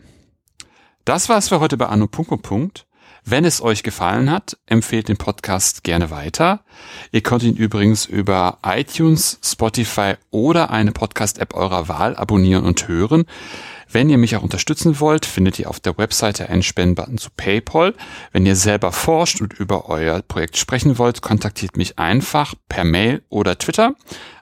Das 1.05 1.29
war's 1.29 1.49
für 1.49 1.61
heute 1.61 1.77
bei 1.77 1.87
Anno. 1.87 2.09
Wenn 3.27 3.47
es 3.47 3.63
euch 3.63 3.83
gefallen 3.83 4.31
hat, 4.31 4.59
empfehlt 4.67 5.09
den 5.09 5.17
Podcast 5.17 5.83
gerne 5.83 6.11
weiter. 6.11 6.61
Ihr 7.11 7.23
könnt 7.23 7.43
ihn 7.43 7.57
übrigens 7.57 8.05
über 8.05 8.59
iTunes, 8.63 9.39
Spotify 9.43 10.15
oder 10.31 10.71
eine 10.71 10.93
Podcast-App 10.93 11.55
eurer 11.55 11.89
Wahl 11.89 12.17
abonnieren 12.17 12.65
und 12.65 12.87
hören. 12.87 13.25
Wenn 13.91 14.11
ihr 14.11 14.19
mich 14.19 14.37
auch 14.37 14.43
unterstützen 14.43 15.01
wollt, 15.01 15.27
findet 15.27 15.59
ihr 15.59 15.71
auf 15.71 15.81
der 15.81 15.97
Webseite 15.99 16.49
einen 16.49 16.63
Spendenbutton 16.63 17.19
zu 17.19 17.31
PayPal. 17.37 17.95
Wenn 18.33 18.47
ihr 18.47 18.57
selber 18.57 18.93
forscht 18.93 19.41
und 19.41 19.53
über 19.55 19.89
euer 19.89 20.23
Projekt 20.23 20.57
sprechen 20.57 20.99
wollt, 20.99 21.23
kontaktiert 21.23 21.77
mich 21.77 21.99
einfach 21.99 22.55
per 22.69 22.85
Mail 22.85 23.23
oder 23.29 23.59
Twitter. 23.59 23.95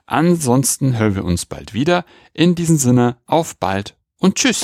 Ansonsten 0.05 0.97
hören 0.97 1.15
wir 1.15 1.25
uns 1.25 1.45
bald 1.45 1.73
wieder. 1.73 2.05
In 2.33 2.55
diesem 2.55 2.77
Sinne, 2.77 3.17
auf 3.25 3.57
bald 3.57 3.95
und 4.19 4.35
tschüss. 4.35 4.61